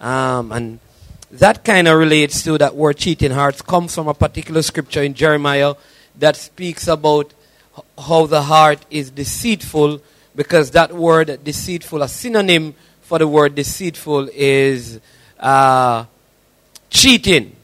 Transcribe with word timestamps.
Um, 0.00 0.52
and 0.52 0.78
that 1.30 1.64
kind 1.64 1.88
of 1.88 1.98
relates 1.98 2.42
to 2.44 2.58
that 2.58 2.74
word 2.74 2.96
cheating 2.96 3.32
hearts 3.32 3.62
comes 3.62 3.94
from 3.94 4.08
a 4.08 4.14
particular 4.14 4.62
scripture 4.62 5.02
in 5.02 5.14
Jeremiah 5.14 5.74
that 6.18 6.36
speaks 6.36 6.88
about 6.88 7.32
how 7.98 8.26
the 8.26 8.42
heart 8.42 8.84
is 8.90 9.10
deceitful 9.10 10.00
because 10.34 10.70
that 10.72 10.92
word 10.92 11.42
deceitful, 11.44 12.02
a 12.02 12.08
synonym 12.08 12.74
for 13.02 13.18
the 13.18 13.26
word 13.26 13.54
deceitful 13.54 14.28
is 14.32 15.00
uh, 15.40 16.04
cheating. 16.90 17.54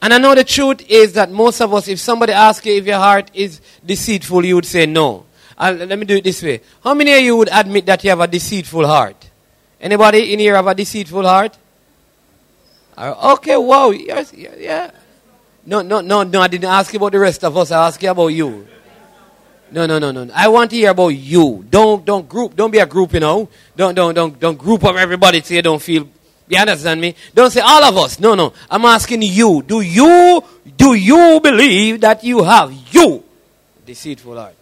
And 0.00 0.12
I 0.12 0.18
know 0.18 0.34
the 0.34 0.44
truth 0.44 0.84
is 0.88 1.14
that 1.14 1.30
most 1.30 1.60
of 1.60 1.72
us, 1.72 1.88
if 1.88 1.98
somebody 1.98 2.32
asks 2.32 2.66
you 2.66 2.74
if 2.74 2.86
your 2.86 2.98
heart 2.98 3.30
is 3.32 3.60
deceitful, 3.84 4.44
you 4.44 4.56
would 4.56 4.66
say 4.66 4.86
no. 4.86 5.24
Uh, 5.56 5.74
let 5.86 5.98
me 5.98 6.04
do 6.04 6.16
it 6.16 6.24
this 6.24 6.42
way. 6.42 6.60
How 6.82 6.94
many 6.94 7.12
of 7.14 7.20
you 7.20 7.36
would 7.36 7.48
admit 7.50 7.86
that 7.86 8.02
you 8.04 8.10
have 8.10 8.20
a 8.20 8.26
deceitful 8.26 8.86
heart? 8.86 9.30
Anybody 9.80 10.32
in 10.32 10.40
here 10.40 10.56
have 10.56 10.66
a 10.66 10.74
deceitful 10.74 11.22
heart? 11.22 11.56
Okay, 12.96 13.56
wow. 13.56 13.90
Yes, 13.90 14.32
yeah, 14.32 14.54
yeah. 14.56 14.90
No, 15.66 15.82
no, 15.82 16.00
no, 16.00 16.22
no. 16.22 16.40
I 16.40 16.48
didn't 16.48 16.70
ask 16.70 16.92
you 16.92 16.98
about 16.98 17.12
the 17.12 17.18
rest 17.18 17.44
of 17.44 17.56
us. 17.56 17.70
I 17.70 17.86
asked 17.86 18.02
you 18.02 18.10
about 18.10 18.28
you. 18.28 18.66
No, 19.70 19.86
no, 19.86 19.98
no, 19.98 20.12
no. 20.12 20.30
I 20.34 20.46
want 20.48 20.70
to 20.70 20.76
hear 20.76 20.90
about 20.90 21.08
you. 21.08 21.64
Don't, 21.68 22.04
don't 22.04 22.28
group. 22.28 22.54
Don't 22.54 22.70
be 22.70 22.78
a 22.78 22.86
group, 22.86 23.12
you 23.14 23.20
know. 23.20 23.48
Don't, 23.74 23.94
don't, 23.94 24.14
don't, 24.14 24.38
don't 24.38 24.56
group 24.56 24.84
up 24.84 24.94
everybody 24.94 25.40
so 25.40 25.54
you 25.54 25.62
don't 25.62 25.82
feel. 25.82 26.08
You 26.46 26.58
understand 26.58 27.00
me? 27.00 27.16
Don't 27.34 27.50
say 27.50 27.60
all 27.60 27.82
of 27.82 27.96
us. 27.96 28.20
No, 28.20 28.34
no. 28.34 28.52
I'm 28.70 28.84
asking 28.84 29.22
you. 29.22 29.62
Do 29.62 29.80
you, 29.80 30.44
do 30.76 30.94
you 30.94 31.40
believe 31.42 32.02
that 32.02 32.22
you 32.22 32.44
have 32.44 32.72
you 32.92 33.24
deceitful 33.84 34.36
heart? 34.36 34.54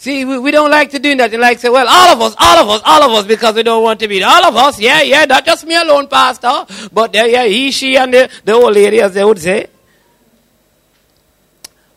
See, 0.00 0.24
we, 0.24 0.38
we 0.38 0.50
don't 0.50 0.70
like 0.70 0.88
to 0.92 0.98
do 0.98 1.14
nothing. 1.14 1.40
Like 1.40 1.58
say, 1.58 1.68
well, 1.68 1.86
all 1.86 2.08
of 2.14 2.22
us, 2.22 2.34
all 2.38 2.56
of 2.56 2.68
us, 2.70 2.80
all 2.86 3.02
of 3.02 3.12
us, 3.18 3.26
because 3.26 3.54
we 3.54 3.62
don't 3.62 3.82
want 3.82 4.00
to 4.00 4.08
be 4.08 4.22
all 4.22 4.46
of 4.46 4.56
us. 4.56 4.80
Yeah, 4.80 5.02
yeah, 5.02 5.26
not 5.26 5.44
just 5.44 5.66
me 5.66 5.76
alone, 5.76 6.08
Pastor. 6.08 6.64
But 6.90 7.12
there, 7.12 7.28
yeah, 7.28 7.44
he, 7.44 7.70
she, 7.70 7.98
and 7.98 8.14
the, 8.14 8.30
the 8.42 8.54
old 8.54 8.74
lady, 8.74 9.02
as 9.02 9.12
they 9.12 9.22
would 9.22 9.38
say. 9.38 9.66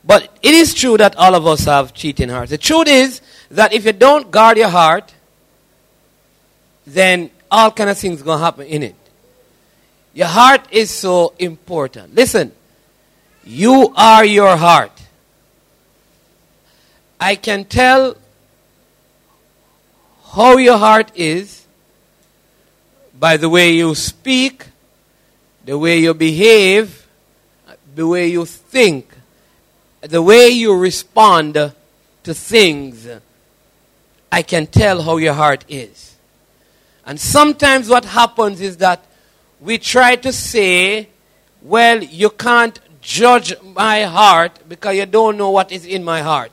But 0.04 0.38
it 0.42 0.54
is 0.54 0.74
true 0.74 0.98
that 0.98 1.16
all 1.16 1.34
of 1.34 1.48
us 1.48 1.64
have 1.64 1.94
cheating 1.94 2.28
hearts. 2.28 2.52
The 2.52 2.58
truth 2.58 2.90
is 2.90 3.22
that 3.52 3.72
if 3.72 3.86
you 3.86 3.94
don't 3.94 4.30
guard 4.30 4.58
your 4.58 4.68
heart, 4.68 5.14
then 6.86 7.32
all 7.50 7.72
kind 7.72 7.90
of 7.90 7.98
things 7.98 8.22
to 8.22 8.38
happen 8.38 8.68
in 8.68 8.84
it. 8.84 8.96
Your 10.14 10.28
heart 10.28 10.68
is 10.72 10.92
so 10.92 11.36
important. 11.40 12.16
Listen, 12.16 12.52
you 13.46 13.94
are 13.96 14.26
your 14.26 14.58
heart. 14.58 15.03
I 17.24 17.36
can 17.36 17.64
tell 17.64 18.18
how 20.34 20.58
your 20.58 20.78
heart 20.78 21.10
is 21.16 21.66
by 23.18 23.38
the 23.38 23.48
way 23.48 23.72
you 23.72 23.96
speak, 23.96 24.66
the 25.64 25.78
way 25.78 26.00
you 26.00 26.14
behave, 26.14 27.08
the 27.96 28.06
way 28.06 28.28
you 28.28 28.44
think, 28.46 29.08
the 30.02 30.22
way 30.22 30.50
you 30.50 30.78
respond 30.78 31.54
to 31.54 32.34
things. 32.34 33.08
I 34.30 34.42
can 34.42 34.68
tell 34.68 35.02
how 35.02 35.16
your 35.16 35.34
heart 35.34 35.64
is. 35.70 36.18
And 37.06 37.18
sometimes 37.18 37.88
what 37.88 38.04
happens 38.04 38.60
is 38.60 38.76
that 38.78 39.00
we 39.62 39.78
try 39.78 40.18
to 40.18 40.34
say, 40.34 41.08
well, 41.62 42.04
you 42.04 42.32
can't 42.32 42.78
judge 43.00 43.54
my 43.62 44.04
heart 44.04 44.60
because 44.68 44.98
you 44.98 45.06
don't 45.06 45.38
know 45.38 45.52
what 45.52 45.72
is 45.72 45.86
in 45.86 46.04
my 46.04 46.22
heart. 46.22 46.52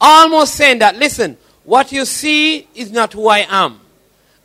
Almost 0.00 0.54
saying 0.54 0.78
that, 0.78 0.96
listen, 0.96 1.36
what 1.64 1.92
you 1.92 2.04
see 2.04 2.66
is 2.74 2.90
not 2.90 3.12
who 3.12 3.28
I 3.28 3.46
am. 3.48 3.80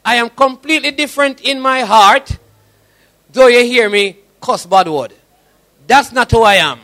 I 0.03 0.15
am 0.15 0.29
completely 0.29 0.91
different 0.91 1.41
in 1.41 1.59
my 1.59 1.81
heart, 1.81 2.37
though 3.31 3.47
you 3.47 3.63
hear 3.63 3.89
me 3.89 4.17
cuss 4.41 4.65
bad 4.65 4.87
word. 4.87 5.13
That's 5.87 6.11
not 6.11 6.29
who 6.29 6.41
I 6.41 6.55
am. 6.55 6.79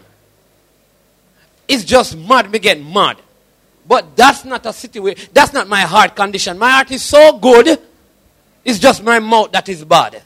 It's 1.68 1.84
just 1.84 2.18
mad, 2.18 2.52
me 2.52 2.60
get 2.60 2.84
mad. 2.84 3.18
But 3.88 4.16
that's 4.16 4.46
not 4.46 4.66
a 4.66 4.74
situation, 4.74 5.30
that's 5.34 5.54
not 5.54 5.68
my 5.68 5.82
heart 5.82 6.16
condition. 6.16 6.58
My 6.58 6.72
heart 6.72 6.92
is 6.92 7.04
so 7.04 7.38
good, 7.38 7.80
it's 8.64 8.80
just 8.80 9.04
my 9.04 9.20
mouth 9.20 9.52
that 9.52 9.68
is 9.70 9.84
bad. 9.84 10.22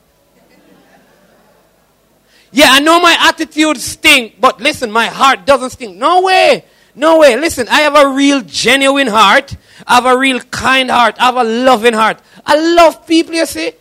Yeah, 2.51 2.67
I 2.69 2.79
know 2.79 3.01
my 3.01 3.17
attitude 3.19 3.77
stink, 3.77 4.39
but 4.39 4.61
listen, 4.61 4.89
my 4.89 5.07
heart 5.07 5.45
doesn't 5.45 5.71
stink. 5.71 5.97
No 5.97 6.21
way. 6.21 6.63
No 6.95 7.19
way. 7.19 7.35
Listen, 7.35 7.67
I 7.67 7.81
have 7.81 7.95
a 7.95 8.07
real 8.07 8.41
genuine 8.41 9.07
heart. 9.07 9.55
I 9.85 9.95
have 9.95 10.05
a 10.05 10.17
real 10.17 10.39
kind 10.39 10.89
heart. 10.89 11.15
I 11.19 11.25
have 11.25 11.35
a 11.35 11.43
loving 11.43 11.93
heart. 11.93 12.19
I 12.45 12.55
love 12.75 13.05
people, 13.05 13.33
you 13.33 13.45
see. 13.45 13.73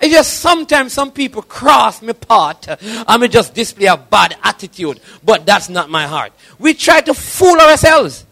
It's 0.00 0.12
just 0.12 0.40
sometimes 0.40 0.92
some 0.92 1.12
people 1.12 1.42
cross 1.42 2.02
my 2.02 2.12
path 2.12 2.82
and 2.82 3.22
me 3.22 3.28
just 3.28 3.54
display 3.54 3.86
a 3.86 3.96
bad 3.96 4.36
attitude. 4.42 5.00
But 5.22 5.46
that's 5.46 5.68
not 5.68 5.90
my 5.90 6.06
heart. 6.06 6.32
We 6.58 6.74
try 6.74 7.00
to 7.02 7.14
fool 7.14 7.60
ourselves. 7.60 8.26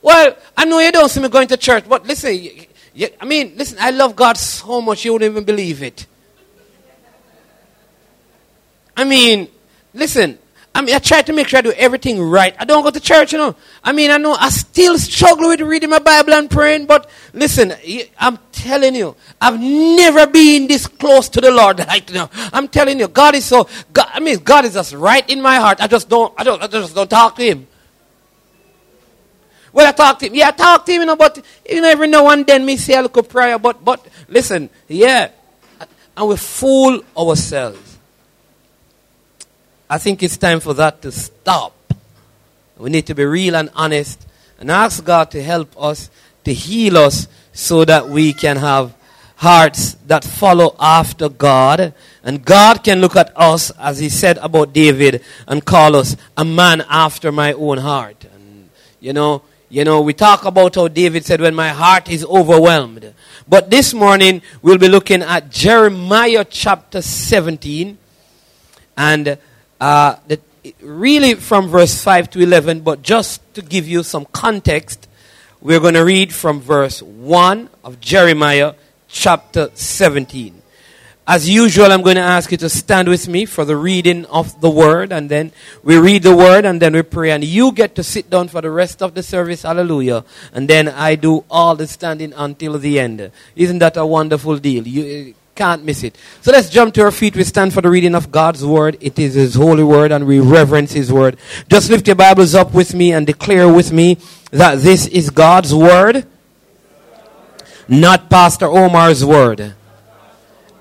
Well, 0.00 0.36
I 0.56 0.64
know 0.64 0.78
you 0.78 0.92
don't 0.92 1.08
see 1.08 1.20
me 1.20 1.28
going 1.28 1.48
to 1.48 1.56
church, 1.56 1.84
but 1.88 2.06
listen, 2.06 2.34
you, 2.34 2.66
you, 2.94 3.08
I 3.20 3.24
mean, 3.24 3.54
listen, 3.56 3.78
I 3.80 3.90
love 3.90 4.14
God 4.14 4.36
so 4.36 4.80
much 4.80 5.04
you 5.04 5.12
wouldn't 5.12 5.30
even 5.30 5.44
believe 5.44 5.82
it. 5.82 6.06
I 8.96 9.04
mean, 9.04 9.48
Listen, 9.98 10.38
I 10.76 10.80
mean, 10.80 10.94
I 10.94 11.00
try 11.00 11.22
to 11.22 11.32
make 11.32 11.48
sure 11.48 11.58
I 11.58 11.62
do 11.62 11.72
everything 11.72 12.22
right. 12.22 12.54
I 12.56 12.64
don't 12.64 12.84
go 12.84 12.90
to 12.90 13.00
church, 13.00 13.32
you 13.32 13.38
know. 13.38 13.56
I 13.82 13.90
mean, 13.90 14.12
I 14.12 14.16
know 14.16 14.34
I 14.34 14.48
still 14.50 14.96
struggle 14.96 15.48
with 15.48 15.60
reading 15.60 15.90
my 15.90 15.98
Bible 15.98 16.34
and 16.34 16.48
praying, 16.48 16.86
but 16.86 17.10
listen, 17.32 17.74
I'm 18.16 18.38
telling 18.52 18.94
you, 18.94 19.16
I've 19.40 19.58
never 19.58 20.28
been 20.28 20.68
this 20.68 20.86
close 20.86 21.28
to 21.30 21.40
the 21.40 21.50
Lord 21.50 21.78
like 21.88 22.12
now. 22.12 22.30
I'm 22.52 22.68
telling 22.68 23.00
you, 23.00 23.08
God 23.08 23.34
is 23.34 23.44
so, 23.44 23.68
God, 23.92 24.08
I 24.12 24.20
mean, 24.20 24.38
God 24.38 24.66
is 24.66 24.74
just 24.74 24.94
right 24.94 25.28
in 25.28 25.42
my 25.42 25.56
heart. 25.56 25.80
I 25.80 25.88
just 25.88 26.08
don't, 26.08 26.32
I 26.38 26.44
don't, 26.44 26.62
I 26.62 26.68
just 26.68 26.94
don't 26.94 27.10
talk 27.10 27.34
to 27.36 27.42
Him. 27.42 27.66
Well, 29.72 29.86
I 29.86 29.90
talk 29.90 30.20
to 30.20 30.26
Him. 30.26 30.34
Yeah, 30.36 30.48
I 30.48 30.52
talk 30.52 30.86
to 30.86 30.92
Him, 30.92 31.00
you 31.00 31.06
know, 31.06 31.16
but, 31.16 31.44
you 31.68 31.80
know, 31.80 31.88
every 31.88 32.06
now 32.06 32.28
and 32.28 32.46
then 32.46 32.64
me 32.64 32.76
say 32.76 32.94
a 32.94 33.02
little 33.02 33.24
prayer, 33.24 33.58
but, 33.58 33.84
but, 33.84 34.06
listen, 34.28 34.70
yeah, 34.86 35.30
and 36.16 36.28
we 36.28 36.36
fool 36.36 37.00
ourselves. 37.16 37.87
I 39.90 39.98
think 39.98 40.22
it's 40.22 40.36
time 40.36 40.60
for 40.60 40.74
that 40.74 41.00
to 41.02 41.12
stop. 41.12 41.74
We 42.76 42.90
need 42.90 43.06
to 43.06 43.14
be 43.14 43.24
real 43.24 43.56
and 43.56 43.70
honest 43.74 44.26
and 44.58 44.70
ask 44.70 45.04
God 45.04 45.30
to 45.32 45.42
help 45.42 45.80
us, 45.80 46.10
to 46.44 46.52
heal 46.52 46.98
us, 46.98 47.26
so 47.52 47.84
that 47.84 48.08
we 48.08 48.32
can 48.32 48.56
have 48.56 48.94
hearts 49.36 49.94
that 50.06 50.24
follow 50.24 50.76
after 50.78 51.28
God. 51.28 51.94
And 52.22 52.44
God 52.44 52.84
can 52.84 53.00
look 53.00 53.16
at 53.16 53.32
us, 53.36 53.70
as 53.78 53.98
He 53.98 54.08
said 54.08 54.38
about 54.38 54.72
David, 54.72 55.24
and 55.46 55.64
call 55.64 55.96
us 55.96 56.16
a 56.36 56.44
man 56.44 56.84
after 56.88 57.32
my 57.32 57.52
own 57.52 57.78
heart. 57.78 58.24
And, 58.32 58.68
you 59.00 59.12
know, 59.12 59.42
you 59.70 59.84
know, 59.84 60.00
we 60.00 60.12
talk 60.14 60.44
about 60.44 60.74
how 60.76 60.88
David 60.88 61.24
said, 61.24 61.40
when 61.40 61.54
my 61.54 61.68
heart 61.68 62.08
is 62.08 62.24
overwhelmed. 62.24 63.14
But 63.46 63.70
this 63.70 63.92
morning, 63.92 64.42
we'll 64.62 64.78
be 64.78 64.88
looking 64.88 65.22
at 65.22 65.50
Jeremiah 65.50 66.44
chapter 66.48 67.02
17. 67.02 67.98
And 68.96 69.38
uh, 69.80 70.16
that 70.26 70.40
really 70.80 71.34
from 71.34 71.68
verse 71.68 72.02
5 72.02 72.30
to 72.30 72.40
11, 72.40 72.80
but 72.80 73.02
just 73.02 73.42
to 73.54 73.62
give 73.62 73.86
you 73.86 74.02
some 74.02 74.26
context, 74.26 75.08
we're 75.60 75.80
going 75.80 75.94
to 75.94 76.04
read 76.04 76.32
from 76.32 76.60
verse 76.60 77.02
1 77.02 77.68
of 77.84 78.00
Jeremiah 78.00 78.74
chapter 79.08 79.70
17. 79.74 80.62
As 81.30 81.46
usual, 81.46 81.92
I'm 81.92 82.00
going 82.00 82.16
to 82.16 82.22
ask 82.22 82.50
you 82.50 82.56
to 82.56 82.70
stand 82.70 83.06
with 83.06 83.28
me 83.28 83.44
for 83.44 83.66
the 83.66 83.76
reading 83.76 84.24
of 84.26 84.62
the 84.62 84.70
word, 84.70 85.12
and 85.12 85.28
then 85.28 85.52
we 85.82 85.98
read 85.98 86.22
the 86.22 86.34
word, 86.34 86.64
and 86.64 86.80
then 86.80 86.94
we 86.94 87.02
pray, 87.02 87.32
and 87.32 87.44
you 87.44 87.70
get 87.72 87.94
to 87.96 88.02
sit 88.02 88.30
down 88.30 88.48
for 88.48 88.62
the 88.62 88.70
rest 88.70 89.02
of 89.02 89.12
the 89.14 89.22
service. 89.22 89.62
Hallelujah. 89.62 90.24
And 90.54 90.68
then 90.68 90.88
I 90.88 91.16
do 91.16 91.44
all 91.50 91.76
the 91.76 91.86
standing 91.86 92.32
until 92.34 92.78
the 92.78 92.98
end. 92.98 93.30
Isn't 93.56 93.78
that 93.80 93.98
a 93.98 94.06
wonderful 94.06 94.56
deal? 94.56 94.88
You, 94.88 95.34
can't 95.58 95.84
miss 95.84 96.04
it. 96.04 96.16
So 96.40 96.52
let's 96.52 96.70
jump 96.70 96.94
to 96.94 97.02
our 97.02 97.10
feet. 97.10 97.34
We 97.34 97.42
stand 97.42 97.74
for 97.74 97.80
the 97.80 97.90
reading 97.90 98.14
of 98.14 98.30
God's 98.30 98.64
word. 98.64 98.96
It 99.00 99.18
is 99.18 99.34
His 99.34 99.56
holy 99.56 99.82
word 99.82 100.12
and 100.12 100.24
we 100.24 100.38
reverence 100.38 100.92
His 100.92 101.12
word. 101.12 101.36
Just 101.68 101.90
lift 101.90 102.06
your 102.06 102.14
Bibles 102.14 102.54
up 102.54 102.72
with 102.72 102.94
me 102.94 103.12
and 103.12 103.26
declare 103.26 103.68
with 103.70 103.92
me 103.92 104.18
that 104.52 104.78
this 104.78 105.08
is 105.08 105.30
God's 105.30 105.74
word, 105.74 106.26
not 107.88 108.30
Pastor 108.30 108.66
Omar's 108.66 109.24
word. 109.24 109.74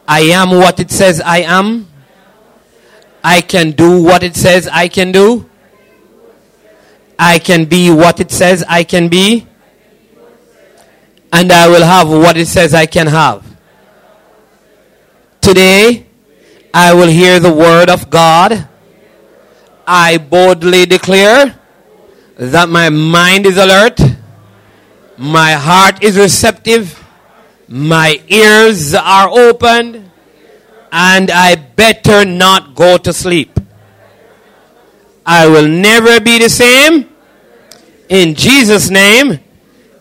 I 0.08 0.20
am 0.22 0.52
what 0.52 0.80
it 0.80 0.92
says 0.92 1.20
I 1.22 1.40
am. 1.40 1.88
I 3.24 3.42
can 3.42 3.72
do 3.72 4.02
what 4.04 4.22
it 4.22 4.36
says 4.36 4.70
I 4.72 4.88
can 4.88 5.12
do. 5.12 5.50
I 7.18 7.40
can 7.40 7.66
be 7.66 7.90
what 7.90 8.20
it 8.20 8.30
says 8.30 8.64
I 8.70 8.84
can 8.84 9.10
be. 9.10 9.48
And 11.34 11.52
I 11.52 11.68
will 11.68 11.84
have 11.84 12.08
what 12.08 12.38
it 12.38 12.48
says 12.48 12.76
I 12.76 12.86
can 12.86 13.08
have. 13.08 13.47
Today, 15.42 16.06
I 16.74 16.94
will 16.94 17.08
hear 17.08 17.40
the 17.40 17.54
word 17.54 17.90
of 17.90 18.10
God. 18.10 18.68
I 19.86 20.18
boldly 20.18 20.86
declare 20.86 21.58
that 22.36 22.70
my 22.70 22.90
mind 22.90 23.46
is 23.46 23.58
alert, 23.58 24.00
my 25.18 25.54
heart 25.54 26.04
is 26.04 26.18
receptive, 26.18 27.04
My 27.68 28.22
ears 28.30 28.94
are 28.94 29.30
opened 29.30 30.10
and 30.92 31.30
I 31.30 31.56
better 31.56 32.24
not 32.24 32.76
go 32.76 32.98
to 32.98 33.12
sleep. 33.12 33.60
I 35.26 35.48
will 35.48 35.68
never 35.68 36.22
be 36.22 36.40
the 36.40 36.50
same. 36.50 37.10
In 38.08 38.36
Jesus' 38.36 38.90
name. 38.90 39.40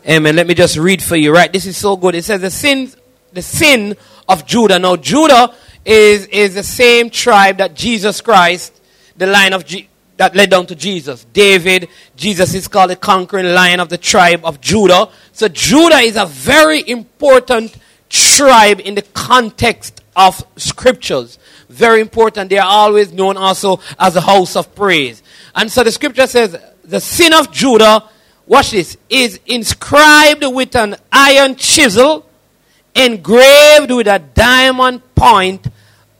Amen. 0.08 0.36
Let 0.36 0.46
me 0.46 0.54
just 0.54 0.76
read 0.76 1.02
for 1.02 1.16
you, 1.16 1.34
right? 1.34 1.52
This 1.52 1.66
is 1.66 1.76
so 1.76 1.96
good. 1.96 2.14
It 2.14 2.22
says 2.22 2.40
the 2.40 2.50
sin, 2.50 2.92
the 3.32 3.42
sin 3.42 3.96
of 4.28 4.46
Judah. 4.46 4.78
Now, 4.78 4.96
Judah 4.96 5.54
is, 5.84 6.26
is 6.26 6.54
the 6.54 6.62
same 6.62 7.10
tribe 7.10 7.58
that 7.58 7.74
Jesus 7.74 8.20
Christ, 8.20 8.80
the 9.16 9.26
line 9.26 9.52
of 9.52 9.64
G, 9.64 9.88
that 10.16 10.34
led 10.34 10.50
down 10.50 10.66
to 10.66 10.74
Jesus. 10.74 11.26
David, 11.32 11.88
Jesus 12.16 12.54
is 12.54 12.68
called 12.68 12.90
the 12.90 12.96
conquering 12.96 13.46
lion 13.46 13.80
of 13.80 13.88
the 13.88 13.98
tribe 13.98 14.44
of 14.44 14.60
Judah. 14.60 15.08
So 15.32 15.48
Judah 15.48 15.98
is 15.98 16.16
a 16.16 16.26
very 16.26 16.88
important 16.88 17.76
tribe 18.08 18.80
in 18.80 18.94
the 18.94 19.02
context 19.02 20.02
of 20.14 20.42
scriptures. 20.56 21.38
Very 21.68 22.00
important. 22.00 22.50
They 22.50 22.58
are 22.58 22.68
always 22.68 23.12
known 23.12 23.36
also 23.36 23.80
as 23.98 24.14
the 24.14 24.22
house 24.22 24.56
of 24.56 24.74
praise. 24.74 25.22
And 25.54 25.70
so 25.70 25.82
the 25.82 25.92
scripture 25.92 26.26
says, 26.26 26.56
the 26.84 27.00
sin 27.00 27.34
of 27.34 27.52
Judah, 27.52 28.08
watch 28.46 28.70
this, 28.70 28.96
is 29.10 29.38
inscribed 29.46 30.44
with 30.46 30.74
an 30.76 30.96
iron 31.12 31.56
chisel, 31.56 32.25
engraved 32.96 33.90
with 33.90 34.06
a 34.06 34.18
diamond 34.18 35.02
point 35.14 35.66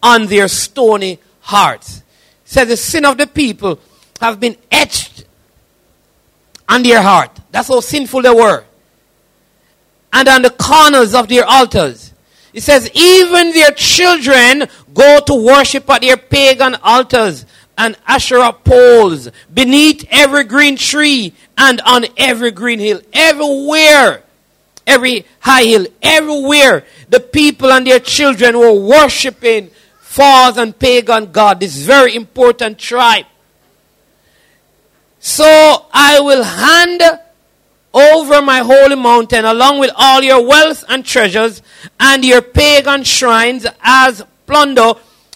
on 0.03 0.27
their 0.27 0.49
stony 0.49 1.19
hearts. 1.41 1.99
It 2.45 2.51
says 2.51 2.69
the 2.69 2.77
sin 2.77 3.05
of 3.05 3.19
the 3.19 3.27
people 3.27 3.81
have 4.21 4.39
been 4.39 4.57
etched 4.71 5.25
on 6.69 6.83
their 6.83 7.03
heart. 7.03 7.39
That's 7.51 7.69
how 7.69 7.81
sinful 7.81 8.23
they 8.23 8.31
were. 8.31 8.65
And 10.13 10.29
on 10.29 10.43
the 10.43 10.51
corners 10.51 11.15
of 11.15 11.29
their 11.29 11.45
altars. 11.45 12.13
It 12.53 12.63
says, 12.63 12.91
even 12.95 13.53
their 13.53 13.73
children 13.73 14.67
go 14.95 15.21
to 15.27 15.35
worship 15.35 15.91
at 15.91 16.01
their 16.01 16.17
pagan 16.17 16.75
altars 16.83 17.45
and 17.79 17.97
Asherah 18.07 18.53
poles 18.53 19.29
beneath 19.53 20.07
every 20.11 20.45
green 20.45 20.77
tree 20.77 21.35
and 21.59 21.81
on 21.83 22.07
every 22.17 22.51
green 22.51 22.79
hill. 22.79 23.01
Everywhere, 23.13 24.23
every 24.87 25.27
high 25.41 25.65
hill, 25.65 25.87
everywhere, 26.03 26.85
the 27.09 27.21
people 27.21 27.73
and 27.73 27.87
their 27.87 28.01
children 28.01 28.59
were 28.59 28.73
worshiping 28.73 29.71
false 30.01 30.57
and 30.57 30.79
pagan 30.79 31.33
God. 31.33 31.61
This 31.61 31.77
very 31.77 32.15
important 32.15 32.79
tribe. 32.79 33.27
So 35.19 35.87
I 35.93 36.21
will 36.21 36.45
hand 36.45 37.03
over 37.93 38.43
my 38.43 38.59
holy 38.59 38.95
mountain 38.95 39.45
along 39.45 39.81
with 39.81 39.91
all 39.97 40.23
your 40.23 40.47
wealth 40.47 40.85
and 40.89 41.05
treasures 41.05 41.63
and 41.99 42.25
your 42.25 42.43
pagan 42.43 43.03
shrines 43.03 43.67
as 43.83 44.23
plunder 44.47 44.93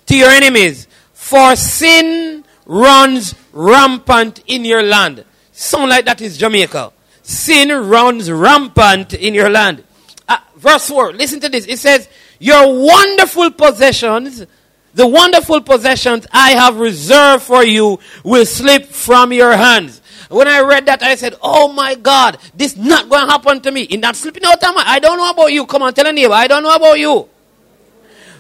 to 0.07 0.17
your 0.17 0.29
enemies. 0.29 0.87
For 1.13 1.57
sin 1.57 2.45
runs 2.67 3.35
rampant 3.53 4.43
in 4.47 4.65
your 4.65 4.83
land. 4.83 5.25
Sound 5.53 5.91
like 5.91 6.05
that 6.05 6.21
is 6.21 6.39
Jamaica. 6.39 6.93
Sin 7.23 7.69
runs 7.89 8.31
rampant 8.31 9.15
in 9.15 9.35
your 9.35 9.51
land. 9.51 9.85
Uh, 10.29 10.39
verse 10.57 10.89
4, 10.89 11.13
listen 11.13 11.41
to 11.41 11.49
this. 11.49 11.67
It 11.67 11.79
says, 11.79 12.09
Your 12.39 12.85
wonderful 12.85 13.51
possessions 13.51 14.47
the 14.93 15.07
wonderful 15.07 15.61
possessions 15.61 16.27
I 16.33 16.51
have 16.51 16.79
reserved 16.79 17.45
for 17.45 17.65
you 17.65 18.01
will 18.25 18.45
slip 18.45 18.87
from 18.87 19.33
your 19.33 19.57
hands. 19.57 20.03
When 20.29 20.49
I 20.49 20.61
read 20.61 20.87
that, 20.87 21.03
I 21.03 21.15
said, 21.15 21.37
Oh 21.43 21.73
my 21.73 21.95
God, 21.95 22.39
this 22.55 22.77
not 22.77 23.09
going 23.09 23.25
to 23.27 23.31
happen 23.31 23.61
to 23.63 23.71
me. 23.71 23.83
In 23.83 24.01
that 24.01 24.17
slipping 24.17 24.45
out 24.45 24.63
of 24.63 24.75
my, 24.75 24.83
I 24.85 24.99
don't 24.99 25.17
know 25.17 25.31
about 25.31 25.53
you. 25.53 25.67
Come 25.67 25.83
on, 25.83 25.95
tell 25.95 26.07
a 26.07 26.13
neighbor, 26.13 26.33
I 26.33 26.47
don't 26.47 26.63
know 26.63 26.75
about 26.75 26.99
you. 26.99 27.29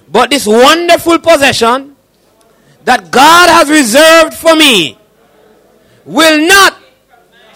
But 0.08 0.30
this 0.30 0.46
wonderful 0.46 1.20
possession 1.20 1.96
that 2.84 3.10
God 3.10 3.48
has 3.48 3.70
reserved 3.70 4.34
for 4.34 4.56
me 4.56 4.98
will 6.04 6.46
not 6.46 6.79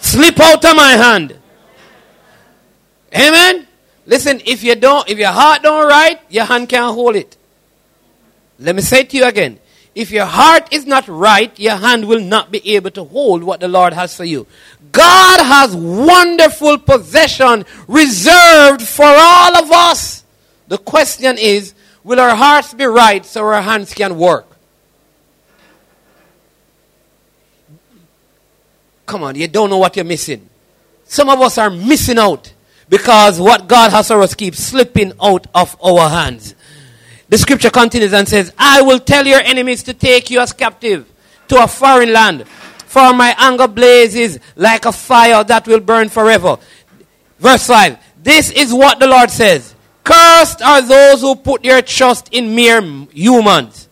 slip 0.05 0.39
out 0.39 0.63
of 0.63 0.75
my 0.75 0.91
hand. 0.91 1.37
Amen. 3.13 3.67
Listen, 4.05 4.41
if 4.45 4.63
you 4.63 4.75
don't, 4.75 5.09
if 5.09 5.17
your 5.17 5.31
heart 5.31 5.63
don't 5.63 5.87
right, 5.87 6.19
your 6.29 6.45
hand 6.45 6.69
can't 6.69 6.93
hold 6.93 7.15
it. 7.15 7.37
Let 8.59 8.75
me 8.75 8.81
say 8.81 9.03
to 9.03 9.17
you 9.17 9.25
again. 9.25 9.59
If 9.95 10.11
your 10.11 10.25
heart 10.25 10.73
is 10.73 10.85
not 10.85 11.07
right, 11.07 11.57
your 11.57 11.77
hand 11.77 12.05
will 12.05 12.19
not 12.19 12.51
be 12.51 12.75
able 12.75 12.91
to 12.91 13.05
hold 13.05 13.43
what 13.43 13.61
the 13.61 13.69
Lord 13.69 13.93
has 13.93 14.15
for 14.15 14.25
you. 14.25 14.45
God 14.91 15.41
has 15.41 15.73
wonderful 15.75 16.77
possession 16.79 17.65
reserved 17.87 18.81
for 18.81 19.05
all 19.05 19.55
of 19.57 19.71
us. 19.71 20.25
The 20.67 20.77
question 20.77 21.37
is, 21.39 21.73
will 22.03 22.19
our 22.19 22.35
hearts 22.35 22.73
be 22.73 22.85
right 22.85 23.25
so 23.25 23.45
our 23.45 23.61
hands 23.61 23.93
can 23.93 24.17
work? 24.17 24.54
Come 29.05 29.23
on, 29.23 29.35
you 29.35 29.47
don't 29.47 29.69
know 29.69 29.77
what 29.77 29.95
you're 29.95 30.05
missing. 30.05 30.49
Some 31.05 31.29
of 31.29 31.39
us 31.39 31.57
are 31.57 31.69
missing 31.69 32.17
out 32.17 32.51
because 32.89 33.39
what 33.39 33.67
God 33.67 33.91
has 33.91 34.07
for 34.07 34.21
us 34.21 34.33
keeps 34.33 34.59
slipping 34.59 35.13
out 35.21 35.47
of 35.53 35.77
our 35.83 36.09
hands. 36.09 36.55
The 37.29 37.37
scripture 37.37 37.69
continues 37.69 38.13
and 38.13 38.27
says, 38.27 38.53
I 38.57 38.81
will 38.81 38.99
tell 38.99 39.25
your 39.25 39.39
enemies 39.39 39.83
to 39.83 39.93
take 39.93 40.29
you 40.29 40.39
as 40.39 40.53
captive 40.53 41.11
to 41.47 41.63
a 41.63 41.67
foreign 41.67 42.13
land. 42.13 42.47
For 42.47 43.13
my 43.13 43.35
anger 43.37 43.67
blazes 43.67 44.39
like 44.55 44.85
a 44.85 44.91
fire 44.91 45.43
that 45.43 45.67
will 45.67 45.79
burn 45.79 46.09
forever. 46.09 46.57
Verse 47.39 47.67
5. 47.67 47.97
This 48.23 48.51
is 48.51 48.73
what 48.73 48.99
the 48.99 49.07
Lord 49.07 49.29
says. 49.29 49.75
Cursed 50.03 50.61
are 50.61 50.81
those 50.81 51.21
who 51.21 51.35
put 51.35 51.63
their 51.63 51.81
trust 51.81 52.29
in 52.31 52.55
mere 52.55 52.81
humans, 53.11 53.89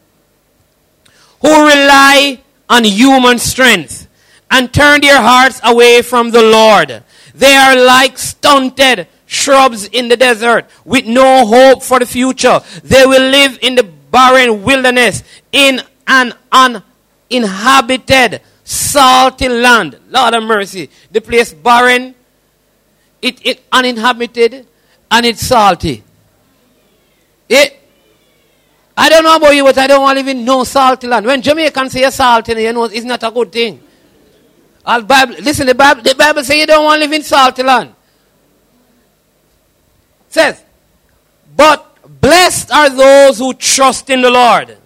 who 1.42 1.50
rely 1.50 2.40
on 2.70 2.84
human 2.84 3.40
strength 3.40 4.08
and 4.54 4.72
turn 4.72 5.02
their 5.02 5.20
hearts 5.20 5.60
away 5.64 6.04
from 6.04 6.30
the 6.30 6.42
Lord. 6.42 7.04
They 7.34 7.56
are 7.56 7.76
like 7.76 8.20
stunted 8.20 9.08
shrubs 9.26 9.88
in 9.88 10.10
the 10.10 10.16
desert 10.16 10.68
with 10.86 11.08
no 11.08 11.46
hope 11.48 11.82
for 11.82 11.98
the 11.98 12.06
future. 12.06 12.62
They 12.84 13.04
will 13.08 13.30
live 13.32 13.58
in 13.64 13.74
the 13.74 13.84
barren 13.84 14.62
wilderness 14.62 15.24
in 15.52 15.82
an 16.06 16.34
uninhabited, 16.52 18.42
salty 18.64 19.50
land. 19.50 20.00
Lord 20.10 20.36
of 20.36 20.44
mercy. 20.44 20.88
The 21.12 21.20
place 21.20 21.52
barren, 21.52 22.14
it, 23.24 23.44
it 23.44 23.64
uninhabited, 23.72 24.68
and 25.10 25.26
it's 25.26 25.42
salty. 25.42 26.04
It, 27.50 27.80
I 28.96 29.10
don't 29.10 29.24
know 29.24 29.36
about 29.36 29.56
you, 29.56 29.64
but 29.64 29.80
I 29.80 29.88
don't 29.88 30.04
want 30.04 30.20
to 30.20 30.24
live 30.24 30.38
in 30.38 30.46
no 30.46 30.64
salty 30.64 31.08
land. 31.08 31.26
When 31.26 31.42
Jamaicans 31.42 31.92
say 31.92 32.08
salty, 32.12 32.54
you 32.62 32.72
know, 32.72 32.84
it's 32.84 33.04
not 33.04 33.24
a 33.24 33.32
good 33.32 33.52
thing. 33.52 33.82
Bible, 34.84 35.36
listen, 35.42 35.68
the 35.68 35.76
Bible, 35.76 36.02
the 36.02 36.16
Bible 36.16 36.44
says 36.44 36.58
you 36.58 36.66
don't 36.66 36.84
want 36.84 37.02
to 37.02 37.08
live 37.08 37.14
in 37.14 37.24
salty 37.24 37.64
land 37.64 37.94
says, 40.34 40.64
But 41.56 42.20
blessed 42.20 42.72
are 42.72 42.90
those 42.90 43.38
who 43.38 43.54
trust 43.54 44.10
in 44.10 44.22
the 44.22 44.32
Lord 44.32 44.78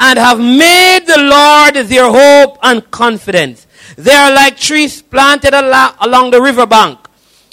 and 0.00 0.18
have 0.18 0.38
made 0.38 1.06
the 1.06 1.18
Lord 1.18 1.86
their 1.86 2.10
hope 2.10 2.58
and 2.62 2.90
confidence. 2.90 3.66
They 3.96 4.12
are 4.12 4.34
like 4.34 4.56
trees 4.56 5.00
planted 5.00 5.54
along 5.54 6.30
the 6.32 6.42
riverbank 6.42 6.98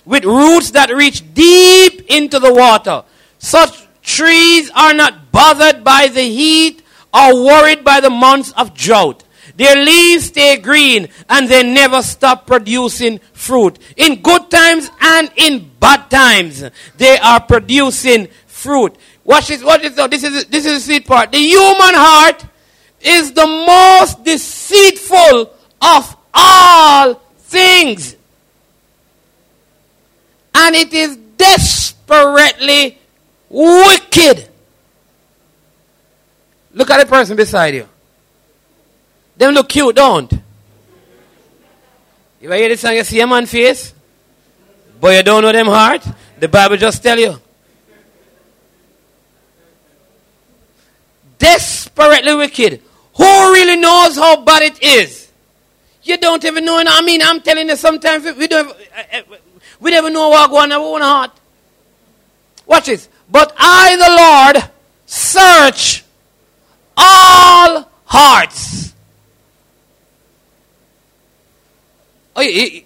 with 0.05 0.25
roots 0.25 0.71
that 0.71 0.89
reach 0.89 1.33
deep 1.33 2.05
into 2.09 2.39
the 2.39 2.53
water. 2.53 3.03
Such 3.37 3.87
trees 4.01 4.71
are 4.75 4.93
not 4.93 5.31
bothered 5.31 5.83
by 5.83 6.07
the 6.07 6.23
heat 6.23 6.81
or 7.13 7.45
worried 7.45 7.83
by 7.83 7.99
the 7.99 8.09
months 8.09 8.51
of 8.53 8.73
drought. 8.73 9.23
Their 9.59 9.75
leaves 9.75 10.27
stay 10.27 10.55
green 10.55 11.09
and 11.27 11.49
they 11.49 11.63
never 11.63 12.01
stop 12.01 12.47
producing 12.47 13.19
fruit. 13.33 13.77
In 13.97 14.21
good 14.21 14.49
times 14.49 14.89
and 15.01 15.29
in 15.35 15.69
bad 15.77 16.09
times, 16.09 16.63
they 16.95 17.17
are 17.17 17.41
producing 17.41 18.29
fruit. 18.47 18.95
Watch 19.25 19.49
this, 19.49 19.61
watch 19.61 19.81
this. 19.81 19.95
This 19.95 20.23
is, 20.23 20.45
this 20.45 20.65
is 20.65 20.75
the 20.75 20.79
sweet 20.79 21.05
part. 21.05 21.33
The 21.33 21.39
human 21.39 21.93
heart 21.93 22.45
is 23.01 23.33
the 23.33 23.45
most 23.45 24.23
deceitful 24.23 25.53
of 25.81 26.17
all 26.33 27.15
things. 27.39 28.15
And 30.55 30.73
it 30.73 30.93
is 30.93 31.17
desperately 31.35 32.97
wicked. 33.49 34.47
Look 36.73 36.89
at 36.89 37.01
the 37.01 37.05
person 37.05 37.35
beside 37.35 37.75
you. 37.75 37.89
Them 39.39 39.53
look 39.53 39.69
cute, 39.69 39.95
don't? 39.95 40.29
You 42.41 42.51
hear 42.51 42.67
this 42.67 42.81
song, 42.81 42.93
you 42.93 43.05
see 43.05 43.21
a 43.21 43.25
man 43.25 43.45
face, 43.45 43.93
but 44.99 45.15
you 45.15 45.23
don't 45.23 45.41
know 45.43 45.53
them 45.53 45.67
heart. 45.67 46.05
The 46.37 46.49
Bible 46.49 46.75
just 46.75 47.01
tell 47.01 47.17
you. 47.17 47.39
Desperately 51.37 52.35
wicked. 52.35 52.81
Who 53.15 53.23
really 53.23 53.77
knows 53.77 54.17
how 54.17 54.41
bad 54.43 54.63
it 54.63 54.83
is? 54.83 55.31
You 56.03 56.17
don't 56.17 56.43
even 56.43 56.65
know. 56.65 56.83
I 56.85 57.01
mean, 57.01 57.21
I'm 57.23 57.39
telling 57.39 57.69
you, 57.69 57.77
sometimes 57.77 58.25
we 58.35 58.45
don't. 58.45 58.75
We 59.79 59.91
don't 59.91 59.95
uh, 59.95 59.97
uh, 59.99 59.99
even 60.03 60.13
know 60.13 60.27
what 60.27 60.49
going 60.49 60.63
on 60.63 60.71
in 60.71 60.77
our 60.77 60.83
own 60.83 61.01
heart. 61.01 61.31
Watch 62.65 62.87
this. 62.87 63.07
But 63.31 63.53
I, 63.57 63.95
the 63.95 64.61
Lord, 64.61 64.71
search 65.05 66.03
all 66.97 67.89
hearts. 68.03 68.79
Oh, 68.79 68.89
Oh, 72.35 72.41
you, 72.41 72.83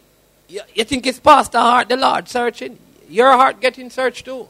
you, 0.48 0.62
you 0.74 0.84
think 0.84 1.06
it's 1.06 1.20
past 1.20 1.52
the 1.52 1.60
heart, 1.60 1.90
the 1.90 1.98
Lord 1.98 2.28
searching? 2.28 2.78
Your 3.10 3.32
heart 3.34 3.60
getting 3.60 3.90
searched 3.90 4.26
too. 4.26 4.48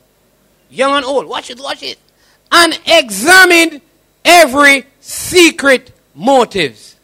Young 0.69 0.95
and 0.95 1.05
old. 1.05 1.27
Watch 1.27 1.49
it, 1.49 1.59
watch 1.59 1.83
it. 1.83 1.99
And 2.51 2.79
examine 2.85 3.81
every 4.23 4.85
secret 4.99 5.91
motives. 6.15 6.95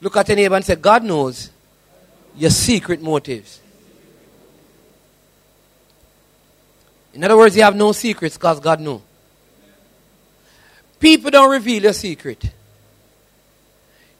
Look 0.00 0.16
at 0.16 0.28
your 0.28 0.36
neighbor 0.36 0.56
and 0.56 0.64
say, 0.64 0.76
God 0.76 1.04
knows 1.04 1.50
your 2.36 2.50
secret 2.50 3.00
motives. 3.00 3.60
In 7.14 7.22
other 7.24 7.36
words, 7.36 7.56
you 7.56 7.62
have 7.62 7.76
no 7.76 7.92
secrets 7.92 8.36
because 8.36 8.58
God 8.58 8.80
knows. 8.80 9.02
People 10.98 11.30
don't 11.30 11.50
reveal 11.50 11.82
your 11.82 11.92
secret. 11.92 12.52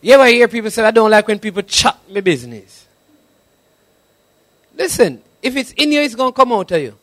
You 0.02 0.14
ever 0.14 0.26
hear 0.26 0.48
people 0.48 0.70
say, 0.70 0.84
I 0.84 0.90
don't 0.90 1.10
like 1.10 1.26
when 1.28 1.38
people 1.38 1.62
chat 1.62 1.96
my 2.10 2.20
business? 2.20 2.86
Listen, 4.76 5.22
if 5.40 5.54
it's 5.56 5.72
in 5.72 5.92
you, 5.92 6.00
it's 6.00 6.16
going 6.16 6.32
to 6.32 6.36
come 6.36 6.52
out 6.52 6.70
of 6.72 6.82
you. 6.82 6.98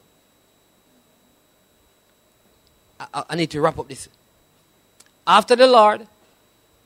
I, 3.00 3.24
I 3.30 3.36
need 3.36 3.50
to 3.52 3.62
wrap 3.62 3.80
up 3.80 3.88
this. 3.88 4.10
After 5.26 5.56
the 5.56 5.68
Lord 5.68 6.06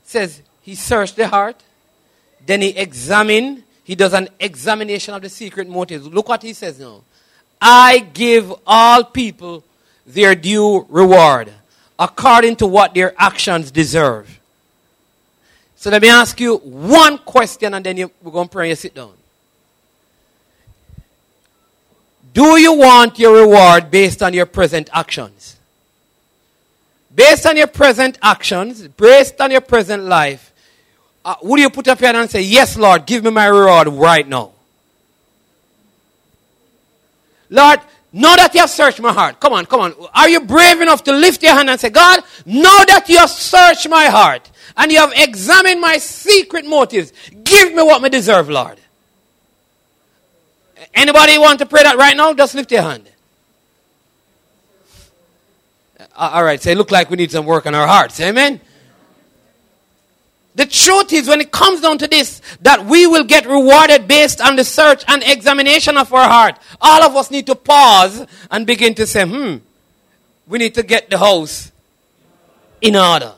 says 0.04 0.40
he 0.62 0.76
searched 0.76 1.16
the 1.16 1.26
heart, 1.26 1.60
then 2.46 2.62
he 2.62 2.68
examined, 2.68 3.64
he 3.82 3.96
does 3.96 4.12
an 4.12 4.28
examination 4.38 5.14
of 5.14 5.22
the 5.22 5.28
secret 5.28 5.68
motives. 5.68 6.06
Look 6.06 6.28
what 6.28 6.42
he 6.42 6.52
says 6.52 6.78
now. 6.78 7.02
I 7.60 7.98
give 8.12 8.52
all 8.64 9.02
people 9.02 9.64
their 10.06 10.36
due 10.36 10.86
reward 10.88 11.50
according 11.98 12.56
to 12.56 12.66
what 12.66 12.94
their 12.94 13.14
actions 13.18 13.72
deserve. 13.72 14.40
So 15.84 15.90
let 15.90 16.00
me 16.00 16.08
ask 16.08 16.40
you 16.40 16.56
one 16.56 17.18
question 17.18 17.74
and 17.74 17.84
then 17.84 17.98
you, 17.98 18.10
we're 18.22 18.32
going 18.32 18.48
to 18.48 18.50
pray 18.50 18.70
and 18.70 18.78
sit 18.78 18.94
down. 18.94 19.12
Do 22.32 22.58
you 22.58 22.72
want 22.72 23.18
your 23.18 23.42
reward 23.42 23.90
based 23.90 24.22
on 24.22 24.32
your 24.32 24.46
present 24.46 24.88
actions? 24.94 25.58
Based 27.14 27.44
on 27.44 27.58
your 27.58 27.66
present 27.66 28.18
actions, 28.22 28.88
based 28.88 29.38
on 29.42 29.50
your 29.50 29.60
present 29.60 30.04
life, 30.04 30.54
uh, 31.22 31.34
would 31.42 31.60
you 31.60 31.68
put 31.68 31.86
up 31.86 32.00
your 32.00 32.06
hand 32.06 32.16
and 32.16 32.30
say, 32.30 32.40
Yes, 32.40 32.78
Lord, 32.78 33.04
give 33.04 33.22
me 33.22 33.30
my 33.30 33.44
reward 33.44 33.88
right 33.88 34.26
now? 34.26 34.52
Lord, 37.50 37.80
now 38.16 38.36
that 38.36 38.54
you 38.54 38.60
have 38.60 38.70
searched 38.70 39.00
my 39.00 39.12
heart, 39.12 39.40
come 39.40 39.52
on, 39.54 39.66
come 39.66 39.80
on. 39.80 39.92
Are 40.14 40.28
you 40.28 40.38
brave 40.42 40.80
enough 40.80 41.02
to 41.02 41.12
lift 41.12 41.42
your 41.42 41.52
hand 41.52 41.68
and 41.68 41.80
say, 41.80 41.90
God, 41.90 42.20
now 42.46 42.84
that 42.84 43.06
you 43.08 43.18
have 43.18 43.28
searched 43.28 43.88
my 43.88 44.04
heart 44.04 44.48
and 44.76 44.92
you 44.92 44.98
have 44.98 45.12
examined 45.16 45.80
my 45.80 45.98
secret 45.98 46.64
motives, 46.64 47.12
give 47.42 47.74
me 47.74 47.82
what 47.82 48.04
I 48.04 48.08
deserve, 48.08 48.48
Lord? 48.48 48.78
Anybody 50.94 51.38
want 51.38 51.58
to 51.58 51.66
pray 51.66 51.82
that 51.82 51.96
right 51.96 52.16
now? 52.16 52.32
Just 52.34 52.54
lift 52.54 52.70
your 52.70 52.82
hand. 52.82 53.10
Uh, 55.98 56.04
all 56.14 56.44
right, 56.44 56.62
say, 56.62 56.76
look 56.76 56.92
like 56.92 57.10
we 57.10 57.16
need 57.16 57.32
some 57.32 57.44
work 57.44 57.66
on 57.66 57.74
our 57.74 57.88
hearts. 57.88 58.20
Amen. 58.20 58.60
The 60.54 60.66
truth 60.66 61.12
is, 61.12 61.26
when 61.26 61.40
it 61.40 61.50
comes 61.50 61.80
down 61.80 61.98
to 61.98 62.06
this, 62.06 62.40
that 62.62 62.84
we 62.86 63.06
will 63.06 63.24
get 63.24 63.44
rewarded 63.44 64.06
based 64.06 64.40
on 64.40 64.54
the 64.54 64.64
search 64.64 65.02
and 65.08 65.22
examination 65.24 65.96
of 65.96 66.12
our 66.12 66.28
heart. 66.28 66.58
All 66.80 67.02
of 67.02 67.16
us 67.16 67.30
need 67.30 67.46
to 67.46 67.56
pause 67.56 68.24
and 68.50 68.64
begin 68.64 68.94
to 68.94 69.06
say, 69.06 69.26
hmm, 69.26 69.56
we 70.46 70.58
need 70.58 70.74
to 70.74 70.84
get 70.84 71.10
the 71.10 71.18
house 71.18 71.72
in 72.80 72.94
order. 72.94 73.32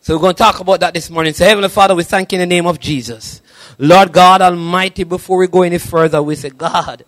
So 0.00 0.14
we're 0.14 0.20
going 0.20 0.34
to 0.34 0.38
talk 0.38 0.60
about 0.60 0.80
that 0.80 0.94
this 0.94 1.10
morning. 1.10 1.32
So 1.32 1.44
Heavenly 1.44 1.70
Father, 1.70 1.94
we 1.94 2.04
thank 2.04 2.30
you 2.30 2.38
in 2.38 2.48
the 2.48 2.54
name 2.54 2.66
of 2.66 2.78
Jesus. 2.78 3.40
Lord 3.78 4.12
God 4.12 4.42
Almighty, 4.42 5.02
before 5.02 5.38
we 5.38 5.48
go 5.48 5.62
any 5.62 5.78
further, 5.78 6.22
we 6.22 6.36
say, 6.36 6.50
God, 6.50 7.04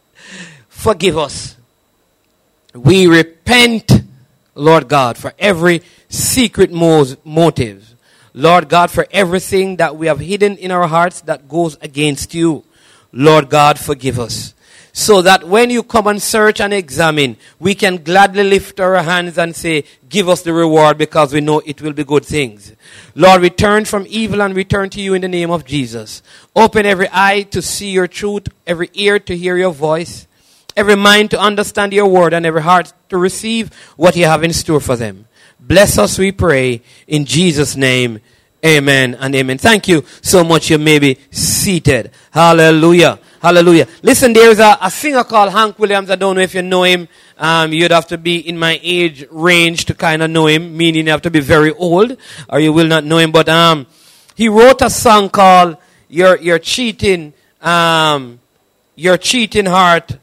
forgive 0.69 1.19
us. 1.19 1.57
We 2.75 3.07
repent, 3.07 4.03
Lord 4.55 4.89
God, 4.89 5.17
for 5.17 5.35
every 5.39 5.83
secret 6.09 6.73
motive 6.73 7.96
Lord 8.37 8.69
God, 8.69 8.91
for 8.91 9.07
everything 9.13 9.77
that 9.77 9.97
we 9.97 10.09
have 10.09 10.21
hidden 10.21 10.59
in 10.59 10.71
our 10.71 10.87
hearts 10.87 11.23
that 11.23 11.49
goes 11.49 11.79
against 11.81 12.35
you. 12.35 12.65
Lord 13.11 13.49
God, 13.49 13.79
forgive 13.79 14.21
us. 14.21 14.53
So 14.93 15.23
that 15.23 15.45
when 15.45 15.71
you 15.71 15.83
come 15.83 16.07
and 16.07 16.21
search 16.21 16.61
and 16.61 16.73
examine, 16.75 17.39
we 17.59 17.75
can 17.75 18.05
gladly 18.05 18.45
lift 18.45 18.79
our 18.79 19.03
hands 19.03 19.39
and 19.39 19.57
say, 19.57 19.85
give 20.11 20.29
us 20.29 20.43
the 20.43 20.53
reward 20.53 20.99
because 20.99 21.33
we 21.33 21.41
know 21.41 21.61
it 21.65 21.81
will 21.81 21.95
be 21.95 22.05
good 22.05 22.27
things. 22.27 22.75
Lord, 23.15 23.41
return 23.41 23.87
from 23.87 24.05
evil 24.07 24.43
and 24.43 24.55
return 24.55 24.91
to 24.91 25.01
you 25.01 25.15
in 25.15 25.23
the 25.23 25.29
name 25.29 25.51
of 25.51 25.65
Jesus. 25.65 26.23
Open 26.55 26.85
every 26.85 27.09
eye 27.11 27.43
to 27.53 27.63
see 27.63 27.91
your 27.91 28.07
truth, 28.07 28.49
every 28.67 28.91
ear 28.93 29.19
to 29.19 29.35
hear 29.35 29.57
your 29.57 29.73
voice, 29.73 30.27
every 30.77 30.97
mind 30.97 31.31
to 31.31 31.41
understand 31.41 31.95
your 31.95 32.07
word, 32.07 32.35
and 32.35 32.45
every 32.45 32.63
heart 32.63 32.93
to 33.09 33.17
receive 33.17 33.75
what 33.97 34.15
you 34.15 34.27
have 34.27 34.45
in 34.45 34.53
store 34.53 34.81
for 34.81 34.97
them. 34.97 35.27
Bless 35.59 35.99
us, 35.99 36.19
we 36.19 36.33
pray, 36.33 36.83
in 37.07 37.25
Jesus' 37.25 37.77
name. 37.77 38.21
Amen 38.65 39.15
and 39.21 39.35
amen. 39.35 39.59
Thank 39.59 39.87
you 39.87 40.05
so 40.23 40.43
much. 40.43 40.71
You 40.71 40.79
may 40.79 40.99
be 40.99 41.19
seated. 41.31 42.11
Hallelujah. 42.31 43.19
Hallelujah. 43.41 43.87
Listen, 44.03 44.33
there's 44.33 44.59
a, 44.59 44.77
a 44.81 44.91
singer 44.91 45.23
called 45.23 45.53
Hank 45.53 45.79
Williams. 45.79 46.11
I 46.11 46.17
don't 46.17 46.35
know 46.35 46.41
if 46.43 46.55
you 46.55 46.63
know 46.63 46.83
him. 46.83 47.07
Um, 47.39 47.73
you'd 47.73 47.93
have 47.93 48.09
to 48.09 48.19
be 48.19 48.39
in 48.39 48.59
my 48.59 48.81
age 48.83 49.25
range 49.31 49.85
to 49.85 49.95
kind 49.95 50.23
of 50.23 50.31
know 50.31 50.47
him, 50.47 50.77
meaning 50.77 51.07
you 51.07 51.13
have 51.13 51.23
to 51.23 51.31
be 51.31 51.41
very 51.41 51.73
old 51.75 52.17
or 52.49 52.59
you 52.59 52.73
will 52.73 52.89
not 52.89 53.05
know 53.05 53.19
him. 53.19 53.31
But 53.31 53.49
um, 53.49 53.87
he 54.35 54.49
wrote 54.49 54.83
a 54.83 54.91
song 54.91 55.29
called 55.31 55.77
You're, 56.09 56.37
You're 56.39 56.59
Cheating, 56.59 57.35
um, 57.61 58.41
Your 58.97 59.17
Cheating 59.17 59.67
Heart, 59.67 60.19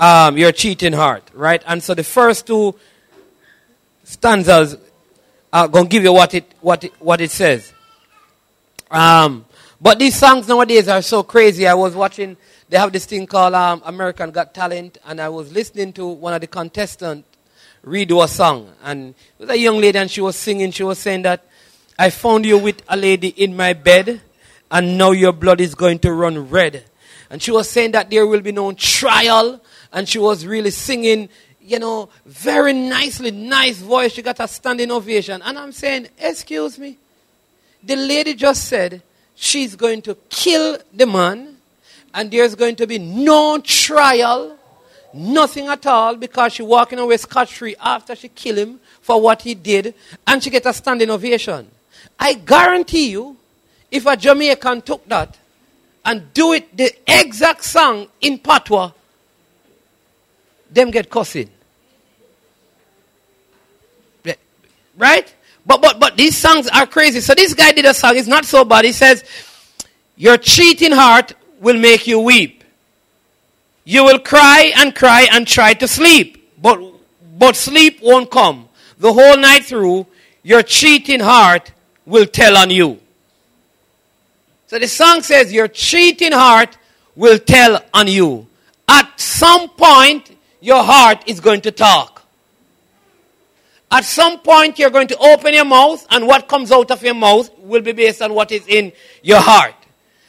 um, 0.00 0.38
Your 0.38 0.52
Cheating 0.52 0.94
Heart, 0.94 1.30
right? 1.34 1.62
And 1.66 1.82
so 1.82 1.94
the 1.94 2.04
first 2.04 2.46
two 2.46 2.74
stanzas 4.06 4.76
are 5.52 5.66
going 5.66 5.84
to 5.84 5.90
give 5.90 6.04
you 6.04 6.12
what 6.12 6.32
it, 6.32 6.44
what 6.60 6.84
it, 6.84 6.92
what 7.00 7.20
it 7.20 7.30
says. 7.30 7.72
Um, 8.90 9.44
but 9.80 9.98
these 9.98 10.14
songs 10.14 10.46
nowadays 10.46 10.88
are 10.88 11.02
so 11.02 11.24
crazy. 11.24 11.66
I 11.66 11.74
was 11.74 11.94
watching, 11.94 12.36
they 12.68 12.78
have 12.78 12.92
this 12.92 13.04
thing 13.04 13.26
called 13.26 13.54
um, 13.54 13.82
American 13.84 14.30
Got 14.30 14.54
Talent, 14.54 14.98
and 15.06 15.20
I 15.20 15.28
was 15.28 15.52
listening 15.52 15.92
to 15.94 16.06
one 16.06 16.32
of 16.32 16.40
the 16.40 16.46
contestants 16.46 17.28
redo 17.84 18.22
a 18.22 18.28
song. 18.28 18.72
And 18.84 19.10
it 19.10 19.16
was 19.40 19.50
a 19.50 19.58
young 19.58 19.78
lady, 19.80 19.98
and 19.98 20.10
she 20.10 20.20
was 20.20 20.36
singing, 20.36 20.70
she 20.70 20.84
was 20.84 20.98
saying 20.98 21.22
that, 21.22 21.44
I 21.98 22.10
found 22.10 22.44
you 22.46 22.58
with 22.58 22.82
a 22.88 22.96
lady 22.96 23.28
in 23.28 23.56
my 23.56 23.72
bed, 23.72 24.20
and 24.70 24.98
now 24.98 25.10
your 25.10 25.32
blood 25.32 25.60
is 25.60 25.74
going 25.74 25.98
to 26.00 26.12
run 26.12 26.48
red. 26.48 26.84
And 27.28 27.42
she 27.42 27.50
was 27.50 27.68
saying 27.68 27.92
that 27.92 28.08
there 28.10 28.26
will 28.26 28.40
be 28.40 28.52
no 28.52 28.72
trial, 28.72 29.60
and 29.92 30.08
she 30.08 30.18
was 30.18 30.46
really 30.46 30.70
singing 30.70 31.28
you 31.66 31.80
know, 31.80 32.08
very 32.24 32.72
nicely, 32.72 33.30
nice 33.32 33.78
voice. 33.78 34.12
She 34.12 34.22
got 34.22 34.38
a 34.38 34.46
standing 34.46 34.90
ovation. 34.90 35.42
And 35.42 35.58
I'm 35.58 35.72
saying, 35.72 36.08
excuse 36.18 36.78
me. 36.78 36.96
The 37.82 37.96
lady 37.96 38.34
just 38.34 38.64
said 38.64 39.02
she's 39.34 39.74
going 39.74 40.02
to 40.02 40.16
kill 40.28 40.78
the 40.94 41.06
man 41.06 41.56
and 42.14 42.30
there's 42.30 42.54
going 42.54 42.76
to 42.76 42.86
be 42.86 42.98
no 42.98 43.60
trial, 43.62 44.56
nothing 45.12 45.66
at 45.68 45.84
all 45.86 46.16
because 46.16 46.54
she 46.54 46.62
walking 46.62 46.98
away 46.98 47.16
scot-free 47.16 47.76
after 47.80 48.14
she 48.14 48.28
killed 48.28 48.58
him 48.58 48.80
for 49.00 49.20
what 49.20 49.42
he 49.42 49.54
did 49.54 49.94
and 50.26 50.42
she 50.42 50.50
get 50.50 50.66
a 50.66 50.72
standing 50.72 51.10
ovation. 51.10 51.68
I 52.18 52.34
guarantee 52.34 53.10
you, 53.10 53.36
if 53.90 54.06
a 54.06 54.16
Jamaican 54.16 54.82
took 54.82 55.06
that 55.08 55.36
and 56.04 56.32
do 56.32 56.52
it 56.52 56.76
the 56.76 56.92
exact 57.06 57.64
song 57.64 58.08
in 58.20 58.38
patois, 58.38 58.92
them 60.70 60.90
get 60.90 61.10
cussing. 61.10 61.50
Right? 64.96 65.32
But, 65.64 65.82
but, 65.82 65.98
but 65.98 66.16
these 66.16 66.36
songs 66.36 66.68
are 66.68 66.86
crazy. 66.86 67.20
So 67.20 67.34
this 67.34 67.54
guy 67.54 67.72
did 67.72 67.84
a 67.84 67.94
song. 67.94 68.16
It's 68.16 68.28
not 68.28 68.44
so 68.44 68.64
bad. 68.64 68.84
He 68.84 68.92
says, 68.92 69.24
your 70.16 70.36
cheating 70.36 70.92
heart 70.92 71.34
will 71.60 71.78
make 71.78 72.06
you 72.06 72.20
weep. 72.20 72.64
You 73.84 74.04
will 74.04 74.18
cry 74.18 74.72
and 74.76 74.94
cry 74.94 75.28
and 75.30 75.46
try 75.46 75.74
to 75.74 75.86
sleep. 75.86 76.52
But, 76.60 76.80
but 77.38 77.56
sleep 77.56 78.00
won't 78.02 78.30
come. 78.30 78.68
The 78.98 79.12
whole 79.12 79.36
night 79.36 79.64
through, 79.64 80.06
your 80.42 80.62
cheating 80.62 81.20
heart 81.20 81.72
will 82.04 82.26
tell 82.26 82.56
on 82.56 82.70
you. 82.70 82.98
So 84.68 84.78
the 84.78 84.88
song 84.88 85.22
says, 85.22 85.52
your 85.52 85.68
cheating 85.68 86.32
heart 86.32 86.76
will 87.14 87.38
tell 87.38 87.82
on 87.92 88.08
you. 88.08 88.46
At 88.88 89.20
some 89.20 89.68
point, 89.70 90.36
your 90.60 90.82
heart 90.82 91.24
is 91.26 91.40
going 91.40 91.60
to 91.62 91.70
talk. 91.70 92.15
At 93.90 94.04
some 94.04 94.40
point, 94.40 94.78
you're 94.78 94.90
going 94.90 95.08
to 95.08 95.18
open 95.18 95.54
your 95.54 95.64
mouth, 95.64 96.04
and 96.10 96.26
what 96.26 96.48
comes 96.48 96.72
out 96.72 96.90
of 96.90 97.02
your 97.02 97.14
mouth 97.14 97.50
will 97.58 97.82
be 97.82 97.92
based 97.92 98.20
on 98.20 98.34
what 98.34 98.50
is 98.50 98.66
in 98.66 98.92
your 99.22 99.40
heart. 99.40 99.74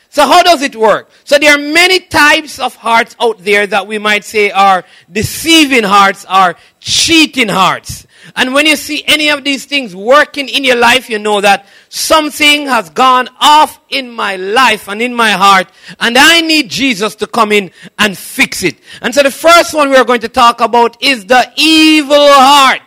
So 0.09 0.25
how 0.25 0.41
does 0.41 0.61
it 0.61 0.75
work? 0.75 1.09
So 1.25 1.37
there 1.37 1.53
are 1.53 1.59
many 1.59 1.99
types 1.99 2.59
of 2.59 2.75
hearts 2.75 3.15
out 3.19 3.39
there 3.39 3.67
that 3.67 3.87
we 3.87 3.97
might 3.97 4.23
say 4.23 4.51
are 4.51 4.83
deceiving 5.11 5.83
hearts, 5.83 6.25
are 6.25 6.55
cheating 6.79 7.49
hearts. 7.49 8.07
And 8.35 8.53
when 8.53 8.65
you 8.65 8.75
see 8.75 9.03
any 9.05 9.29
of 9.29 9.43
these 9.43 9.65
things 9.65 9.95
working 9.95 10.49
in 10.49 10.63
your 10.63 10.75
life, 10.75 11.09
you 11.09 11.19
know 11.19 11.41
that 11.41 11.67
something 11.89 12.67
has 12.67 12.89
gone 12.89 13.29
off 13.39 13.79
in 13.89 14.11
my 14.11 14.37
life 14.37 14.87
and 14.87 15.01
in 15.01 15.13
my 15.13 15.31
heart, 15.31 15.71
and 15.99 16.17
I 16.17 16.41
need 16.41 16.69
Jesus 16.69 17.15
to 17.15 17.27
come 17.27 17.51
in 17.51 17.71
and 17.97 18.17
fix 18.17 18.63
it. 18.63 18.79
And 19.01 19.13
so 19.13 19.23
the 19.23 19.31
first 19.31 19.73
one 19.73 19.89
we 19.89 19.97
are 19.97 20.05
going 20.05 20.21
to 20.21 20.29
talk 20.29 20.61
about 20.61 21.01
is 21.01 21.25
the 21.25 21.51
evil 21.55 22.15
heart. 22.17 22.81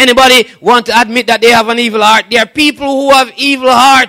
Anybody 0.00 0.48
want 0.62 0.86
to 0.86 0.98
admit 0.98 1.26
that 1.26 1.42
they 1.42 1.50
have 1.50 1.68
an 1.68 1.78
evil 1.78 2.00
heart? 2.00 2.24
There 2.30 2.40
are 2.40 2.46
people 2.46 2.86
who 2.86 3.12
have 3.12 3.30
evil 3.36 3.70
heart. 3.70 4.08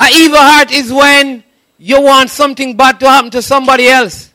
An 0.00 0.10
evil 0.12 0.38
heart 0.38 0.72
is 0.72 0.92
when 0.92 1.44
you 1.78 2.02
want 2.02 2.30
something 2.30 2.76
bad 2.76 2.98
to 2.98 3.08
happen 3.08 3.30
to 3.30 3.40
somebody 3.40 3.86
else. 3.86 4.32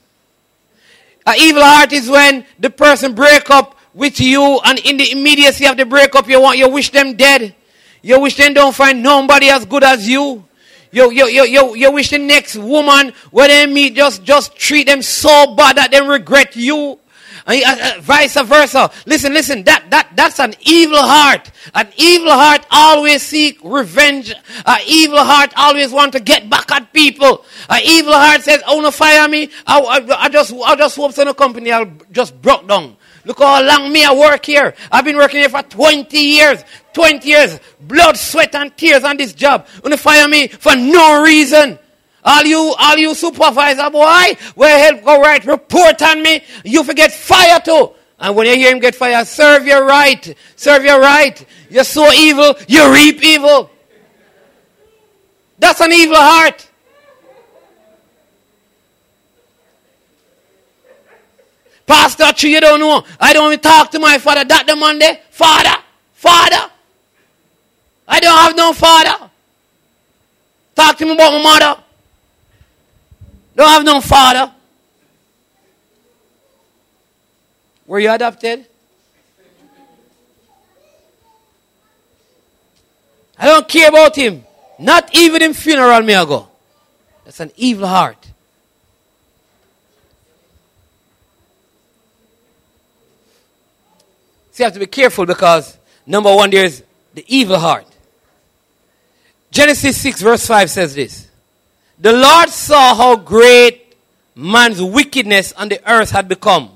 An 1.26 1.36
evil 1.38 1.62
heart 1.62 1.92
is 1.92 2.10
when 2.10 2.46
the 2.58 2.70
person 2.70 3.14
break 3.14 3.50
up 3.50 3.76
with 3.94 4.22
you 4.22 4.62
and 4.64 4.80
in 4.80 4.96
the 4.96 5.12
immediacy 5.12 5.66
of 5.66 5.76
the 5.76 5.86
breakup 5.86 6.26
you 6.30 6.42
want 6.42 6.58
you 6.58 6.70
wish 6.70 6.90
them 6.90 7.18
dead. 7.18 7.54
You 8.02 8.22
wish 8.22 8.38
them 8.38 8.54
don't 8.54 8.74
find 8.74 9.04
nobody 9.04 9.50
as 9.50 9.66
good 9.66 9.84
as 9.84 10.08
you. 10.08 10.46
You, 10.92 11.12
you, 11.12 11.28
you, 11.28 11.44
you, 11.44 11.76
you 11.76 11.92
wish 11.92 12.12
the 12.12 12.18
next 12.18 12.56
woman 12.56 13.12
when 13.30 13.50
they 13.50 13.66
meet 13.66 13.94
just, 13.96 14.24
just 14.24 14.56
treat 14.56 14.88
them 14.88 15.02
so 15.02 15.54
bad 15.54 15.76
that 15.76 15.92
they 15.92 16.02
regret 16.02 16.56
you. 16.56 16.98
Uh, 17.50 17.62
uh, 17.66 18.02
vice 18.02 18.40
versa. 18.42 18.92
Listen, 19.08 19.34
listen, 19.34 19.64
that, 19.64 19.90
that, 19.90 20.12
that's 20.16 20.40
an 20.40 20.54
evil 20.62 21.00
heart. 21.00 21.52
An 21.74 21.88
evil 21.98 22.32
heart 22.32 22.64
always 22.70 23.24
seek 23.24 23.60
revenge. 23.64 24.32
An 24.66 24.80
evil 24.86 25.24
heart 25.24 25.52
always 25.58 25.92
want 25.92 26.14
to 26.14 26.20
get 26.20 26.48
back 26.48 26.72
at 26.72 26.94
people. 26.94 27.44
An 27.68 27.82
evil 27.84 28.14
heart 28.14 28.44
says, 28.44 28.62
oh 28.68 28.82
no, 28.82 28.92
fire 28.92 29.28
me. 29.28 29.50
I, 29.66 29.80
I, 29.80 30.26
I 30.26 30.30
just, 30.30 30.54
I 30.54 30.76
just 30.76 30.96
hope 30.96 31.14
so 31.14 31.24
no 31.24 31.34
company 31.34 31.72
I'll 31.72 31.92
just 32.12 32.40
broke 32.40 32.68
down. 32.68 32.96
Look 33.26 33.40
how 33.40 33.64
long 33.64 33.92
me 33.92 34.06
I 34.06 34.14
work 34.14 34.46
here. 34.46 34.76
I've 34.92 35.06
been 35.06 35.18
working 35.18 35.40
here 35.40 35.50
for 35.50 35.64
20 35.64 36.18
years. 36.20 36.64
20 36.94 37.28
years. 37.28 37.60
Blood, 37.82 38.18
sweat, 38.18 38.54
and 38.54 38.76
tears 38.78 39.04
on 39.04 39.18
this 39.18 39.34
job. 39.34 39.68
You 39.84 39.98
fire 39.98 40.28
me 40.28 40.50
for 40.50 40.76
no 40.76 41.24
reason. 41.24 41.80
All 42.24 42.44
you, 42.44 42.76
all 42.78 42.98
you 42.98 43.16
supervisor 43.16 43.90
boy, 43.90 44.38
where 44.56 44.80
help 44.80 45.04
go 45.04 45.22
right, 45.22 45.44
report 45.46 46.02
on 46.02 46.22
me. 46.22 46.44
You 46.64 46.84
forget 46.84 47.14
fire 47.14 47.60
too. 47.60 47.92
And 48.20 48.36
when 48.36 48.48
you 48.48 48.56
hear 48.56 48.72
him 48.72 48.80
get 48.80 48.96
fire, 48.96 49.24
serve 49.24 49.66
your 49.66 49.86
right. 49.86 50.36
Serve 50.56 50.84
your 50.84 51.00
right. 51.00 51.46
You're 51.70 51.86
so 51.86 52.12
evil, 52.12 52.56
you 52.68 52.92
reap 52.94 53.24
evil. 53.24 53.72
That's 55.58 55.80
an 55.82 55.92
evil 55.94 56.16
heart. 56.18 56.70
Pastor, 61.86 62.48
you 62.48 62.62
don't 62.62 62.80
know. 62.80 63.04
I 63.20 63.34
don't 63.34 63.52
even 63.52 63.60
talk 63.62 63.90
to 63.92 64.00
my 64.00 64.20
father. 64.20 64.46
That 64.46 64.68
the 64.68 64.76
Monday. 64.76 65.22
Father, 65.32 65.76
father. 66.14 66.72
I 68.08 68.20
don't 68.20 68.38
have 68.38 68.56
no 68.56 68.74
father. 68.74 69.32
Talk 70.76 70.98
to 71.00 71.06
me 71.06 71.14
about 71.14 71.34
my 71.34 71.42
mother. 71.42 71.84
Don't 73.60 73.68
have 73.68 73.84
no 73.84 74.00
father. 74.00 74.54
Were 77.86 78.00
you 78.00 78.10
adopted? 78.10 78.66
I 83.38 83.48
don't 83.48 83.68
care 83.68 83.90
about 83.90 84.16
him. 84.16 84.46
Not 84.80 85.14
even 85.14 85.42
in 85.42 85.54
funeral 85.54 86.02
may 86.04 86.16
I 86.16 86.24
go. 86.24 86.48
That's 87.26 87.42
an 87.42 87.52
evil 87.58 87.86
heart. 87.86 88.32
So 94.54 94.64
you 94.64 94.66
have 94.68 94.74
to 94.74 94.80
be 94.80 94.88
careful 94.88 95.26
because 95.26 95.78
number 96.06 96.34
one, 96.34 96.50
there's 96.50 96.82
the 97.14 97.26
evil 97.28 97.60
heart. 97.60 97.88
Genesis 99.52 100.00
6 100.00 100.22
verse 100.22 100.48
5 100.48 100.70
says 100.70 100.96
this. 100.96 101.29
The 102.00 102.14
Lord 102.14 102.50
saw 102.50 102.96
how 102.96 103.18
great 103.18 103.96
man's 104.36 104.82
wickedness 104.82 105.52
on 105.54 105.70
the 105.70 105.82
earth 105.90 106.12
had 106.12 106.28
become, 106.30 106.70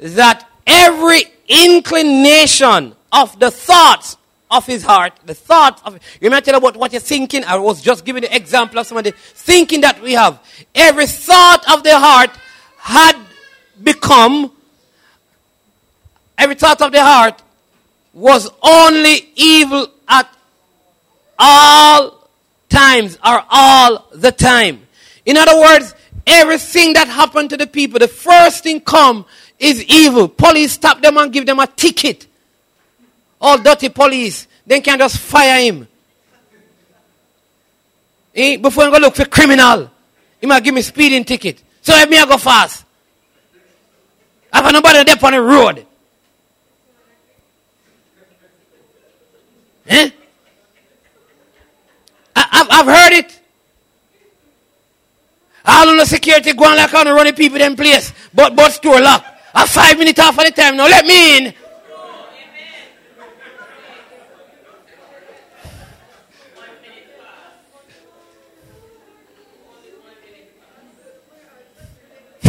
that 0.00 0.48
every 0.66 1.22
inclination 1.46 2.94
of 3.12 3.38
the 3.38 3.50
thoughts 3.50 4.16
of 4.50 4.66
his 4.66 4.82
heart, 4.82 5.12
the 5.24 5.34
thoughts 5.34 5.80
of, 5.84 5.98
you 6.20 6.30
may 6.30 6.40
tell 6.40 6.56
about 6.56 6.76
what 6.76 6.92
you're 6.92 7.00
thinking. 7.00 7.44
I 7.44 7.56
was 7.56 7.80
just 7.80 8.04
giving 8.04 8.22
the 8.22 8.34
example 8.34 8.80
of 8.80 8.86
some 8.86 8.98
of 8.98 9.04
the 9.04 9.12
thinking 9.12 9.82
that 9.82 10.02
we 10.02 10.14
have. 10.14 10.40
Every 10.74 11.06
thought 11.06 11.70
of 11.70 11.84
the 11.84 11.96
heart 11.98 12.30
had 12.78 13.16
become, 13.82 14.50
every 16.36 16.56
thought 16.56 16.82
of 16.82 16.90
the 16.90 17.02
heart 17.02 17.42
was 18.12 18.50
only 18.62 19.30
evil 19.36 19.86
at 20.08 20.28
all 21.38 22.17
times 22.68 23.16
or 23.24 23.42
all 23.50 24.08
the 24.12 24.32
time. 24.32 24.86
In 25.24 25.36
other 25.36 25.58
words, 25.58 25.94
everything 26.26 26.92
that 26.94 27.08
happened 27.08 27.50
to 27.50 27.56
the 27.56 27.66
people, 27.66 27.98
the 27.98 28.08
first 28.08 28.64
thing 28.64 28.80
come 28.80 29.24
is 29.58 29.84
evil. 29.84 30.28
Police 30.28 30.72
stop 30.72 31.00
them 31.02 31.16
and 31.16 31.32
give 31.32 31.46
them 31.46 31.58
a 31.58 31.66
ticket. 31.66 32.26
All 33.40 33.58
dirty 33.58 33.88
police. 33.88 34.46
Then 34.66 34.82
can 34.82 34.98
just 34.98 35.18
fire 35.18 35.60
him. 35.62 35.88
Eh? 38.34 38.56
Before 38.58 38.84
I 38.84 38.90
go 38.90 38.98
look 38.98 39.14
for 39.14 39.24
criminal. 39.24 39.90
He 40.40 40.46
might 40.46 40.62
give 40.62 40.74
me 40.74 40.82
speeding 40.82 41.24
ticket. 41.24 41.62
So 41.82 41.92
let 41.92 42.08
me 42.08 42.16
go 42.16 42.36
fast. 42.36 42.84
I 44.52 44.62
have 44.62 44.72
nobody 44.72 45.04
there 45.04 45.16
on 45.22 45.32
the 45.32 45.42
road. 45.42 45.86
Eh? 49.86 50.10
I've, 52.50 52.66
I've 52.70 52.86
heard 52.86 53.12
it. 53.12 53.40
All 55.64 55.88
of 55.88 55.98
the 55.98 56.06
security 56.06 56.52
going 56.54 56.76
like 56.76 56.94
on 56.94 57.06
running 57.06 57.34
people 57.34 57.60
in 57.60 57.76
place. 57.76 58.12
But 58.32 58.56
but 58.56 58.72
store 58.72 59.00
lock. 59.00 59.24
A 59.54 59.66
five 59.66 59.98
minutes 59.98 60.18
off 60.20 60.38
of 60.38 60.44
the 60.44 60.50
time 60.50 60.76
now. 60.76 60.84
Let 60.86 61.04
me 61.04 61.38
in. 61.38 61.54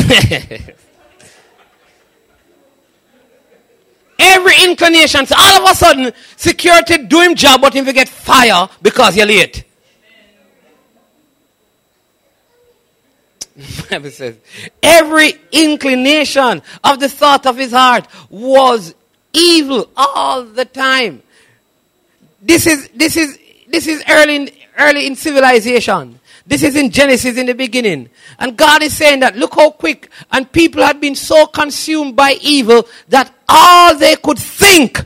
Every 4.19 4.53
inclination. 4.63 5.25
So 5.25 5.35
all 5.37 5.65
of 5.65 5.71
a 5.71 5.75
sudden, 5.75 6.11
security 6.35 6.97
do 6.99 7.21
him 7.21 7.35
job, 7.35 7.61
but 7.61 7.75
if 7.75 7.85
you 7.85 7.93
get 7.93 8.09
fire 8.09 8.67
because 8.81 9.15
you're 9.15 9.25
late. 9.25 9.68
Bible 13.89 14.11
says, 14.11 14.37
every 14.81 15.33
inclination 15.51 16.61
of 16.83 16.99
the 16.99 17.09
thought 17.09 17.45
of 17.45 17.57
his 17.57 17.71
heart 17.71 18.07
was 18.29 18.95
evil 19.33 19.89
all 19.95 20.43
the 20.43 20.65
time. 20.65 21.21
This 22.41 22.67
is, 22.67 22.89
this 22.95 23.17
is, 23.17 23.37
this 23.67 23.87
is 23.87 24.03
early 24.09 24.35
in, 24.35 24.49
early 24.77 25.07
in 25.07 25.15
civilization. 25.15 26.19
This 26.45 26.63
is 26.63 26.75
in 26.75 26.89
Genesis 26.89 27.37
in 27.37 27.45
the 27.45 27.53
beginning. 27.53 28.09
And 28.39 28.57
God 28.57 28.81
is 28.81 28.95
saying 28.95 29.19
that 29.19 29.35
look 29.35 29.53
how 29.53 29.71
quick 29.71 30.09
and 30.31 30.51
people 30.51 30.81
had 30.81 30.99
been 30.99 31.15
so 31.15 31.45
consumed 31.45 32.15
by 32.15 32.37
evil 32.41 32.87
that 33.09 33.33
all 33.47 33.95
they 33.95 34.15
could 34.15 34.39
think 34.39 34.99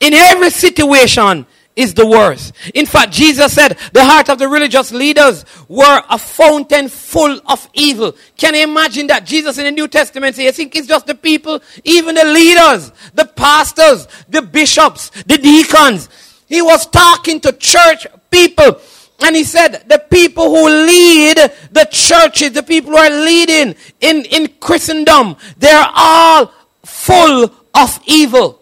in 0.00 0.14
every 0.14 0.50
situation 0.50 1.46
is 1.74 1.94
the 1.94 2.06
worst. 2.06 2.54
In 2.74 2.86
fact, 2.86 3.12
Jesus 3.12 3.54
said 3.54 3.78
the 3.92 4.04
heart 4.04 4.28
of 4.28 4.38
the 4.38 4.48
religious 4.48 4.92
leaders 4.92 5.44
were 5.68 6.02
a 6.08 6.18
fountain 6.18 6.88
full 6.88 7.40
of 7.46 7.68
evil. 7.74 8.14
Can 8.36 8.54
you 8.54 8.62
imagine 8.62 9.06
that 9.06 9.24
Jesus 9.24 9.58
in 9.58 9.64
the 9.64 9.70
New 9.70 9.88
Testament 9.88 10.36
says, 10.36 10.48
I 10.48 10.50
think 10.50 10.76
it's 10.76 10.88
just 10.88 11.06
the 11.06 11.14
people, 11.14 11.60
even 11.84 12.14
the 12.14 12.24
leaders, 12.24 12.92
the 13.14 13.24
pastors, 13.24 14.06
the 14.28 14.42
bishops, 14.42 15.10
the 15.26 15.38
deacons. 15.38 16.08
He 16.46 16.60
was 16.60 16.86
talking 16.86 17.40
to 17.40 17.52
church 17.52 18.06
people 18.30 18.78
and 19.24 19.36
he 19.36 19.44
said, 19.44 19.84
the 19.88 19.98
people 20.10 20.50
who 20.50 20.68
lead 20.68 21.36
the 21.70 21.88
churches, 21.90 22.52
the 22.52 22.62
people 22.62 22.90
who 22.90 22.98
are 22.98 23.10
leading 23.10 23.74
in, 24.00 24.24
in 24.26 24.48
Christendom, 24.60 25.36
they're 25.58 25.88
all 25.94 26.52
full 26.84 27.50
of 27.74 28.00
evil. 28.06 28.61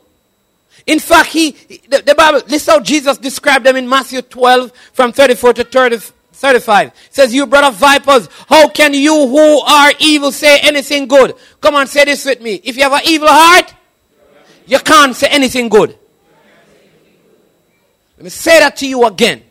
In 0.86 0.98
fact, 0.98 1.28
he, 1.30 1.52
the, 1.88 2.02
the 2.04 2.14
Bible, 2.14 2.40
this 2.46 2.62
is 2.62 2.68
how 2.68 2.80
Jesus 2.80 3.18
described 3.18 3.66
them 3.66 3.76
in 3.76 3.88
Matthew 3.88 4.22
12 4.22 4.72
from 4.92 5.12
34 5.12 5.54
to 5.54 5.64
30, 5.64 5.98
35. 6.32 6.88
It 6.88 6.94
says, 7.10 7.34
you 7.34 7.46
brother 7.46 7.74
vipers, 7.74 8.28
how 8.48 8.68
can 8.68 8.94
you 8.94 9.14
who 9.28 9.60
are 9.60 9.92
evil 9.98 10.32
say 10.32 10.58
anything 10.60 11.06
good? 11.06 11.34
Come 11.60 11.74
on, 11.74 11.86
say 11.86 12.04
this 12.04 12.24
with 12.24 12.40
me. 12.40 12.60
If 12.64 12.76
you 12.76 12.82
have 12.82 12.92
an 12.92 13.02
evil 13.04 13.28
heart, 13.28 13.74
you 14.66 14.78
can't 14.78 15.14
say 15.14 15.28
anything 15.28 15.68
good. 15.68 15.96
Let 18.16 18.24
me 18.24 18.30
say 18.30 18.58
that 18.60 18.76
to 18.76 18.86
you 18.86 19.04
again. 19.04 19.42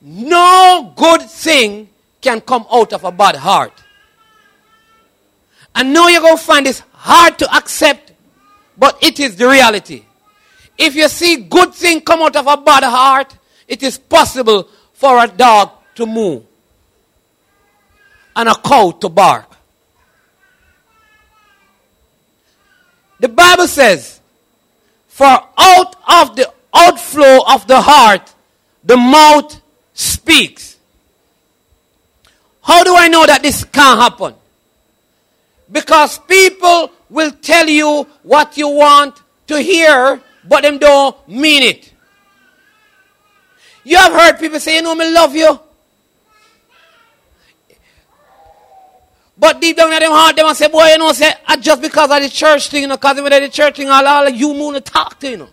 No 0.00 0.92
good 0.96 1.22
thing 1.22 1.88
can 2.20 2.40
come 2.40 2.66
out 2.70 2.92
of 2.92 3.04
a 3.04 3.12
bad 3.12 3.36
heart. 3.36 3.72
I 5.74 5.82
know 5.82 6.08
you're 6.08 6.20
going 6.20 6.36
to 6.36 6.42
find 6.42 6.66
this 6.66 6.82
hard 6.92 7.38
to 7.38 7.54
accept, 7.54 8.07
but 8.78 9.02
it 9.02 9.18
is 9.18 9.36
the 9.36 9.48
reality. 9.48 10.04
If 10.76 10.94
you 10.94 11.08
see 11.08 11.36
good 11.36 11.74
thing 11.74 12.00
come 12.00 12.22
out 12.22 12.36
of 12.36 12.46
a 12.46 12.56
bad 12.56 12.84
heart, 12.84 13.36
it 13.66 13.82
is 13.82 13.98
possible 13.98 14.68
for 14.92 15.22
a 15.22 15.26
dog 15.26 15.70
to 15.96 16.06
move 16.06 16.44
and 18.36 18.48
a 18.48 18.54
cow 18.54 18.92
to 18.92 19.08
bark. 19.08 19.56
The 23.18 23.28
Bible 23.28 23.66
says, 23.66 24.20
For 25.08 25.26
out 25.26 25.96
of 26.06 26.36
the 26.36 26.52
outflow 26.72 27.40
of 27.48 27.66
the 27.66 27.80
heart, 27.80 28.32
the 28.84 28.96
mouth 28.96 29.60
speaks. 29.92 30.76
How 32.62 32.84
do 32.84 32.94
I 32.94 33.08
know 33.08 33.26
that 33.26 33.42
this 33.42 33.64
can't 33.64 33.98
happen? 34.00 34.34
Because 35.70 36.18
people 36.20 36.92
will 37.10 37.30
tell 37.30 37.68
you 37.68 38.06
what 38.22 38.56
you 38.56 38.68
want 38.68 39.20
to 39.46 39.60
hear, 39.60 40.20
but 40.44 40.62
them 40.62 40.78
don't 40.78 41.16
mean 41.28 41.62
it. 41.62 41.92
You 43.84 43.96
have 43.96 44.12
heard 44.12 44.38
people 44.38 44.60
say, 44.60 44.76
you 44.76 44.82
know, 44.82 44.94
me 44.94 45.10
love 45.12 45.34
you. 45.34 45.58
But 49.38 49.60
deep 49.60 49.76
down 49.76 49.92
in 49.92 50.00
their 50.00 50.10
heart, 50.10 50.34
they 50.34 50.42
want 50.42 50.58
to 50.58 50.64
say, 50.64 50.70
boy, 50.70 50.86
you 50.88 50.98
know, 50.98 51.12
say, 51.12 51.32
ah, 51.46 51.56
just 51.56 51.80
because 51.80 52.10
of 52.10 52.22
the 52.22 52.28
church 52.28 52.68
thing, 52.68 52.82
you 52.82 52.88
know, 52.88 52.96
because 52.96 53.18
of 53.18 53.24
the 53.24 53.48
church 53.48 53.76
thing, 53.76 53.88
all, 53.88 54.06
all 54.06 54.28
you 54.28 54.52
moon 54.52 54.74
to 54.74 54.80
talk 54.80 55.18
to, 55.20 55.30
you 55.30 55.36
know. 55.36 55.48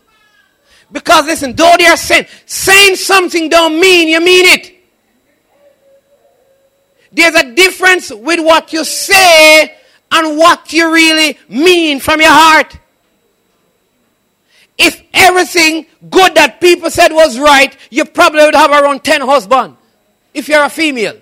Because 0.91 1.25
listen, 1.25 1.55
though 1.55 1.75
they 1.77 1.85
are 1.85 1.97
saying, 1.97 2.25
saying 2.45 2.95
something 2.95 3.47
don't 3.47 3.79
mean 3.79 4.07
you 4.07 4.19
mean 4.21 4.45
it. 4.45 4.75
There's 7.11 7.35
a 7.35 7.53
difference 7.55 8.11
with 8.11 8.43
what 8.43 8.73
you 8.73 8.83
say 8.83 9.77
and 10.11 10.37
what 10.37 10.71
you 10.71 10.93
really 10.93 11.37
mean 11.49 11.99
from 11.99 12.21
your 12.21 12.31
heart. 12.31 12.77
If 14.77 15.01
everything 15.13 15.85
good 16.09 16.35
that 16.35 16.59
people 16.59 16.89
said 16.89 17.11
was 17.11 17.39
right, 17.39 17.75
you 17.89 18.05
probably 18.05 18.43
would 18.43 18.55
have 18.55 18.71
around 18.71 19.03
10 19.03 19.21
husbands 19.21 19.77
if 20.33 20.49
you're 20.49 20.63
a 20.63 20.69
female. 20.69 21.17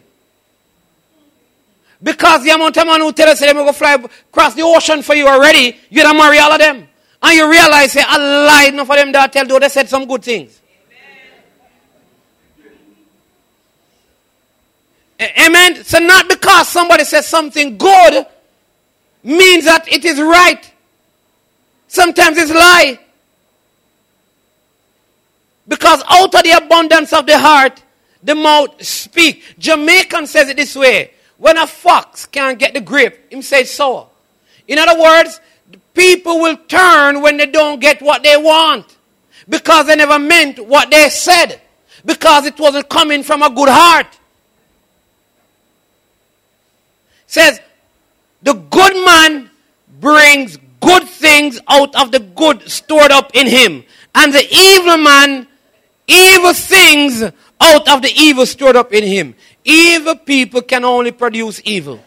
Because 2.02 2.44
the 2.44 2.50
amount 2.50 2.78
of 2.78 2.86
men 2.86 3.00
who 3.00 3.14
tell 3.14 3.30
us 3.30 3.40
they're 3.40 3.54
going 3.54 3.66
to 3.66 3.74
fly 3.74 3.94
across 3.94 4.56
the 4.56 4.64
ocean 4.64 5.02
for 5.02 5.16
you 5.16 5.28
already, 5.28 5.78
you're 5.90 6.04
going 6.04 6.16
to 6.16 6.22
marry 6.22 6.40
all 6.40 6.52
of 6.52 6.60
them. 6.60 6.88
And 7.22 7.38
you 7.38 7.50
realize, 7.50 7.94
say, 7.94 8.04
I 8.06 8.18
lied 8.46 8.74
enough 8.74 8.88
for 8.88 8.98
them 8.98 9.12
that 9.14 9.32
tell, 9.32 9.46
though 9.46 9.60
they 9.60 9.70
said 9.70 9.88
some 9.88 10.06
good 10.06 10.22
things. 10.22 10.60
Amen. 15.22 15.34
Amen. 15.48 15.84
So 15.86 16.00
not 16.00 16.28
because 16.28 16.68
somebody 16.68 17.06
says 17.06 17.26
something 17.26 17.78
good 17.78 18.26
means 19.24 19.66
that 19.66 19.92
it 19.92 20.06
is 20.06 20.22
right. 20.22 20.72
Sometimes 21.88 22.38
it's 22.38 22.52
lie. 22.52 23.00
Because 25.68 26.04
out 26.10 26.36
of 26.36 26.44
the 26.44 26.52
abundance 26.52 27.14
of 27.14 27.26
the 27.26 27.38
heart, 27.38 27.82
the 28.22 28.36
mouth 28.36 28.84
speak. 28.84 29.44
Jamaican 29.60 30.28
says 30.28 30.50
it 30.50 30.58
this 30.58 30.76
way. 30.76 31.12
When 31.38 31.58
a 31.58 31.68
fox 31.68 32.26
can't 32.26 32.58
get 32.60 32.74
the 32.74 32.82
grip, 32.82 33.32
him 33.32 33.42
say 33.42 33.64
so. 33.64 34.10
In 34.68 34.78
other 34.78 35.00
words, 35.00 35.40
people 35.94 36.40
will 36.40 36.58
turn 36.68 37.22
when 37.22 37.38
they 37.38 37.46
don't 37.46 37.80
get 37.80 38.02
what 38.02 38.24
they 38.24 38.38
want. 38.38 38.98
Because 39.48 39.88
they 39.88 39.96
never 39.96 40.20
meant 40.20 40.66
what 40.66 40.90
they 40.90 41.10
said. 41.10 41.62
Because 42.06 42.46
it 42.46 42.58
wasn't 42.60 42.90
coming 42.90 43.24
from 43.24 43.42
a 43.44 43.50
good 43.50 43.70
heart. 43.70 44.08
Says, 47.28 47.60
the 48.44 48.54
good 48.54 49.06
man 49.06 49.50
brings 50.00 50.58
good 50.80 51.08
things 51.08 51.60
out 51.68 51.96
of 51.96 52.12
the 52.12 52.20
good 52.20 52.70
stored 52.70 53.12
up 53.12 53.32
in 53.34 53.48
him. 53.48 53.84
And 54.14 54.34
the 54.34 54.46
evil 54.52 54.98
man, 54.98 55.48
evil 56.08 56.54
things 56.54 57.24
out 57.24 57.88
of 57.88 58.02
the 58.02 58.12
evil 58.16 58.46
stored 58.46 58.76
up 58.76 58.94
in 58.94 59.04
him. 59.04 59.36
Evil 59.64 60.16
people 60.16 60.62
can 60.62 60.84
only 60.84 61.12
produce 61.12 61.62
evil. 61.64 62.00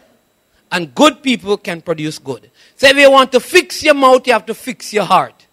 And 0.71 0.93
good 0.93 1.23
people 1.23 1.57
can 1.57 1.81
produce 1.81 2.19
good. 2.19 2.51
So 2.75 2.87
if 2.87 2.97
you 2.97 3.09
want 3.09 3.31
to 3.31 3.39
fix 3.39 3.83
your 3.83 3.95
mouth, 3.95 4.27
you 4.27 4.33
have 4.33 4.45
to 4.45 4.53
fix 4.53 4.93
your 4.93 5.05
heart. 5.05 5.47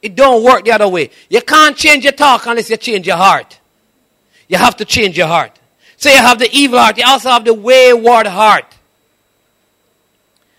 It 0.00 0.14
don't 0.14 0.44
work 0.44 0.64
the 0.64 0.72
other 0.72 0.88
way. 0.88 1.10
You 1.28 1.42
can't 1.42 1.76
change 1.76 2.04
your 2.04 2.12
talk 2.12 2.46
unless 2.46 2.70
you 2.70 2.76
change 2.76 3.06
your 3.06 3.16
heart. 3.16 3.58
You 4.46 4.56
have 4.56 4.76
to 4.76 4.84
change 4.84 5.18
your 5.18 5.26
heart. 5.26 5.58
So 5.96 6.10
you 6.10 6.18
have 6.18 6.38
the 6.38 6.48
evil 6.52 6.78
heart. 6.78 6.96
You 6.96 7.04
also 7.06 7.30
have 7.30 7.44
the 7.44 7.54
wayward 7.54 8.28
heart. 8.28 8.77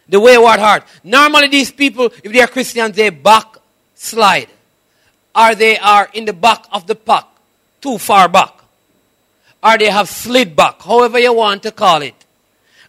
The 0.09 0.19
wayward 0.19 0.59
heart. 0.59 0.83
Normally 1.03 1.47
these 1.47 1.71
people, 1.71 2.05
if 2.23 2.33
they 2.33 2.41
are 2.41 2.47
Christians, 2.47 2.95
they 2.95 3.09
backslide. 3.09 4.49
Or 5.35 5.55
they 5.55 5.77
are 5.77 6.09
in 6.13 6.25
the 6.25 6.33
back 6.33 6.65
of 6.71 6.87
the 6.87 6.95
pack. 6.95 7.25
Too 7.79 7.97
far 7.97 8.27
back 8.27 8.59
or 9.61 9.77
they 9.77 9.89
have 9.89 10.09
slid 10.09 10.55
back, 10.55 10.81
however 10.81 11.19
you 11.19 11.33
want 11.33 11.63
to 11.63 11.71
call 11.71 12.01
it. 12.01 12.15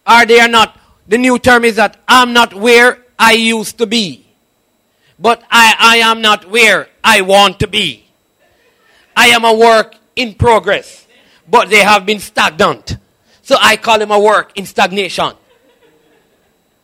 Or 0.06 0.24
they 0.24 0.40
are 0.40 0.48
not, 0.48 0.78
the 1.08 1.18
new 1.18 1.38
term 1.38 1.64
is 1.64 1.76
that 1.76 1.98
I'm 2.06 2.32
not 2.32 2.54
where 2.54 2.98
I 3.18 3.32
used 3.32 3.78
to 3.78 3.86
be. 3.86 4.26
But 5.18 5.42
I, 5.50 5.74
I 5.78 5.96
am 5.96 6.22
not 6.22 6.48
where 6.48 6.88
I 7.04 7.20
want 7.20 7.60
to 7.60 7.66
be. 7.66 8.06
I 9.16 9.28
am 9.28 9.44
a 9.44 9.52
work 9.52 9.96
in 10.16 10.34
progress. 10.34 11.06
But 11.48 11.68
they 11.68 11.80
have 11.82 12.06
been 12.06 12.20
stagnant. 12.20 12.96
So 13.42 13.56
I 13.60 13.76
call 13.76 13.98
them 13.98 14.12
a 14.12 14.18
work 14.18 14.52
in 14.56 14.64
stagnation. 14.64 15.32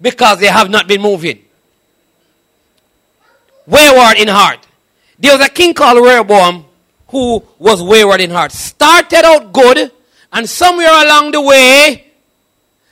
Because 0.01 0.41
they 0.41 0.47
have 0.47 0.71
not 0.71 0.87
been 0.87 1.01
moving. 1.01 1.43
Wayward 3.67 4.19
in 4.19 4.29
heart. 4.29 4.67
There 5.19 5.37
was 5.37 5.47
a 5.47 5.51
king 5.51 5.75
called 5.75 6.05
Rehoboam 6.05 6.67
who 7.09 7.43
was 7.59 7.83
wayward 7.83 8.21
in 8.21 8.31
heart. 8.31 8.53
Started 8.53 9.25
out 9.25 9.53
good, 9.53 9.91
and 10.33 10.49
somewhere 10.49 11.05
along 11.05 11.33
the 11.33 11.41
way, 11.41 12.13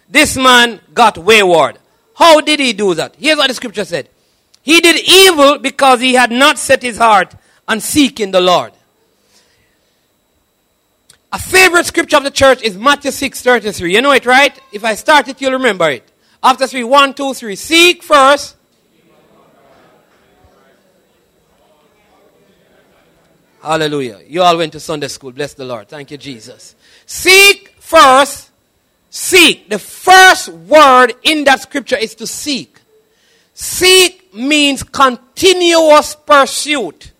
this 0.08 0.36
man 0.36 0.80
got 0.92 1.18
wayward. 1.18 1.78
How 2.16 2.40
did 2.40 2.60
he 2.60 2.72
do 2.72 2.94
that? 2.94 3.16
Here's 3.18 3.36
what 3.36 3.48
the 3.48 3.54
scripture 3.54 3.84
said. 3.84 4.08
He 4.62 4.80
did 4.80 5.06
evil 5.06 5.58
because 5.58 6.00
he 6.00 6.14
had 6.14 6.30
not 6.30 6.58
set 6.58 6.82
his 6.82 6.96
heart 6.96 7.34
on 7.68 7.80
seeking 7.80 8.30
the 8.30 8.40
Lord. 8.40 8.72
A 11.32 11.38
favorite 11.38 11.84
scripture 11.84 12.16
of 12.16 12.22
the 12.22 12.30
church 12.30 12.62
is 12.62 12.76
Matthew 12.78 13.10
6 13.10 13.42
33. 13.42 13.92
You 13.92 14.00
know 14.00 14.12
it, 14.12 14.24
right? 14.24 14.58
If 14.72 14.84
I 14.84 14.94
start 14.94 15.28
it, 15.28 15.40
you'll 15.40 15.52
remember 15.52 15.90
it. 15.90 16.08
After 16.44 16.68
three, 16.68 16.85
one, 16.85 17.14
two, 17.14 17.35
three. 17.35 17.57
Seek 17.57 18.04
first 18.04 18.54
Hallelujah. 23.64 24.20
You 24.28 24.42
all 24.42 24.59
went 24.59 24.72
to 24.72 24.80
Sunday 24.80 25.09
school. 25.09 25.33
Bless 25.33 25.54
the 25.54 25.64
Lord. 25.64 25.88
Thank 25.88 26.11
you, 26.11 26.18
Jesus. 26.18 26.76
Seek 27.07 27.74
first. 27.80 28.50
Seek. 29.09 29.70
The 29.70 29.78
first 29.78 30.50
word 30.50 31.14
in 31.22 31.44
that 31.44 31.62
scripture 31.62 31.96
is 31.96 32.14
to 32.16 32.26
seek. 32.26 32.78
Seek 33.54 34.35
means 34.35 34.83
continuous 34.83 36.14
pursuit. 36.14 37.12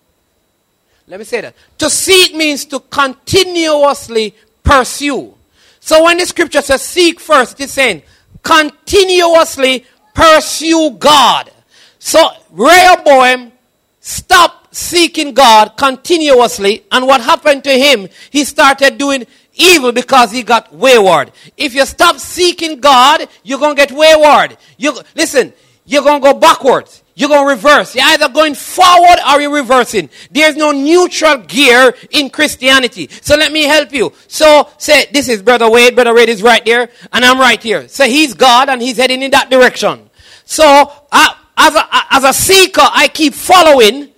Let 1.09 1.19
me 1.19 1.25
say 1.25 1.41
that. 1.41 1.55
To 1.79 1.89
seek 1.89 2.35
means 2.35 2.67
to 2.67 2.81
continuously 2.81 4.35
pursue. 4.63 5.35
So 5.81 6.05
when 6.05 6.19
the 6.19 6.27
scripture 6.27 6.61
says 6.61 6.83
seek 6.83 7.21
first, 7.21 7.59
it 7.59 7.65
is 7.65 7.73
saying 7.73 8.03
continuously 8.45 9.85
pursue 10.15 10.91
God. 10.99 11.51
So 11.99 12.29
Rehoboam 12.51 13.53
stopped 14.01 14.77
seeking 14.77 15.35
God 15.35 15.77
continuously. 15.77 16.85
And 16.93 17.07
what 17.07 17.21
happened 17.21 17.65
to 17.65 17.73
him? 17.73 18.09
He 18.31 18.45
started 18.45 18.99
doing 18.99 19.27
evil 19.55 19.93
because 19.93 20.33
he 20.33 20.43
got 20.43 20.73
wayward. 20.75 21.33
If 21.57 21.75
you 21.75 21.87
stop 21.87 22.19
seeking 22.19 22.81
God, 22.81 23.27
you're 23.43 23.59
to 23.77 23.87
get 23.87 23.93
wayward. 23.97 24.57
You, 24.77 24.99
listen, 25.15 25.53
you're 25.87 26.03
to 26.21 26.33
go 26.33 26.39
backwards. 26.39 27.04
You're 27.17 27.29
going 27.29 27.47
to 27.47 27.55
reverse. 27.55 27.95
You're 27.95 28.05
either 28.07 28.29
going 28.29 28.55
forward 28.55 29.19
or 29.29 29.41
you're 29.41 29.55
reversing. 29.55 30.11
There's 30.33 30.57
no 30.57 30.73
neutral 30.73 31.39
gear 31.39 31.95
in 32.11 32.29
Christianity. 32.29 33.09
So 33.23 33.37
let 33.37 33.53
me 33.53 33.63
help 33.65 33.93
you. 33.93 34.13
So 34.27 34.69
say, 34.79 35.07
this 35.13 35.29
is 35.29 35.41
Brother 35.41 35.71
Wade. 35.71 35.95
Brother 35.95 36.13
Wade 36.13 36.29
is 36.29 36.43
right 36.43 36.65
there 36.65 36.91
and 37.13 37.25
I'm 37.25 37.39
right 37.39 37.63
here. 37.63 37.87
So 37.87 38.05
he's 38.05 38.35
God 38.35 38.69
and 38.69 38.83
he's 38.83 38.97
heading 38.97 39.23
in 39.23 39.31
that 39.31 39.49
direction. 39.49 40.11
So 40.45 40.93
as, 41.13 41.75
a, 41.75 41.89
as 42.11 42.25
a 42.25 42.33
seeker, 42.33 42.83
I 42.83 43.09
keep 43.09 43.35
following 43.35 44.09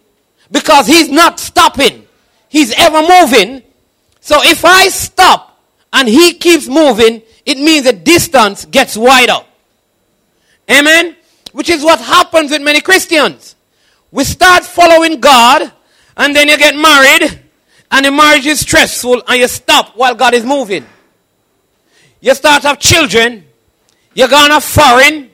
because 0.51 0.87
he's 0.87 1.11
not 1.11 1.39
stopping. 1.39 2.07
He's 2.49 2.73
ever 2.79 3.03
moving. 3.03 3.63
So 4.21 4.39
if 4.43 4.65
I 4.65 4.89
stop 4.89 5.61
and 5.93 6.09
he 6.09 6.33
keeps 6.33 6.67
moving, 6.67 7.21
it 7.45 7.59
means 7.59 7.85
the 7.85 7.93
distance 7.93 8.65
gets 8.65 8.97
wider. 8.97 9.45
Amen? 10.71 11.15
Which 11.57 11.71
is 11.71 11.83
what 11.83 11.99
happens 12.01 12.51
with 12.51 12.61
many 12.61 12.83
Christians. 12.83 13.57
We 14.11 14.25
start 14.25 14.63
following 14.65 15.21
God 15.21 15.73
And 16.17 16.35
then 16.35 16.49
you 16.49 16.57
get 16.57 16.75
married, 16.75 17.41
and 17.91 18.07
the 18.07 18.11
marriage 18.11 18.47
is 18.47 18.61
stressful, 18.61 19.23
and 19.29 19.39
you 19.39 19.49
stop 19.49 19.97
while 19.97 20.15
God 20.15 20.33
is 20.35 20.45
moving. 20.45 20.87
You 22.21 22.35
start 22.35 22.63
have 22.63 22.79
children, 22.79 23.45
you 24.15 24.27
go 24.29 24.37
on 24.37 24.51
a 24.51 24.61
foreign, 24.61 25.31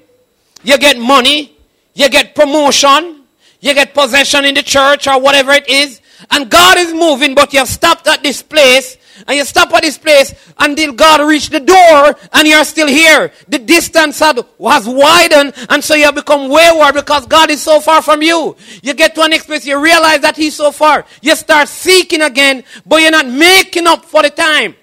you 0.65 0.77
get 0.79 0.99
money, 0.99 1.57
you 1.95 2.09
get 2.09 2.35
promotion, 2.35 3.23
you 3.61 3.75
get 3.75 3.95
possession 3.95 4.45
in 4.45 4.55
the 4.55 4.63
church 4.63 5.07
or 5.07 5.21
whatever 5.21 5.53
it 5.53 5.69
is, 5.69 6.01
and 6.31 6.51
God 6.51 6.77
is 6.79 6.93
moving, 6.93 7.35
but 7.35 7.53
you 7.53 7.61
have 7.61 7.69
stopped 7.69 8.09
at 8.09 8.23
this 8.23 8.43
place 8.43 8.97
and 9.27 9.37
you 9.37 9.45
stop 9.45 9.73
at 9.73 9.83
this 9.83 9.99
place 9.99 10.35
until 10.59 10.93
God 10.93 11.27
reached 11.27 11.53
the 11.53 11.61
door 11.61 12.17
and 12.33 12.49
you're 12.49 12.65
still 12.65 12.89
here. 12.89 13.33
The 13.49 13.59
distance 13.59 14.19
had, 14.19 14.37
has 14.37 14.87
widened 14.87 15.55
and 15.69 15.83
so 15.83 15.95
you 15.95 16.05
have 16.05 16.15
become 16.15 16.49
wayward 16.49 16.95
because 16.95 17.27
God 17.27 17.51
is 17.51 17.63
so 17.63 17.81
far 17.81 18.03
from 18.03 18.23
you. 18.23 18.57
You 18.83 18.95
get 18.95 19.15
to 19.15 19.23
an 19.23 19.33
place, 19.33 19.67
you 19.67 19.83
realize 19.83 20.21
that 20.21 20.37
He's 20.37 20.55
so 20.55 20.71
far. 20.71 21.05
You 21.21 21.35
start 21.37 21.69
seeking 21.69 22.23
again, 22.23 22.65
but 22.87 23.01
you're 23.01 23.11
not 23.11 23.27
making 23.27 23.87
up 23.87 24.05
for 24.05 24.23
the 24.23 24.31
time. 24.31 24.75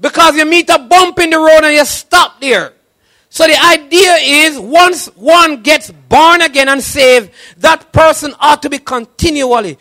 Because 0.00 0.36
you 0.36 0.46
meet 0.46 0.70
a 0.70 0.78
bump 0.78 1.18
in 1.18 1.30
the 1.30 1.38
road 1.38 1.64
and 1.64 1.74
you 1.74 1.84
stop 1.84 2.40
there. 2.40 2.72
So 3.28 3.46
the 3.46 3.56
idea 3.64 4.16
is 4.20 4.58
once 4.58 5.06
one 5.14 5.62
gets 5.62 5.90
born 5.90 6.40
again 6.40 6.68
and 6.68 6.82
saved, 6.82 7.30
that 7.58 7.92
person 7.92 8.34
ought 8.40 8.60
to 8.62 8.70
be 8.70 8.78
continually 8.78 9.78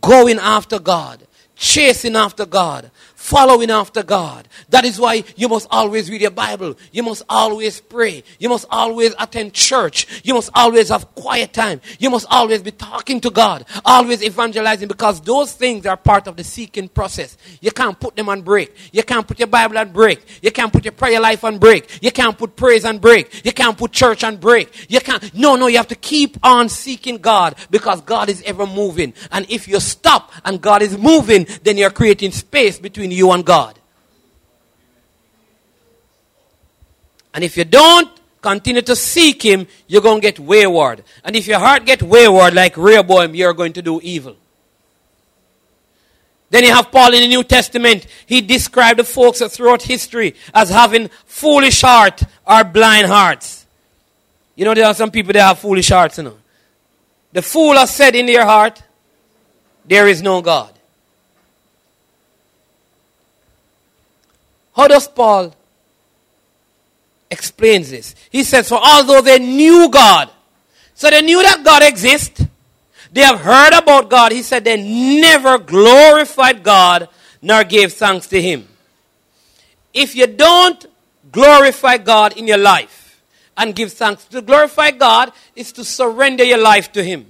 going 0.00 0.38
after 0.38 0.78
God, 0.78 1.20
chasing 1.62 2.16
after 2.16 2.44
God, 2.44 2.90
following 3.22 3.70
after 3.70 4.02
God. 4.02 4.48
That 4.70 4.84
is 4.84 4.98
why 4.98 5.22
you 5.36 5.48
must 5.48 5.68
always 5.70 6.10
read 6.10 6.20
your 6.20 6.32
Bible. 6.32 6.74
You 6.90 7.04
must 7.04 7.22
always 7.28 7.80
pray. 7.80 8.24
You 8.40 8.48
must 8.48 8.66
always 8.68 9.14
attend 9.18 9.54
church. 9.54 10.22
You 10.24 10.34
must 10.34 10.50
always 10.54 10.88
have 10.88 11.14
quiet 11.14 11.52
time. 11.52 11.80
You 12.00 12.10
must 12.10 12.26
always 12.28 12.62
be 12.62 12.72
talking 12.72 13.20
to 13.20 13.30
God, 13.30 13.64
always 13.84 14.24
evangelizing 14.24 14.88
because 14.88 15.20
those 15.20 15.52
things 15.52 15.86
are 15.86 15.96
part 15.96 16.26
of 16.26 16.36
the 16.36 16.42
seeking 16.42 16.88
process. 16.88 17.38
You 17.60 17.70
can't 17.70 17.98
put 17.98 18.16
them 18.16 18.28
on 18.28 18.42
break. 18.42 18.74
You 18.90 19.04
can't 19.04 19.26
put 19.26 19.38
your 19.38 19.46
Bible 19.46 19.78
on 19.78 19.92
break. 19.92 20.20
You 20.42 20.50
can't 20.50 20.72
put 20.72 20.84
your 20.84 20.92
prayer 20.92 21.20
life 21.20 21.44
on 21.44 21.58
break. 21.58 22.02
You 22.02 22.10
can't 22.10 22.36
put 22.36 22.56
praise 22.56 22.84
on 22.84 22.98
break. 22.98 23.44
You 23.44 23.52
can't 23.52 23.78
put 23.78 23.92
church 23.92 24.24
on 24.24 24.38
break. 24.38 24.90
You 24.90 24.98
can't. 24.98 25.32
No, 25.32 25.54
no, 25.54 25.68
you 25.68 25.76
have 25.76 25.88
to 25.88 25.94
keep 25.94 26.38
on 26.42 26.68
seeking 26.68 27.18
God 27.18 27.54
because 27.70 28.00
God 28.00 28.28
is 28.28 28.42
ever 28.42 28.66
moving. 28.66 29.14
And 29.30 29.48
if 29.48 29.68
you 29.68 29.78
stop 29.78 30.32
and 30.44 30.60
God 30.60 30.82
is 30.82 30.98
moving, 30.98 31.46
then 31.62 31.78
you're 31.78 31.90
creating 31.90 32.32
space 32.32 32.80
between 32.80 33.11
you 33.12 33.30
and 33.32 33.44
God. 33.44 33.78
And 37.34 37.44
if 37.44 37.56
you 37.56 37.64
don't 37.64 38.10
continue 38.40 38.82
to 38.82 38.96
seek 38.96 39.42
Him, 39.42 39.66
you're 39.86 40.02
going 40.02 40.20
to 40.20 40.26
get 40.26 40.38
wayward. 40.38 41.04
And 41.24 41.36
if 41.36 41.46
your 41.46 41.58
heart 41.58 41.86
get 41.86 42.02
wayward 42.02 42.54
like 42.54 42.76
Rehoboam, 42.76 43.34
you're 43.34 43.54
going 43.54 43.72
to 43.74 43.82
do 43.82 44.00
evil. 44.02 44.36
Then 46.50 46.64
you 46.64 46.74
have 46.74 46.92
Paul 46.92 47.14
in 47.14 47.22
the 47.22 47.28
New 47.28 47.44
Testament. 47.44 48.06
He 48.26 48.42
described 48.42 48.98
the 48.98 49.04
folks 49.04 49.40
throughout 49.40 49.80
history 49.80 50.34
as 50.52 50.68
having 50.68 51.08
foolish 51.24 51.80
heart 51.80 52.22
or 52.46 52.62
blind 52.62 53.06
hearts. 53.06 53.64
You 54.54 54.66
know, 54.66 54.74
there 54.74 54.84
are 54.84 54.92
some 54.92 55.10
people 55.10 55.32
that 55.32 55.40
have 55.40 55.58
foolish 55.58 55.88
hearts, 55.88 56.18
you 56.18 56.24
know. 56.24 56.36
The 57.32 57.40
fool 57.40 57.74
has 57.76 57.94
said 57.94 58.14
in 58.14 58.26
their 58.26 58.44
heart, 58.44 58.82
there 59.86 60.06
is 60.06 60.20
no 60.20 60.42
God. 60.42 60.78
How 64.74 64.88
does 64.88 65.06
Paul 65.06 65.54
explains 67.30 67.90
this? 67.90 68.14
He 68.30 68.42
says, 68.42 68.68
For 68.68 68.80
although 68.82 69.20
they 69.20 69.38
knew 69.38 69.88
God, 69.90 70.30
so 70.94 71.10
they 71.10 71.22
knew 71.22 71.42
that 71.42 71.64
God 71.64 71.82
exists, 71.82 72.44
they 73.12 73.20
have 73.20 73.40
heard 73.40 73.78
about 73.78 74.08
God. 74.08 74.32
He 74.32 74.42
said 74.42 74.64
they 74.64 75.20
never 75.20 75.58
glorified 75.58 76.62
God 76.62 77.08
nor 77.42 77.64
gave 77.64 77.92
thanks 77.92 78.26
to 78.28 78.40
Him. 78.40 78.66
If 79.92 80.16
you 80.16 80.26
don't 80.26 80.86
glorify 81.30 81.98
God 81.98 82.36
in 82.36 82.46
your 82.46 82.58
life 82.58 83.20
and 83.56 83.74
give 83.74 83.92
thanks, 83.92 84.24
to 84.26 84.40
glorify 84.40 84.92
God 84.92 85.32
is 85.54 85.72
to 85.72 85.84
surrender 85.84 86.44
your 86.44 86.58
life 86.58 86.92
to 86.92 87.04
Him. 87.04 87.26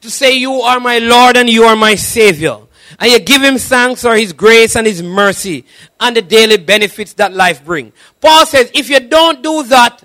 To 0.00 0.10
say, 0.10 0.36
You 0.36 0.52
are 0.62 0.80
my 0.80 0.98
Lord 0.98 1.36
and 1.36 1.48
you 1.48 1.64
are 1.64 1.76
my 1.76 1.94
Savior 1.94 2.58
and 3.00 3.10
you 3.10 3.18
give 3.18 3.40
him 3.40 3.56
thanks 3.56 4.02
for 4.02 4.14
his 4.14 4.34
grace 4.34 4.76
and 4.76 4.86
his 4.86 5.02
mercy 5.02 5.64
and 5.98 6.14
the 6.14 6.22
daily 6.22 6.58
benefits 6.58 7.14
that 7.14 7.32
life 7.32 7.64
brings. 7.64 7.94
Paul 8.20 8.44
says, 8.44 8.70
if 8.74 8.90
you 8.90 9.00
don't 9.00 9.42
do 9.42 9.62
that, 9.64 10.02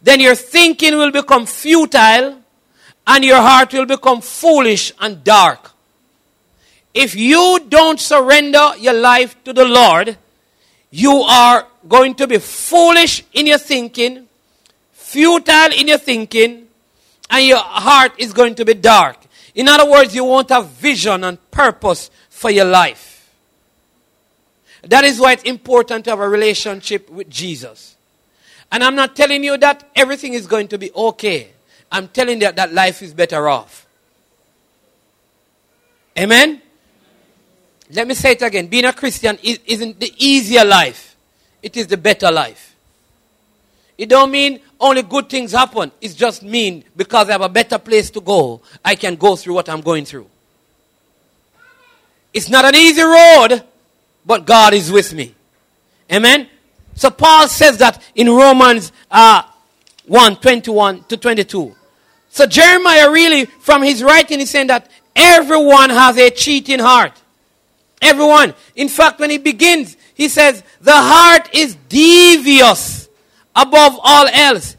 then 0.00 0.20
your 0.20 0.36
thinking 0.36 0.96
will 0.96 1.10
become 1.10 1.44
futile 1.44 2.40
and 3.04 3.24
your 3.24 3.40
heart 3.40 3.72
will 3.72 3.86
become 3.86 4.20
foolish 4.20 4.92
and 5.00 5.24
dark. 5.24 5.72
If 6.94 7.16
you 7.16 7.66
don't 7.68 7.98
surrender 7.98 8.70
your 8.78 8.94
life 8.94 9.42
to 9.44 9.52
the 9.52 9.64
Lord, 9.64 10.16
you 10.90 11.12
are 11.12 11.66
going 11.88 12.14
to 12.14 12.28
be 12.28 12.38
foolish 12.38 13.24
in 13.32 13.48
your 13.48 13.58
thinking, 13.58 14.28
futile 14.92 15.72
in 15.76 15.88
your 15.88 15.98
thinking, 15.98 16.68
and 17.28 17.44
your 17.44 17.58
heart 17.58 18.12
is 18.18 18.32
going 18.32 18.54
to 18.54 18.64
be 18.64 18.74
dark. 18.74 19.18
In 19.54 19.68
other 19.68 19.90
words, 19.90 20.14
you 20.14 20.24
won't 20.24 20.50
have 20.50 20.68
vision 20.68 21.24
and 21.24 21.50
purpose 21.50 22.10
for 22.36 22.50
your 22.50 22.66
life. 22.66 23.32
That 24.82 25.04
is 25.04 25.18
why 25.18 25.32
it's 25.32 25.42
important 25.44 26.04
to 26.04 26.10
have 26.10 26.20
a 26.20 26.28
relationship 26.28 27.08
with 27.08 27.30
Jesus. 27.30 27.96
And 28.70 28.84
I'm 28.84 28.94
not 28.94 29.16
telling 29.16 29.42
you 29.42 29.56
that 29.56 29.88
everything 29.96 30.34
is 30.34 30.46
going 30.46 30.68
to 30.68 30.76
be 30.76 30.92
okay. 30.92 31.52
I'm 31.90 32.08
telling 32.08 32.42
you 32.42 32.52
that, 32.52 32.72
life 32.74 33.00
is 33.00 33.14
better 33.14 33.48
off. 33.48 33.86
Amen? 36.18 36.60
Let 37.92 38.06
me 38.06 38.12
say 38.12 38.32
it 38.32 38.42
again. 38.42 38.66
Being 38.66 38.84
a 38.84 38.92
Christian 38.92 39.38
isn't 39.42 39.98
the 39.98 40.12
easier 40.18 40.64
life. 40.64 41.16
It 41.62 41.76
is 41.78 41.86
the 41.86 41.96
better 41.96 42.30
life. 42.30 42.76
It 43.96 44.10
don't 44.10 44.30
mean 44.30 44.60
only 44.78 45.02
good 45.02 45.30
things 45.30 45.52
happen. 45.52 45.90
It 46.02 46.14
just 46.14 46.42
mean 46.42 46.84
because 46.94 47.30
I 47.30 47.32
have 47.32 47.40
a 47.40 47.48
better 47.48 47.78
place 47.78 48.10
to 48.10 48.20
go, 48.20 48.60
I 48.84 48.94
can 48.94 49.16
go 49.16 49.36
through 49.36 49.54
what 49.54 49.70
I'm 49.70 49.80
going 49.80 50.04
through. 50.04 50.26
It's 52.36 52.50
not 52.50 52.66
an 52.66 52.74
easy 52.74 53.00
road, 53.00 53.64
but 54.26 54.44
God 54.44 54.74
is 54.74 54.92
with 54.92 55.14
me. 55.14 55.34
Amen? 56.12 56.46
So 56.94 57.10
Paul 57.10 57.48
says 57.48 57.78
that 57.78 58.02
in 58.14 58.28
Romans 58.28 58.92
uh, 59.10 59.42
1 60.06 60.36
21 60.36 61.04
to 61.04 61.16
22. 61.16 61.74
So 62.28 62.44
Jeremiah 62.44 63.10
really, 63.10 63.46
from 63.46 63.82
his 63.82 64.02
writing, 64.02 64.40
is 64.40 64.50
saying 64.50 64.66
that 64.66 64.90
everyone 65.16 65.88
has 65.88 66.18
a 66.18 66.28
cheating 66.28 66.78
heart. 66.78 67.14
Everyone. 68.02 68.52
In 68.74 68.88
fact, 68.88 69.18
when 69.18 69.30
he 69.30 69.38
begins, 69.38 69.96
he 70.12 70.28
says, 70.28 70.62
the 70.82 70.92
heart 70.92 71.48
is 71.54 71.74
devious 71.88 73.08
above 73.54 73.98
all 74.02 74.26
else. 74.26 74.76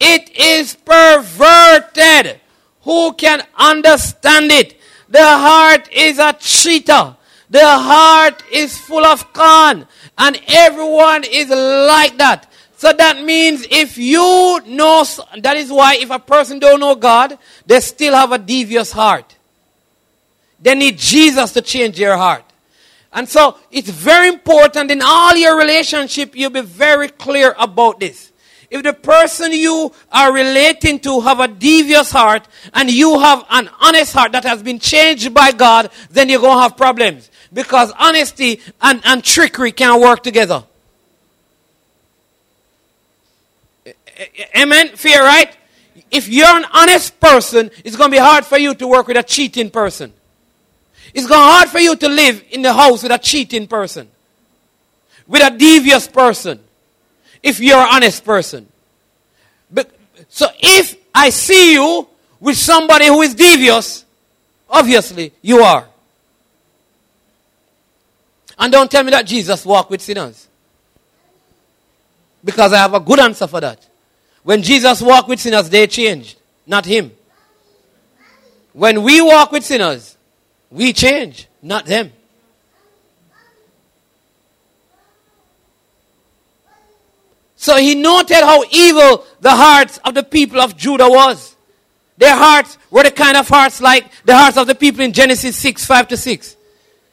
It 0.00 0.34
is 0.34 0.74
perverted. 0.74 2.40
Who 2.84 3.12
can 3.12 3.42
understand 3.58 4.50
it? 4.50 4.79
The 5.10 5.22
heart 5.22 5.92
is 5.92 6.18
a 6.18 6.32
cheater. 6.38 7.16
The 7.50 7.66
heart 7.66 8.42
is 8.52 8.78
full 8.78 9.04
of 9.04 9.32
con. 9.32 9.86
And 10.16 10.40
everyone 10.46 11.24
is 11.24 11.50
like 11.50 12.16
that. 12.18 12.50
So 12.76 12.92
that 12.92 13.22
means 13.22 13.66
if 13.70 13.98
you 13.98 14.60
know, 14.66 15.04
that 15.38 15.56
is 15.56 15.70
why 15.70 15.96
if 15.96 16.10
a 16.10 16.18
person 16.18 16.58
don't 16.58 16.80
know 16.80 16.94
God, 16.94 17.38
they 17.66 17.80
still 17.80 18.14
have 18.14 18.32
a 18.32 18.38
devious 18.38 18.92
heart. 18.92 19.36
They 20.62 20.74
need 20.74 20.96
Jesus 20.96 21.52
to 21.52 21.62
change 21.62 21.98
their 21.98 22.16
heart. 22.16 22.44
And 23.12 23.28
so 23.28 23.56
it's 23.70 23.90
very 23.90 24.28
important 24.28 24.90
in 24.90 25.02
all 25.02 25.36
your 25.36 25.58
relationship 25.58 26.36
you 26.36 26.48
be 26.48 26.60
very 26.60 27.08
clear 27.08 27.54
about 27.58 27.98
this. 27.98 28.29
If 28.70 28.84
the 28.84 28.92
person 28.92 29.52
you 29.52 29.92
are 30.12 30.32
relating 30.32 31.00
to 31.00 31.20
have 31.22 31.40
a 31.40 31.48
devious 31.48 32.12
heart 32.12 32.46
and 32.72 32.88
you 32.88 33.18
have 33.18 33.44
an 33.50 33.68
honest 33.80 34.12
heart 34.12 34.30
that 34.32 34.44
has 34.44 34.62
been 34.62 34.78
changed 34.78 35.34
by 35.34 35.50
God, 35.50 35.90
then 36.10 36.28
you're 36.28 36.40
going 36.40 36.56
to 36.56 36.62
have 36.62 36.76
problems. 36.76 37.30
Because 37.52 37.92
honesty 37.98 38.60
and, 38.80 39.02
and 39.04 39.24
trickery 39.24 39.72
can 39.72 40.00
work 40.00 40.22
together. 40.22 40.62
Amen? 44.56 44.90
Fear, 44.90 45.20
right? 45.24 45.56
If 46.12 46.28
you're 46.28 46.46
an 46.46 46.66
honest 46.72 47.18
person, 47.18 47.72
it's 47.84 47.96
going 47.96 48.10
to 48.12 48.16
be 48.16 48.20
hard 48.20 48.46
for 48.46 48.56
you 48.56 48.74
to 48.74 48.86
work 48.86 49.08
with 49.08 49.16
a 49.16 49.24
cheating 49.24 49.70
person. 49.70 50.12
It's 51.12 51.26
going 51.26 51.40
to 51.40 51.46
be 51.46 51.50
hard 51.50 51.68
for 51.70 51.80
you 51.80 51.96
to 51.96 52.08
live 52.08 52.44
in 52.50 52.62
the 52.62 52.72
house 52.72 53.02
with 53.02 53.10
a 53.10 53.18
cheating 53.18 53.66
person, 53.66 54.08
with 55.26 55.42
a 55.42 55.50
devious 55.50 56.06
person 56.06 56.60
if 57.42 57.60
you're 57.60 57.78
an 57.78 57.88
honest 57.90 58.24
person. 58.24 58.66
But, 59.70 59.90
so 60.28 60.46
if 60.58 60.96
I 61.14 61.30
see 61.30 61.74
you 61.74 62.06
with 62.38 62.56
somebody 62.56 63.06
who 63.06 63.22
is 63.22 63.34
devious, 63.34 64.04
obviously 64.68 65.32
you 65.42 65.60
are. 65.60 65.86
And 68.58 68.70
don't 68.70 68.90
tell 68.90 69.02
me 69.02 69.10
that 69.10 69.26
Jesus 69.26 69.64
walked 69.64 69.90
with 69.90 70.02
sinners. 70.02 70.46
Because 72.44 72.72
I 72.72 72.78
have 72.78 72.94
a 72.94 73.00
good 73.00 73.18
answer 73.18 73.46
for 73.46 73.60
that. 73.60 73.86
When 74.42 74.62
Jesus 74.62 75.00
walked 75.02 75.28
with 75.28 75.40
sinners, 75.40 75.68
they 75.68 75.86
changed, 75.86 76.38
not 76.66 76.84
him. 76.84 77.12
When 78.72 79.02
we 79.02 79.20
walk 79.20 79.52
with 79.52 79.64
sinners, 79.64 80.16
we 80.70 80.92
change, 80.92 81.48
not 81.62 81.86
them. 81.86 82.12
So 87.60 87.76
he 87.76 87.94
noted 87.94 88.38
how 88.38 88.64
evil 88.70 89.22
the 89.42 89.50
hearts 89.50 89.98
of 89.98 90.14
the 90.14 90.22
people 90.22 90.62
of 90.62 90.78
Judah 90.78 91.10
was. 91.10 91.56
Their 92.16 92.34
hearts 92.34 92.78
were 92.90 93.02
the 93.02 93.10
kind 93.10 93.36
of 93.36 93.48
hearts 93.48 93.82
like 93.82 94.10
the 94.24 94.34
hearts 94.34 94.56
of 94.56 94.66
the 94.66 94.74
people 94.74 95.02
in 95.02 95.12
Genesis 95.12 95.56
6, 95.56 95.84
5 95.84 96.08
to 96.08 96.16
6. 96.16 96.56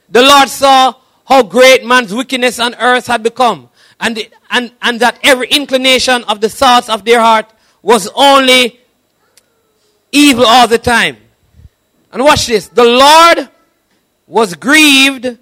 The 0.08 0.22
Lord 0.22 0.48
saw 0.48 0.94
how 1.26 1.44
great 1.44 1.86
man's 1.86 2.14
wickedness 2.14 2.62
on 2.62 2.76
earth 2.76 3.08
had 3.08 3.24
become, 3.24 3.68
and, 4.00 4.16
the, 4.16 4.30
and, 4.50 4.72
and 4.82 5.02
that 5.02 5.20
every 5.22 5.50
inclination 5.50 6.24
of 6.24 6.40
the 6.40 6.48
thoughts 6.48 6.88
of 6.88 7.04
their 7.04 7.20
heart 7.20 7.52
was 7.82 8.10
only 8.16 8.80
evil 10.14 10.46
all 10.46 10.70
the 10.70 10.80
time. 10.80 11.18
And 12.14 12.24
watch 12.24 12.48
this. 12.48 12.70
The 12.70 12.86
Lord 12.86 13.50
was 14.28 14.56
grieved 14.56 15.38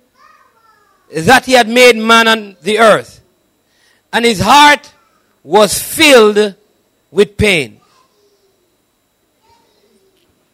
that 1.13 1.45
he 1.45 1.51
had 1.51 1.69
made 1.69 1.95
man 1.95 2.27
on 2.27 2.57
the 2.63 2.79
earth. 2.79 3.21
And 4.11 4.25
his 4.25 4.39
heart 4.39 4.93
was 5.45 5.79
filled 5.79 6.55
with 7.11 7.37
pain. 7.37 7.79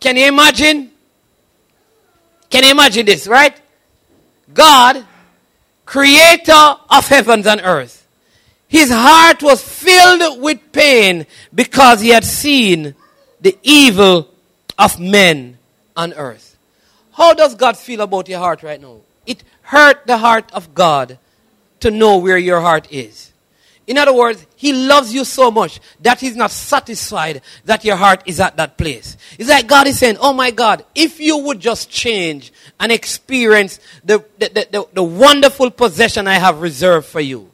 Can 0.02 0.18
you 0.18 0.28
imagine? 0.28 0.92
Can 2.50 2.66
you 2.66 2.72
imagine 2.72 3.06
this, 3.06 3.26
right? 3.26 3.60
God, 4.54 5.06
creator 5.86 6.76
of 6.90 7.08
heavens 7.08 7.48
and 7.48 7.62
earth, 7.64 8.06
his 8.68 8.92
heart 8.92 9.42
was 9.42 9.64
filled 9.64 10.42
with 10.42 10.60
pain 10.74 11.26
because 11.56 12.02
he 12.02 12.10
had 12.10 12.26
seen 12.26 12.94
the 13.40 13.58
evil 13.64 14.28
of 14.78 15.00
men 15.00 15.58
on 15.96 16.12
earth. 16.14 16.58
How 17.14 17.34
does 17.34 17.56
God 17.56 17.78
feel 17.78 18.02
about 18.02 18.28
your 18.28 18.40
heart 18.40 18.62
right 18.62 18.82
now? 18.82 18.98
It 19.26 19.42
hurt 19.62 20.06
the 20.06 20.18
heart 20.18 20.52
of 20.52 20.74
God 20.74 21.18
to 21.80 21.92
know 21.92 22.18
where 22.18 22.38
your 22.38 22.60
heart 22.60 22.92
is. 22.92 23.31
In 23.88 23.98
other 23.98 24.14
words, 24.14 24.46
He 24.56 24.74
loves 24.74 25.14
you 25.14 25.26
so 25.26 25.52
much 25.52 25.80
that 26.02 26.20
He's 26.20 26.36
not 26.36 26.52
satisfied 26.52 27.42
that 27.66 27.84
your 27.84 27.96
heart 27.96 28.24
is 28.26 28.40
at 28.40 28.58
that 28.58 28.78
place. 28.78 29.18
It's 29.38 29.50
like 29.50 29.68
God 29.68 29.88
is 29.88 30.00
saying, 30.00 30.18
Oh 30.20 30.34
my 30.34 30.52
God, 30.52 30.86
if 30.96 31.20
you 31.20 31.38
would 31.38 31.60
just 31.60 31.90
change 31.90 32.54
and 32.80 32.92
experience 32.92 33.80
the, 34.04 34.24
the, 34.40 34.50
the, 34.50 34.68
the, 34.72 34.88
the 34.94 35.04
wonderful 35.04 35.72
possession 35.72 36.28
I 36.28 36.36
have 36.36 36.62
reserved 36.62 37.08
for 37.08 37.22
you. 37.22 37.50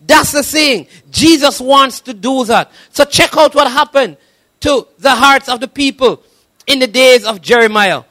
That's 0.00 0.32
the 0.32 0.42
thing. 0.42 0.86
Jesus 1.10 1.60
wants 1.60 2.00
to 2.00 2.14
do 2.14 2.44
that. 2.46 2.72
So 2.90 3.04
check 3.04 3.36
out 3.36 3.54
what 3.54 3.70
happened 3.70 4.16
to 4.60 4.86
the 4.98 5.14
hearts 5.14 5.48
of 5.48 5.60
the 5.60 5.68
people 5.68 6.22
in 6.66 6.78
the 6.78 6.86
days 6.86 7.24
of 7.24 7.40
Jeremiah. 7.42 8.04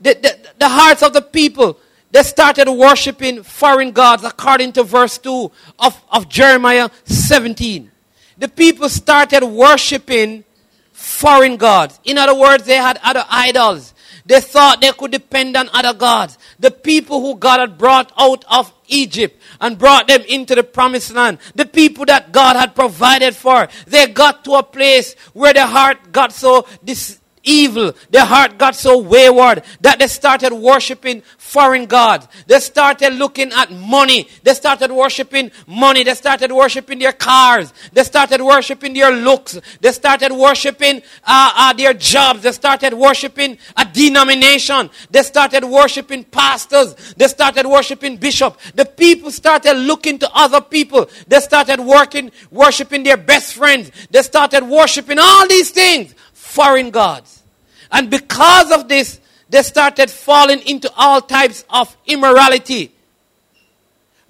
The, 0.00 0.14
the, 0.14 0.50
the 0.58 0.68
hearts 0.68 1.02
of 1.02 1.12
the 1.12 1.22
people, 1.22 1.78
they 2.12 2.22
started 2.22 2.70
worshiping 2.70 3.42
foreign 3.42 3.90
gods 3.90 4.22
according 4.22 4.72
to 4.74 4.84
verse 4.84 5.18
2 5.18 5.50
of, 5.78 6.04
of 6.10 6.28
Jeremiah 6.28 6.90
17. 7.04 7.90
The 8.36 8.48
people 8.48 8.88
started 8.88 9.44
worshiping 9.44 10.44
foreign 10.92 11.56
gods. 11.56 11.98
In 12.04 12.18
other 12.18 12.38
words, 12.38 12.64
they 12.64 12.76
had 12.76 13.00
other 13.02 13.24
idols. 13.28 13.94
They 14.26 14.40
thought 14.40 14.80
they 14.80 14.92
could 14.92 15.10
depend 15.10 15.56
on 15.56 15.68
other 15.72 15.94
gods. 15.98 16.38
The 16.60 16.70
people 16.70 17.20
who 17.20 17.34
God 17.34 17.60
had 17.60 17.78
brought 17.78 18.12
out 18.18 18.44
of 18.48 18.72
Egypt 18.88 19.40
and 19.60 19.78
brought 19.78 20.06
them 20.06 20.20
into 20.28 20.54
the 20.54 20.62
promised 20.62 21.12
land. 21.14 21.38
The 21.54 21.66
people 21.66 22.04
that 22.06 22.30
God 22.30 22.56
had 22.56 22.74
provided 22.74 23.34
for. 23.34 23.68
They 23.86 24.06
got 24.06 24.44
to 24.44 24.54
a 24.54 24.62
place 24.62 25.14
where 25.32 25.54
their 25.54 25.66
heart 25.66 26.12
got 26.12 26.32
so 26.32 26.66
dis- 26.84 27.18
evil. 27.44 27.94
Their 28.10 28.24
heart 28.24 28.58
got 28.58 28.74
so 28.74 28.98
wayward 28.98 29.62
that 29.80 29.98
they 29.98 30.08
started 30.08 30.52
worshiping 30.52 31.22
foreign 31.38 31.86
gods. 31.86 32.26
They 32.46 32.60
started 32.60 33.14
looking 33.14 33.52
at 33.52 33.70
money. 33.70 34.28
They 34.42 34.54
started 34.54 34.90
worshiping 34.90 35.50
money. 35.66 36.04
They 36.04 36.14
started 36.14 36.50
worshiping 36.50 36.98
their 36.98 37.12
cars. 37.12 37.72
They 37.92 38.04
started 38.04 38.40
worshiping 38.40 38.94
their 38.94 39.10
looks. 39.10 39.58
They 39.80 39.92
started 39.92 40.32
worshiping 40.32 41.02
uh, 41.24 41.52
uh, 41.54 41.72
their 41.74 41.94
jobs. 41.94 42.42
They 42.42 42.52
started 42.52 42.94
worshiping 42.94 43.58
a 43.76 43.84
denomination. 43.84 44.90
They 45.10 45.22
started 45.22 45.64
worshiping 45.64 46.24
pastors. 46.24 46.94
They 47.16 47.28
started 47.28 47.66
worshiping 47.66 48.16
bishop. 48.16 48.58
The 48.74 48.84
people 48.84 49.30
started 49.30 49.74
looking 49.74 50.18
to 50.20 50.30
other 50.32 50.60
people. 50.60 51.10
They 51.26 51.40
started 51.40 51.80
working, 51.80 52.30
worshiping 52.50 53.02
their 53.02 53.16
best 53.16 53.54
friends. 53.54 53.90
They 54.10 54.22
started 54.22 54.64
worshiping 54.64 55.18
all 55.18 55.46
these 55.48 55.70
things 55.70 56.14
foreign 56.52 56.90
gods. 56.90 57.42
And 57.90 58.10
because 58.10 58.70
of 58.70 58.88
this, 58.88 59.20
they 59.48 59.62
started 59.62 60.10
falling 60.10 60.60
into 60.60 60.90
all 60.96 61.20
types 61.20 61.64
of 61.70 61.94
immorality. 62.06 62.92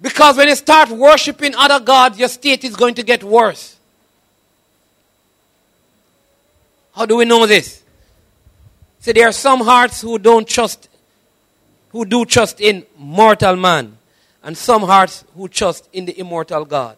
Because 0.01 0.37
when 0.37 0.47
you 0.47 0.55
start 0.55 0.89
worshiping 0.89 1.53
other 1.55 1.83
gods, 1.83 2.17
your 2.17 2.27
state 2.29 2.63
is 2.63 2.75
going 2.75 2.95
to 2.95 3.03
get 3.03 3.23
worse. 3.23 3.77
How 6.93 7.05
do 7.05 7.17
we 7.17 7.25
know 7.25 7.45
this? 7.45 7.83
See, 8.99 9.11
there 9.11 9.27
are 9.27 9.33
some 9.33 9.61
hearts 9.61 10.01
who 10.01 10.17
don't 10.17 10.47
trust, 10.47 10.87
who 11.89 12.05
do 12.05 12.25
trust 12.25 12.61
in 12.61 12.85
mortal 12.97 13.55
man, 13.55 13.97
and 14.43 14.57
some 14.57 14.83
hearts 14.83 15.25
who 15.35 15.47
trust 15.47 15.89
in 15.91 16.05
the 16.05 16.17
immortal 16.19 16.63
God. 16.63 16.97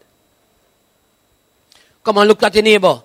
Come 2.03 2.19
on, 2.19 2.27
look 2.27 2.43
at 2.43 2.53
your 2.53 2.63
neighbor 2.63 3.01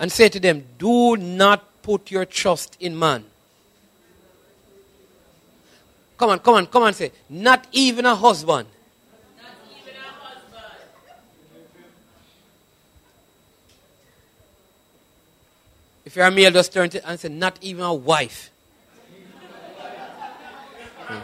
and 0.00 0.10
say 0.10 0.28
to 0.30 0.40
them, 0.40 0.64
Do 0.78 1.16
not 1.16 1.82
put 1.82 2.10
your 2.10 2.24
trust 2.24 2.76
in 2.80 2.98
man. 2.98 3.24
Come 6.16 6.30
on, 6.30 6.38
come 6.40 6.54
on, 6.54 6.66
come 6.66 6.82
on, 6.82 6.94
say, 6.94 7.12
Not 7.28 7.66
even 7.70 8.06
a 8.06 8.14
husband. 8.14 8.66
Not 9.36 9.52
even 9.70 9.94
a 9.94 10.24
husband. 10.24 10.80
If 16.04 16.16
you're 16.16 16.26
a 16.26 16.30
male, 16.30 16.50
just 16.50 16.72
turn 16.72 16.88
to 16.90 17.06
and 17.08 17.20
say, 17.20 17.28
Not 17.28 17.58
even 17.60 17.84
a 17.84 17.94
wife. 17.94 18.50
Hmm. 20.98 21.18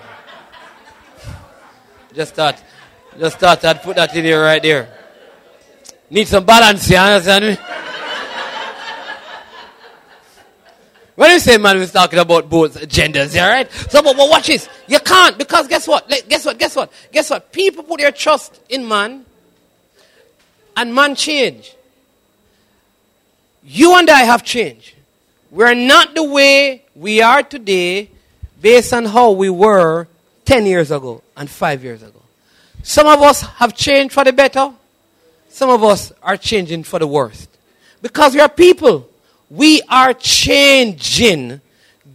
just 2.15 2.35
thought, 2.35 2.62
just 3.19 3.39
thought 3.39 3.65
I'd 3.65 3.83
put 3.83 3.97
that 3.97 4.15
in 4.15 4.25
here 4.25 4.43
right 4.43 4.62
there. 4.62 4.93
Need 6.11 6.29
some 6.29 6.45
balance, 6.45 6.91
you 6.91 6.97
understand 6.97 7.45
me? 7.47 7.76
When 11.16 11.31
you 11.31 11.40
say 11.40 11.57
man, 11.57 11.79
we're 11.79 11.87
talking 11.87 12.18
about 12.18 12.48
both 12.48 12.87
genders, 12.88 13.35
all 13.37 13.48
right? 13.48 13.70
So, 13.72 14.02
but, 14.02 14.16
but 14.16 14.29
watch 14.29 14.48
this. 14.48 14.68
You 14.87 15.00
can't 15.00 15.37
because 15.37 15.66
guess 15.66 15.88
what? 15.88 16.09
Guess 16.29 16.44
what? 16.44 16.59
Guess 16.59 16.76
what? 16.76 16.92
Guess 17.11 17.31
what? 17.31 17.52
People 17.52 17.83
put 17.85 18.00
their 18.00 18.12
trust 18.12 18.61
in 18.68 18.87
man, 18.87 19.24
and 20.76 20.94
man 20.94 21.14
change. 21.14 21.74
You 23.64 23.96
and 23.96 24.09
I 24.09 24.20
have 24.20 24.44
changed. 24.44 24.94
We're 25.50 25.74
not 25.74 26.14
the 26.14 26.22
way 26.22 26.85
we 26.94 27.22
are 27.22 27.42
today 27.42 28.11
based 28.61 28.92
on 28.92 29.07
how 29.07 29.31
we 29.31 29.48
were 29.48 30.07
10 30.44 30.66
years 30.66 30.90
ago 30.90 31.22
and 31.37 31.48
5 31.48 31.83
years 31.83 32.02
ago. 32.02 32.20
Some 32.83 33.07
of 33.07 33.22
us 33.22 33.40
have 33.40 33.74
changed 33.74 34.12
for 34.12 34.22
the 34.22 34.33
better. 34.33 34.72
Some 35.48 35.70
of 35.70 35.83
us 35.83 36.12
are 36.22 36.37
changing 36.37 36.85
for 36.85 36.98
the 36.98 37.07
worst. 37.07 37.48
Because 38.02 38.35
we 38.35 38.40
are 38.40 38.48
people 38.48 39.09
we 39.50 39.82
are 39.88 40.12
changing. 40.14 41.61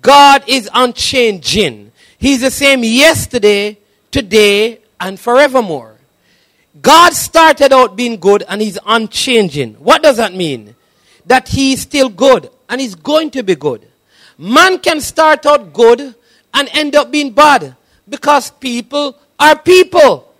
God 0.01 0.43
is 0.47 0.69
unchanging. 0.73 1.91
He's 2.17 2.41
the 2.41 2.51
same 2.51 2.83
yesterday, 2.83 3.77
today, 4.11 4.79
and 4.99 5.19
forevermore. 5.19 5.97
God 6.81 7.13
started 7.13 7.73
out 7.73 7.95
being 7.95 8.17
good 8.17 8.43
and 8.47 8.61
he's 8.61 8.77
unchanging. 8.85 9.75
What 9.75 10.03
does 10.03 10.17
that 10.17 10.33
mean? 10.33 10.75
That 11.25 11.49
he 11.49 11.73
is 11.73 11.81
still 11.81 12.09
good 12.09 12.49
and 12.69 12.79
he's 12.79 12.95
going 12.95 13.31
to 13.31 13.43
be 13.43 13.55
good. 13.55 13.87
Man 14.37 14.79
can 14.79 15.01
start 15.01 15.45
out 15.45 15.73
good 15.73 16.15
and 16.53 16.69
end 16.73 16.95
up 16.95 17.11
being 17.11 17.31
bad 17.31 17.75
because 18.07 18.51
people 18.51 19.17
are 19.39 19.57
people. 19.57 20.33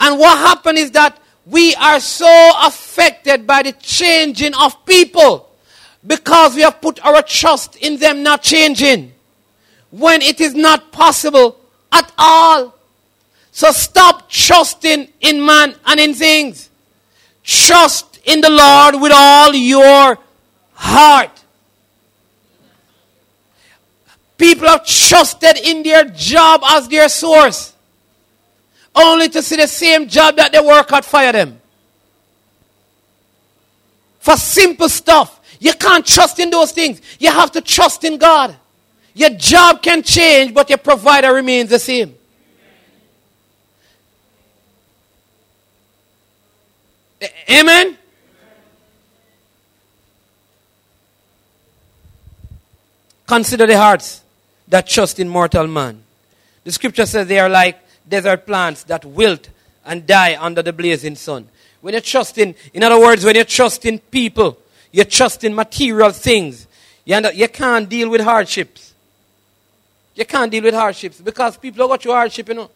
And 0.00 0.18
what 0.18 0.38
happened 0.38 0.78
is 0.78 0.90
that 0.92 1.18
we 1.44 1.74
are 1.74 2.00
so 2.00 2.52
affected 2.62 3.46
by 3.46 3.62
the 3.62 3.72
changing 3.72 4.54
of 4.54 4.84
people 4.86 5.51
because 6.06 6.54
we 6.54 6.62
have 6.62 6.80
put 6.80 7.04
our 7.04 7.22
trust 7.22 7.76
in 7.76 7.98
them 7.98 8.22
not 8.22 8.42
changing 8.42 9.12
when 9.90 10.22
it 10.22 10.40
is 10.40 10.54
not 10.54 10.90
possible 10.90 11.58
at 11.92 12.10
all. 12.18 12.74
So 13.52 13.70
stop 13.70 14.28
trusting 14.28 15.08
in 15.20 15.44
man 15.44 15.74
and 15.86 16.00
in 16.00 16.14
things. 16.14 16.70
Trust 17.44 18.20
in 18.24 18.40
the 18.40 18.50
Lord 18.50 19.00
with 19.00 19.12
all 19.14 19.54
your 19.54 20.18
heart. 20.72 21.42
People 24.38 24.66
have 24.66 24.84
trusted 24.84 25.58
in 25.58 25.82
their 25.82 26.04
job 26.04 26.62
as 26.64 26.88
their 26.88 27.08
source, 27.08 27.74
only 28.94 29.28
to 29.28 29.40
see 29.42 29.56
the 29.56 29.68
same 29.68 30.08
job 30.08 30.36
that 30.36 30.50
they 30.50 30.60
work 30.60 30.90
at 30.92 31.04
fire 31.04 31.32
them. 31.32 31.60
For 34.18 34.36
simple 34.36 34.88
stuff. 34.88 35.40
You 35.62 35.72
can't 35.74 36.04
trust 36.04 36.40
in 36.40 36.50
those 36.50 36.72
things. 36.72 37.00
You 37.20 37.30
have 37.30 37.52
to 37.52 37.60
trust 37.60 38.02
in 38.02 38.16
God. 38.16 38.56
Your 39.14 39.30
job 39.30 39.80
can 39.80 40.02
change, 40.02 40.52
but 40.52 40.68
your 40.68 40.78
provider 40.78 41.32
remains 41.32 41.70
the 41.70 41.78
same. 41.78 42.16
Amen? 47.48 47.96
Consider 53.28 53.66
the 53.66 53.78
hearts 53.78 54.22
that 54.66 54.88
trust 54.88 55.20
in 55.20 55.28
mortal 55.28 55.68
man. 55.68 56.02
The 56.64 56.72
scripture 56.72 57.06
says 57.06 57.28
they 57.28 57.38
are 57.38 57.48
like 57.48 57.78
desert 58.08 58.46
plants 58.46 58.82
that 58.84 59.04
wilt 59.04 59.48
and 59.84 60.08
die 60.08 60.36
under 60.40 60.62
the 60.62 60.72
blazing 60.72 61.14
sun. 61.14 61.48
When 61.80 61.94
you 61.94 62.00
trust 62.00 62.36
in, 62.38 62.56
in 62.74 62.82
other 62.82 62.98
words, 62.98 63.24
when 63.24 63.36
you 63.36 63.44
trust 63.44 63.84
in 63.84 64.00
people, 64.00 64.58
you 64.92 65.04
trust 65.04 65.42
in 65.42 65.54
material 65.54 66.10
things, 66.10 66.66
you, 67.04 67.18
you 67.34 67.48
can't 67.48 67.88
deal 67.88 68.08
with 68.10 68.20
hardships. 68.20 68.94
You 70.14 70.26
can't 70.26 70.52
deal 70.52 70.62
with 70.62 70.74
hardships 70.74 71.20
because 71.20 71.56
people 71.56 71.82
have 71.82 71.90
got 71.90 72.04
you 72.04 72.12
hardship, 72.12 72.48
you 72.48 72.54
know. 72.54 72.70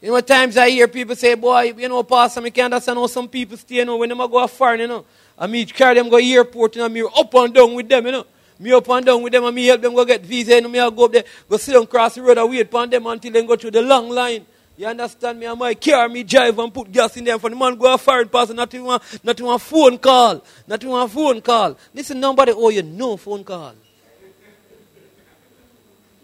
You 0.00 0.12
know, 0.12 0.20
times 0.20 0.56
I 0.56 0.70
hear 0.70 0.86
people 0.86 1.16
say, 1.16 1.34
boy, 1.34 1.74
you 1.76 1.88
know, 1.88 2.04
Pastor, 2.04 2.40
I 2.40 2.50
can't 2.50 2.72
understand 2.72 2.98
how 2.98 3.06
some 3.08 3.28
people 3.28 3.56
stay, 3.56 3.76
you 3.76 3.84
know, 3.84 3.96
when 3.96 4.08
they 4.08 4.14
go 4.14 4.46
foreign, 4.46 4.80
you 4.80 4.86
know. 4.86 5.04
I 5.36 5.48
me 5.48 5.66
carry 5.66 5.96
them 5.96 6.08
go 6.08 6.16
airport, 6.16 6.76
you 6.76 6.82
know, 6.82 6.88
me 6.88 7.02
up 7.02 7.34
and 7.34 7.52
down 7.52 7.74
with 7.74 7.88
them, 7.88 8.06
you 8.06 8.12
know. 8.12 8.26
Me 8.60 8.72
up 8.72 8.88
and 8.88 9.04
down 9.06 9.22
with 9.22 9.32
them 9.32 9.44
and 9.44 9.54
me 9.54 9.66
help 9.66 9.80
them 9.80 9.94
go 9.94 10.04
get 10.04 10.20
visa, 10.22 10.54
you 10.54 10.60
know, 10.60 10.68
me 10.68 10.78
I 10.78 10.88
go 10.90 11.04
up 11.04 11.12
there, 11.12 11.24
go 11.48 11.56
sit 11.56 11.72
down 11.72 11.86
cross 11.86 12.14
the 12.14 12.22
road 12.22 12.38
and 12.38 12.48
wait 12.48 12.70
for 12.70 12.86
them 12.86 13.06
until 13.06 13.32
they 13.32 13.44
go 13.44 13.56
through 13.56 13.72
the 13.72 13.82
long 13.82 14.08
line. 14.08 14.46
You 14.78 14.86
understand 14.86 15.40
me? 15.40 15.46
I 15.48 15.54
might 15.54 15.80
car, 15.80 16.08
me 16.08 16.22
drive 16.22 16.56
and 16.56 16.72
put 16.72 16.92
gas 16.92 17.16
in 17.16 17.24
there 17.24 17.36
for 17.40 17.50
the 17.50 17.56
man 17.56 17.74
go 17.74 17.92
a 17.92 17.98
foreign 17.98 18.28
person, 18.28 18.54
not 18.54 18.72
even, 18.72 18.86
not 19.24 19.40
even 19.40 19.46
a 19.46 19.58
phone 19.58 19.98
call. 19.98 20.40
Not 20.68 20.84
even 20.84 20.94
a 20.94 21.08
phone 21.08 21.40
call. 21.40 21.76
Listen, 21.92 22.20
nobody 22.20 22.52
owe 22.52 22.68
you 22.68 22.84
no 22.84 23.16
phone 23.16 23.42
call. 23.42 23.74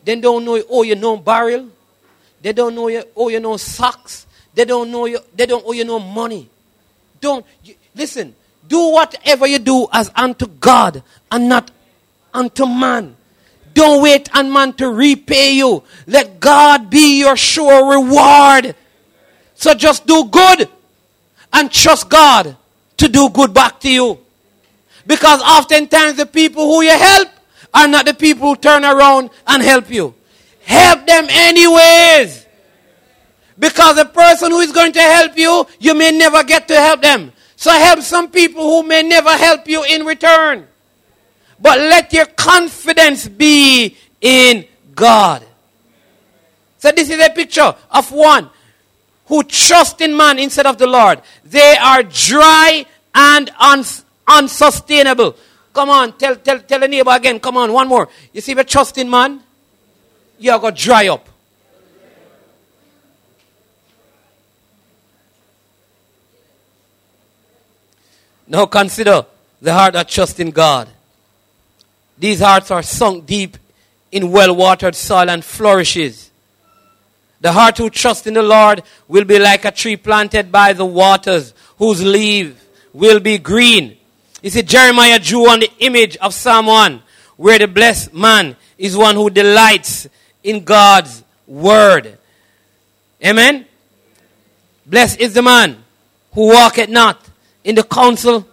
They 0.04 0.20
don't 0.20 0.44
know 0.44 0.54
you 0.54 0.64
owe 0.70 0.84
you 0.84 0.94
no 0.94 1.16
barrel. 1.16 1.68
They 2.42 2.52
don't 2.52 2.76
know 2.76 2.86
you 2.86 3.02
owe 3.16 3.28
you 3.28 3.40
no 3.40 3.56
socks. 3.56 4.24
They 4.54 4.64
don't 4.64 4.88
know 4.88 5.06
you, 5.06 5.18
they 5.34 5.46
don't 5.46 5.64
owe 5.66 5.72
you 5.72 5.84
no 5.84 5.98
money. 5.98 6.48
Don't, 7.20 7.44
you, 7.64 7.74
listen, 7.92 8.36
do 8.68 8.92
whatever 8.92 9.48
you 9.48 9.58
do 9.58 9.88
as 9.92 10.12
unto 10.14 10.46
God 10.46 11.02
and 11.28 11.48
not 11.48 11.72
unto 12.32 12.66
man. 12.66 13.16
Don't 13.74 14.02
wait 14.02 14.34
on 14.34 14.52
man 14.52 14.72
to 14.74 14.88
repay 14.88 15.54
you. 15.56 15.82
Let 16.06 16.40
God 16.40 16.88
be 16.88 17.20
your 17.20 17.36
sure 17.36 17.90
reward. 17.90 18.74
So 19.54 19.74
just 19.74 20.06
do 20.06 20.24
good 20.24 20.68
and 21.52 21.70
trust 21.70 22.08
God 22.08 22.56
to 22.96 23.08
do 23.08 23.28
good 23.30 23.52
back 23.52 23.80
to 23.80 23.90
you. 23.90 24.18
Because 25.06 25.42
oftentimes 25.42 26.16
the 26.16 26.26
people 26.26 26.64
who 26.64 26.82
you 26.82 26.96
help 26.96 27.28
are 27.74 27.88
not 27.88 28.06
the 28.06 28.14
people 28.14 28.48
who 28.48 28.56
turn 28.56 28.84
around 28.84 29.30
and 29.46 29.62
help 29.62 29.90
you. 29.90 30.14
Help 30.62 31.06
them 31.06 31.26
anyways. 31.28 32.46
Because 33.58 33.96
the 33.96 34.06
person 34.06 34.50
who 34.50 34.60
is 34.60 34.72
going 34.72 34.92
to 34.92 35.00
help 35.00 35.36
you, 35.36 35.66
you 35.78 35.94
may 35.94 36.10
never 36.10 36.42
get 36.44 36.68
to 36.68 36.76
help 36.76 37.02
them. 37.02 37.32
So 37.56 37.70
help 37.70 38.00
some 38.00 38.30
people 38.30 38.62
who 38.62 38.86
may 38.86 39.02
never 39.02 39.30
help 39.30 39.68
you 39.68 39.84
in 39.84 40.04
return. 40.04 40.66
But 41.60 41.78
let 41.78 42.12
your 42.12 42.26
confidence 42.26 43.28
be 43.28 43.96
in 44.20 44.66
God. 44.94 45.44
So 46.78 46.92
this 46.92 47.08
is 47.08 47.20
a 47.20 47.30
picture 47.30 47.74
of 47.90 48.12
one 48.12 48.50
who 49.26 49.42
trusts 49.44 50.00
in 50.00 50.16
man 50.16 50.38
instead 50.38 50.66
of 50.66 50.76
the 50.78 50.86
Lord. 50.86 51.20
They 51.44 51.76
are 51.76 52.02
dry 52.02 52.84
and 53.14 53.50
uns- 53.58 54.04
unsustainable. 54.26 55.36
Come 55.72 55.90
on, 55.90 56.16
tell, 56.18 56.36
tell, 56.36 56.60
tell 56.60 56.80
the 56.80 56.88
neighbor 56.88 57.10
again. 57.10 57.40
Come 57.40 57.56
on, 57.56 57.72
one 57.72 57.88
more. 57.88 58.08
You 58.32 58.40
see, 58.40 58.54
the 58.54 58.64
trust 58.64 58.98
in 58.98 59.08
man, 59.08 59.40
you're 60.38 60.58
going 60.58 60.74
to 60.74 60.82
dry 60.82 61.08
up. 61.08 61.28
Now 68.46 68.66
consider 68.66 69.24
the 69.62 69.72
heart 69.72 69.94
that 69.94 70.08
trusts 70.08 70.38
in 70.38 70.50
God. 70.50 70.88
These 72.18 72.40
hearts 72.40 72.70
are 72.70 72.82
sunk 72.82 73.26
deep 73.26 73.56
in 74.12 74.30
well 74.30 74.54
watered 74.54 74.94
soil 74.94 75.28
and 75.28 75.44
flourishes. 75.44 76.30
The 77.40 77.52
heart 77.52 77.76
who 77.78 77.90
trusts 77.90 78.26
in 78.26 78.34
the 78.34 78.42
Lord 78.42 78.82
will 79.08 79.24
be 79.24 79.38
like 79.38 79.64
a 79.64 79.70
tree 79.70 79.96
planted 79.96 80.50
by 80.50 80.72
the 80.72 80.86
waters, 80.86 81.52
whose 81.76 82.02
leaves 82.02 82.58
will 82.92 83.20
be 83.20 83.38
green. 83.38 83.98
You 84.40 84.50
see, 84.50 84.62
Jeremiah 84.62 85.18
drew 85.18 85.48
on 85.48 85.60
the 85.60 85.70
image 85.80 86.16
of 86.18 86.32
someone 86.32 87.02
where 87.36 87.58
the 87.58 87.66
blessed 87.66 88.14
man 88.14 88.56
is 88.78 88.96
one 88.96 89.16
who 89.16 89.28
delights 89.30 90.08
in 90.42 90.64
God's 90.64 91.24
word. 91.46 92.18
Amen? 93.24 93.66
Blessed 94.86 95.20
is 95.20 95.34
the 95.34 95.42
man 95.42 95.82
who 96.32 96.48
walketh 96.48 96.88
not 96.88 97.20
in 97.64 97.74
the 97.74 97.82
counsel, 97.82 98.46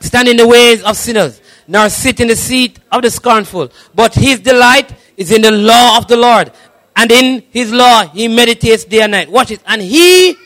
stand 0.00 0.28
in 0.28 0.36
the 0.36 0.46
ways 0.46 0.82
of 0.82 0.96
sinners, 0.96 1.40
nor 1.66 1.88
sit 1.88 2.20
in 2.20 2.28
the 2.28 2.36
seat 2.36 2.78
of 2.90 3.02
the 3.02 3.10
scornful. 3.10 3.70
But 3.94 4.14
his 4.14 4.40
delight 4.40 4.94
is 5.16 5.30
in 5.32 5.42
the 5.42 5.50
law 5.50 5.98
of 5.98 6.08
the 6.08 6.16
Lord. 6.16 6.52
And 6.96 7.12
in 7.12 7.44
his 7.50 7.72
law 7.72 8.06
he 8.06 8.28
meditates 8.28 8.84
day 8.84 9.02
and 9.02 9.12
night. 9.12 9.30
Watch 9.30 9.50
it. 9.50 9.60
And 9.66 9.82
he, 9.82 10.36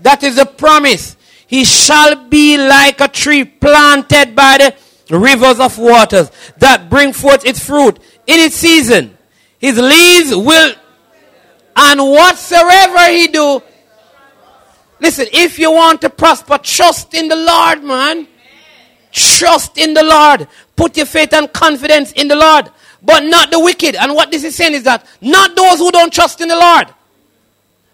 that 0.00 0.22
is 0.22 0.38
a 0.38 0.46
promise, 0.46 1.16
he 1.46 1.64
shall 1.64 2.28
be 2.28 2.56
like 2.56 3.00
a 3.00 3.08
tree 3.08 3.44
planted 3.44 4.34
by 4.34 4.58
the 4.58 5.18
rivers 5.18 5.60
of 5.60 5.78
waters 5.78 6.30
that 6.58 6.88
bring 6.88 7.12
forth 7.12 7.44
its 7.44 7.64
fruit 7.64 7.98
in 8.26 8.40
its 8.40 8.56
season. 8.56 9.16
His 9.58 9.78
leaves 9.78 10.34
will, 10.34 10.74
and 11.76 12.00
whatsoever 12.00 13.12
he 13.12 13.28
do, 13.28 13.62
Listen, 15.02 15.26
if 15.32 15.58
you 15.58 15.72
want 15.72 16.00
to 16.02 16.08
prosper, 16.08 16.58
trust 16.58 17.12
in 17.12 17.26
the 17.26 17.34
Lord, 17.34 17.82
man. 17.82 18.28
Trust 19.10 19.76
in 19.76 19.94
the 19.94 20.04
Lord. 20.04 20.46
Put 20.76 20.96
your 20.96 21.06
faith 21.06 21.32
and 21.34 21.52
confidence 21.52 22.12
in 22.12 22.28
the 22.28 22.36
Lord. 22.36 22.70
But 23.02 23.24
not 23.24 23.50
the 23.50 23.58
wicked. 23.58 23.96
And 23.96 24.14
what 24.14 24.30
this 24.30 24.44
is 24.44 24.54
saying 24.54 24.74
is 24.74 24.84
that 24.84 25.04
not 25.20 25.56
those 25.56 25.78
who 25.78 25.90
don't 25.90 26.12
trust 26.12 26.40
in 26.40 26.46
the 26.46 26.56
Lord. 26.56 26.86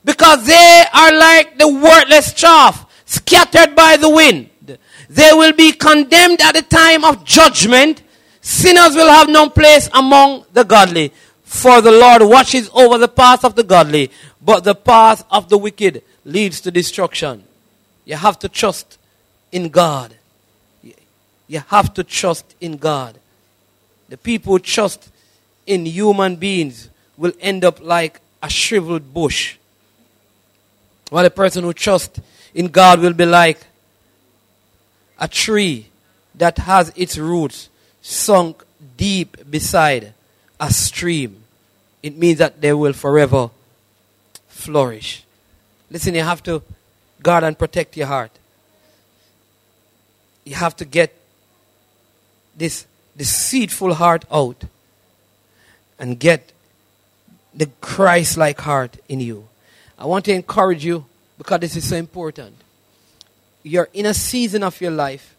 Because 0.05 0.47
they 0.47 0.85
are 0.93 1.17
like 1.17 1.57
the 1.57 1.67
worthless 1.67 2.35
chaff 2.35 2.85
scattered 3.07 3.75
by 3.75 3.97
the 3.97 4.11
wind. 4.11 4.51
They 5.09 5.31
will 5.33 5.55
be 5.55 5.73
condemned 5.73 6.43
at 6.43 6.53
the 6.53 6.63
time 6.63 7.07
of 7.07 7.25
judgment. 7.25 8.03
Sinners 8.43 8.95
will 8.95 9.09
have 9.09 9.31
no 9.31 9.49
place 9.49 9.89
among 9.95 10.45
the 10.53 10.63
godly. 10.63 11.15
For 11.43 11.81
the 11.81 11.91
Lord 11.91 12.21
watches 12.21 12.69
over 12.75 12.99
the 12.99 13.09
path 13.09 13.47
of 13.47 13.55
the 13.55 13.65
godly, 13.65 14.11
but 14.43 14.65
the 14.65 14.75
path 14.75 15.25
of 15.31 15.49
the 15.49 15.57
wicked 15.57 16.03
leads 16.25 16.61
to 16.62 16.71
destruction. 16.71 17.45
You 18.05 18.16
have 18.16 18.39
to 18.41 18.49
trust 18.49 18.99
in 19.53 19.69
God. 19.69 20.14
You 21.47 21.62
have 21.69 21.95
to 21.95 22.05
trust 22.05 22.55
in 22.61 22.77
God. 22.77 23.19
The 24.09 24.16
people 24.16 24.55
who 24.55 24.59
trust 24.59 25.11
in 25.66 25.87
human 25.87 26.37
beings 26.37 26.89
will 27.16 27.33
end 27.41 27.64
up 27.64 27.81
like 27.83 28.21
a 28.43 28.49
shriveled 28.49 29.12
bush. 29.12 29.57
While 31.11 31.25
the 31.25 31.31
person 31.31 31.64
who 31.64 31.73
trusts 31.73 32.21
in 32.55 32.69
God 32.69 33.01
will 33.01 33.12
be 33.12 33.27
like 33.27 33.66
a 35.19 35.29
tree 35.29 35.87
that 36.35 36.59
has 36.59 36.93
its 36.97 37.19
roots 37.19 37.69
sunk 38.01 38.62
deep 38.97 39.37
beside 39.51 40.14
a 40.61 40.73
stream. 40.73 41.43
It 42.03 42.16
means 42.16 42.39
that 42.39 42.61
they 42.61 42.73
will 42.73 42.93
forever 42.93 43.51
flourish. 44.49 45.25
Listen, 45.91 46.14
you 46.14 46.22
have 46.22 46.43
to 46.45 46.62
guard 47.22 47.45
and 47.45 47.59
protect 47.59 47.97
your 47.97 48.07
heart. 48.07 48.30
You 50.45 50.55
have 50.55 50.76
to 50.76 50.84
get 50.84 51.14
this 52.57 52.86
deceitful 53.16 53.95
heart 53.95 54.24
out 54.30 54.64
and 55.99 56.18
get 56.18 56.53
the 57.55 57.66
Christ 57.80 58.36
like 58.36 58.61
heart 58.61 58.97
in 59.09 59.20
you. 59.20 59.49
I 59.99 60.07
want 60.07 60.24
to 60.26 60.32
encourage 60.32 60.84
you 60.84 61.07
because 61.36 61.61
this 61.61 61.76
is 61.76 61.89
so 61.89 61.97
important. 61.97 62.55
You're 63.62 63.89
in 63.93 64.07
a 64.07 64.14
season 64.14 64.62
of 64.62 64.80
your 64.80 64.93
life. 64.93 65.34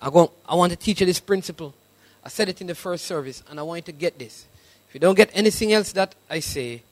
I, 0.00 0.10
go, 0.10 0.32
I 0.46 0.54
want 0.54 0.70
to 0.70 0.76
teach 0.76 1.00
you 1.00 1.06
this 1.06 1.20
principle. 1.20 1.74
I 2.22 2.28
said 2.28 2.48
it 2.48 2.60
in 2.60 2.66
the 2.66 2.74
first 2.74 3.06
service, 3.06 3.42
and 3.48 3.58
I 3.58 3.62
want 3.62 3.78
you 3.78 3.92
to 3.92 3.98
get 3.98 4.18
this. 4.18 4.46
If 4.88 4.94
you 4.94 5.00
don't 5.00 5.14
get 5.14 5.30
anything 5.32 5.72
else 5.72 5.92
that 5.92 6.14
I 6.28 6.40
say, 6.40 6.82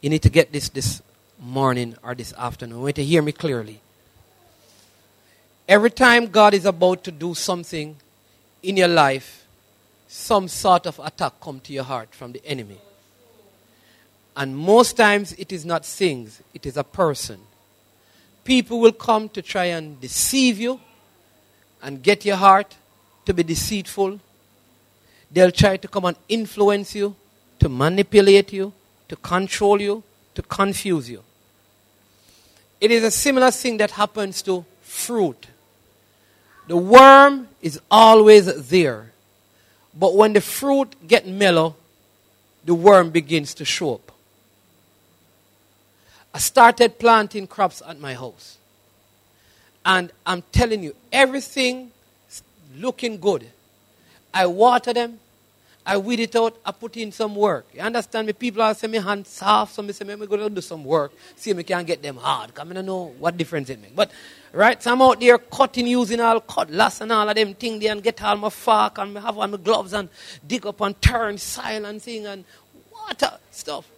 you 0.00 0.10
need 0.10 0.22
to 0.22 0.30
get 0.30 0.52
this 0.52 0.68
this 0.68 1.02
morning 1.38 1.96
or 2.02 2.14
this 2.14 2.32
afternoon. 2.34 2.78
You 2.78 2.84
want 2.84 2.96
to 2.96 3.04
hear 3.04 3.22
me 3.22 3.32
clearly. 3.32 3.80
Every 5.68 5.90
time 5.90 6.26
God 6.26 6.54
is 6.54 6.64
about 6.64 7.02
to 7.04 7.10
do 7.10 7.34
something 7.34 7.96
in 8.62 8.76
your 8.76 8.88
life, 8.88 9.46
some 10.06 10.48
sort 10.48 10.86
of 10.86 10.98
attack 11.00 11.34
come 11.40 11.60
to 11.60 11.72
your 11.72 11.84
heart 11.84 12.14
from 12.14 12.32
the 12.32 12.44
enemy. 12.46 12.78
And 14.36 14.56
most 14.56 14.96
times 14.96 15.32
it 15.32 15.50
is 15.50 15.64
not 15.64 15.84
things, 15.84 16.42
it 16.54 16.66
is 16.66 16.76
a 16.76 16.84
person. 16.84 17.40
People 18.44 18.80
will 18.80 18.92
come 18.92 19.28
to 19.30 19.42
try 19.42 19.66
and 19.66 20.00
deceive 20.00 20.58
you 20.60 20.80
and 21.82 22.02
get 22.02 22.24
your 22.24 22.36
heart 22.36 22.76
to 23.24 23.34
be 23.34 23.42
deceitful. 23.42 24.20
They'll 25.30 25.50
try 25.50 25.78
to 25.78 25.88
come 25.88 26.04
and 26.04 26.16
influence 26.28 26.94
you, 26.94 27.16
to 27.58 27.68
manipulate 27.68 28.52
you, 28.52 28.72
to 29.08 29.16
control 29.16 29.80
you, 29.80 30.02
to 30.34 30.42
confuse 30.42 31.10
you. 31.10 31.24
It 32.86 32.92
is 32.92 33.02
a 33.02 33.10
similar 33.10 33.50
thing 33.50 33.78
that 33.78 33.90
happens 33.90 34.42
to 34.42 34.64
fruit. 34.80 35.48
The 36.68 36.76
worm 36.76 37.48
is 37.60 37.80
always 37.90 38.68
there. 38.68 39.10
But 39.92 40.14
when 40.14 40.34
the 40.34 40.40
fruit 40.40 40.94
get 41.04 41.26
mellow, 41.26 41.74
the 42.64 42.74
worm 42.74 43.10
begins 43.10 43.54
to 43.54 43.64
show 43.64 43.94
up. 43.94 44.12
I 46.32 46.38
started 46.38 47.00
planting 47.00 47.48
crops 47.48 47.82
at 47.84 47.98
my 47.98 48.14
house. 48.14 48.56
And 49.84 50.12
I'm 50.24 50.44
telling 50.52 50.84
you, 50.84 50.94
everything 51.10 51.90
looking 52.76 53.18
good. 53.18 53.48
I 54.32 54.46
water 54.46 54.92
them. 54.92 55.18
I 55.88 55.96
weed 55.98 56.18
it 56.18 56.34
out. 56.34 56.56
I 56.64 56.72
put 56.72 56.96
in 56.96 57.12
some 57.12 57.36
work. 57.36 57.66
You 57.72 57.80
understand 57.80 58.26
me? 58.26 58.32
People 58.32 58.60
are 58.62 58.74
saying 58.74 58.90
me 58.90 58.98
hands 58.98 59.28
soft. 59.28 59.72
Some 59.72 59.90
say 59.92 60.04
me, 60.04 60.14
I'm 60.14 60.26
going 60.26 60.40
to 60.40 60.50
do 60.50 60.60
some 60.60 60.84
work. 60.84 61.12
See 61.36 61.50
if 61.50 61.56
me 61.56 61.62
can 61.62 61.84
get 61.84 62.02
them 62.02 62.16
hard. 62.16 62.52
Come 62.54 62.72
I 62.72 62.74
don't 62.74 62.86
know 62.86 63.14
what 63.20 63.36
difference 63.36 63.70
it 63.70 63.80
makes. 63.80 63.94
But, 63.94 64.10
right, 64.52 64.82
so 64.82 64.92
I'm 64.92 65.00
out 65.00 65.20
there 65.20 65.38
cutting, 65.38 65.86
using 65.86 66.20
all 66.20 66.40
cutlass 66.40 67.00
and 67.00 67.12
all 67.12 67.28
of 67.28 67.36
them 67.36 67.54
things 67.54 67.80
there 67.80 67.92
and 67.92 68.02
get 68.02 68.20
all 68.20 68.36
my 68.36 68.50
fork 68.50 68.98
and 68.98 69.16
have 69.16 69.38
on 69.38 69.52
my 69.52 69.56
gloves 69.58 69.92
and 69.92 70.08
dig 70.44 70.66
up 70.66 70.80
and 70.80 71.00
turn 71.00 71.38
soil 71.38 71.84
and 71.84 72.02
thing 72.02 72.26
and 72.26 72.44
water 72.92 73.38
stuff. 73.52 73.88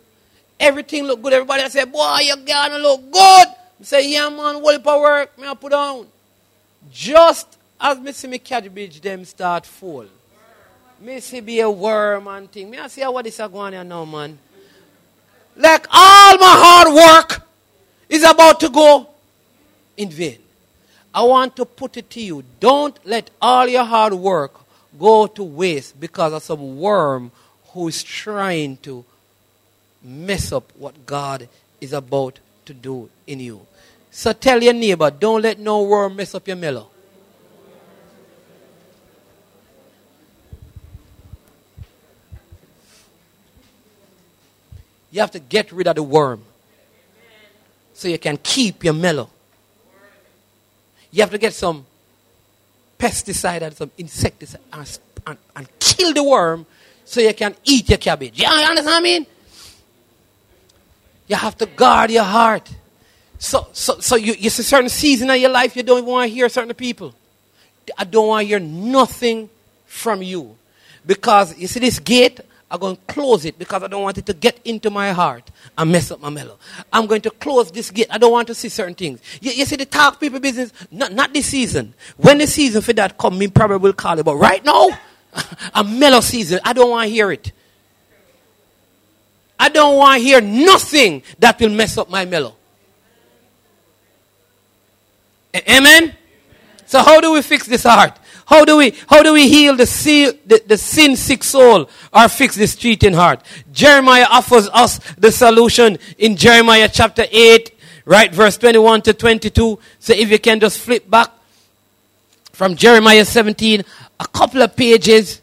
Everything 0.60 1.04
look 1.04 1.22
good. 1.22 1.32
Everybody 1.32 1.62
I 1.62 1.68
say, 1.68 1.84
boy, 1.86 2.18
your 2.20 2.36
garden 2.36 2.82
look 2.82 3.10
good. 3.10 3.48
I 3.80 3.82
say, 3.82 4.12
yeah, 4.12 4.28
man, 4.28 4.60
well 4.60 4.78
for 4.80 5.00
work. 5.00 5.38
Me 5.38 5.48
I 5.48 5.54
put 5.54 5.72
on. 5.72 6.06
Just 6.92 7.56
as 7.80 7.98
me 7.98 8.12
see 8.12 8.28
me 8.28 8.38
cabbage 8.38 9.00
them 9.00 9.24
start 9.24 9.64
fall. 9.64 10.06
Me 11.00 11.20
see 11.20 11.40
be 11.40 11.60
a 11.60 11.70
worm 11.70 12.26
and 12.26 12.50
thing. 12.50 12.70
Me 12.70 12.78
I 12.78 12.88
see 12.88 13.02
what 13.02 13.26
is 13.26 13.36
going 13.36 13.74
on 13.74 13.88
now, 13.88 14.04
man. 14.04 14.38
Like 15.56 15.86
all 15.90 16.38
my 16.38 16.54
hard 16.58 16.94
work 16.94 17.42
is 18.08 18.24
about 18.24 18.60
to 18.60 18.68
go 18.68 19.08
in 19.96 20.10
vain. 20.10 20.38
I 21.14 21.22
want 21.22 21.56
to 21.56 21.64
put 21.64 21.96
it 21.96 22.10
to 22.10 22.20
you. 22.20 22.44
Don't 22.60 22.98
let 23.04 23.30
all 23.40 23.66
your 23.66 23.84
hard 23.84 24.14
work 24.14 24.54
go 24.98 25.26
to 25.26 25.42
waste 25.42 25.98
because 26.00 26.32
of 26.32 26.42
some 26.42 26.78
worm 26.78 27.30
who 27.72 27.88
is 27.88 28.02
trying 28.02 28.76
to 28.78 29.04
mess 30.02 30.52
up 30.52 30.72
what 30.76 31.06
God 31.06 31.48
is 31.80 31.92
about 31.92 32.38
to 32.66 32.74
do 32.74 33.08
in 33.26 33.40
you. 33.40 33.66
So 34.10 34.32
tell 34.32 34.62
your 34.62 34.72
neighbor, 34.72 35.10
don't 35.10 35.42
let 35.42 35.58
no 35.58 35.82
worm 35.82 36.16
mess 36.16 36.34
up 36.34 36.46
your 36.48 36.56
mellow. 36.56 36.88
You 45.18 45.22
have 45.22 45.32
to 45.32 45.40
get 45.40 45.72
rid 45.72 45.88
of 45.88 45.96
the 45.96 46.02
worm 46.04 46.44
so 47.92 48.06
you 48.06 48.20
can 48.20 48.36
keep 48.36 48.84
your 48.84 48.94
mellow. 48.94 49.28
You 51.10 51.22
have 51.22 51.32
to 51.32 51.38
get 51.38 51.54
some 51.54 51.84
pesticide 52.96 53.62
and 53.62 53.76
some 53.76 53.90
insecticide 53.98 54.60
and, 54.72 54.98
and, 55.26 55.38
and 55.56 55.68
kill 55.80 56.14
the 56.14 56.22
worm 56.22 56.66
so 57.04 57.20
you 57.20 57.34
can 57.34 57.56
eat 57.64 57.88
your 57.88 57.98
cabbage. 57.98 58.38
You 58.38 58.46
understand 58.46 58.86
what 58.86 58.94
I 58.94 59.00
mean? 59.00 59.26
You 61.26 61.34
have 61.34 61.58
to 61.58 61.66
guard 61.66 62.12
your 62.12 62.22
heart. 62.22 62.72
So, 63.40 63.66
so, 63.72 63.98
so 63.98 64.14
you, 64.14 64.36
it's 64.38 64.60
a 64.60 64.62
certain 64.62 64.88
season 64.88 65.30
of 65.30 65.36
your 65.38 65.50
life 65.50 65.74
you 65.74 65.82
don't 65.82 66.06
want 66.06 66.28
to 66.28 66.32
hear 66.32 66.48
certain 66.48 66.72
people. 66.74 67.12
I 67.98 68.04
don't 68.04 68.28
want 68.28 68.44
to 68.44 68.46
hear 68.46 68.60
nothing 68.60 69.50
from 69.84 70.22
you. 70.22 70.56
Because 71.04 71.58
you 71.58 71.66
see 71.66 71.80
this 71.80 71.98
gate, 71.98 72.38
I'm 72.70 72.78
going 72.78 72.96
to 72.96 73.02
close 73.06 73.46
it 73.46 73.58
because 73.58 73.82
I 73.82 73.88
don't 73.88 74.02
want 74.02 74.18
it 74.18 74.26
to 74.26 74.34
get 74.34 74.60
into 74.64 74.90
my 74.90 75.12
heart 75.12 75.50
and 75.76 75.90
mess 75.90 76.10
up 76.10 76.20
my 76.20 76.28
mellow. 76.28 76.58
I'm 76.92 77.06
going 77.06 77.22
to 77.22 77.30
close 77.30 77.70
this 77.70 77.90
gate. 77.90 78.08
I 78.10 78.18
don't 78.18 78.32
want 78.32 78.46
to 78.48 78.54
see 78.54 78.68
certain 78.68 78.94
things. 78.94 79.20
You, 79.40 79.52
you 79.52 79.64
see 79.64 79.76
the 79.76 79.86
talk 79.86 80.20
people 80.20 80.38
business, 80.38 80.72
not, 80.90 81.12
not 81.12 81.32
this 81.32 81.46
season. 81.46 81.94
When 82.18 82.38
the 82.38 82.46
season 82.46 82.82
for 82.82 82.92
that 82.94 83.16
come, 83.16 83.38
me 83.38 83.48
probably 83.48 83.78
will 83.78 83.94
call 83.94 84.18
it. 84.18 84.24
But 84.24 84.36
right 84.36 84.62
now, 84.64 84.90
a 85.74 85.82
mellow 85.82 86.20
season, 86.20 86.60
I 86.62 86.74
don't 86.74 86.90
want 86.90 87.08
to 87.08 87.10
hear 87.10 87.32
it. 87.32 87.52
I 89.58 89.70
don't 89.70 89.96
want 89.96 90.20
to 90.20 90.24
hear 90.24 90.40
nothing 90.40 91.22
that 91.38 91.58
will 91.58 91.70
mess 91.70 91.96
up 91.96 92.10
my 92.10 92.26
mellow. 92.26 92.54
Amen? 95.68 96.14
So 96.84 97.00
how 97.00 97.20
do 97.20 97.32
we 97.32 97.42
fix 97.42 97.66
this 97.66 97.82
heart? 97.82 98.18
How 98.48 98.64
do 98.64 98.76
we, 98.78 98.94
how 99.08 99.22
do 99.22 99.32
we 99.32 99.48
heal 99.48 99.76
the, 99.76 99.84
the, 100.46 100.62
the 100.66 100.78
sin 100.78 101.16
sick 101.16 101.44
soul 101.44 101.88
or 102.12 102.28
fix 102.28 102.56
this 102.56 102.74
cheating 102.74 103.12
heart? 103.12 103.42
Jeremiah 103.72 104.26
offers 104.30 104.68
us 104.72 104.98
the 105.14 105.30
solution 105.30 105.98
in 106.16 106.36
Jeremiah 106.36 106.88
chapter 106.90 107.26
8, 107.30 107.70
right, 108.06 108.32
verse 108.32 108.56
21 108.56 109.02
to 109.02 109.14
22. 109.14 109.78
So 109.98 110.12
if 110.12 110.30
you 110.30 110.38
can 110.38 110.60
just 110.60 110.78
flip 110.78 111.08
back 111.10 111.30
from 112.52 112.74
Jeremiah 112.74 113.24
17, 113.24 113.84
a 114.18 114.26
couple 114.28 114.62
of 114.62 114.74
pages, 114.74 115.42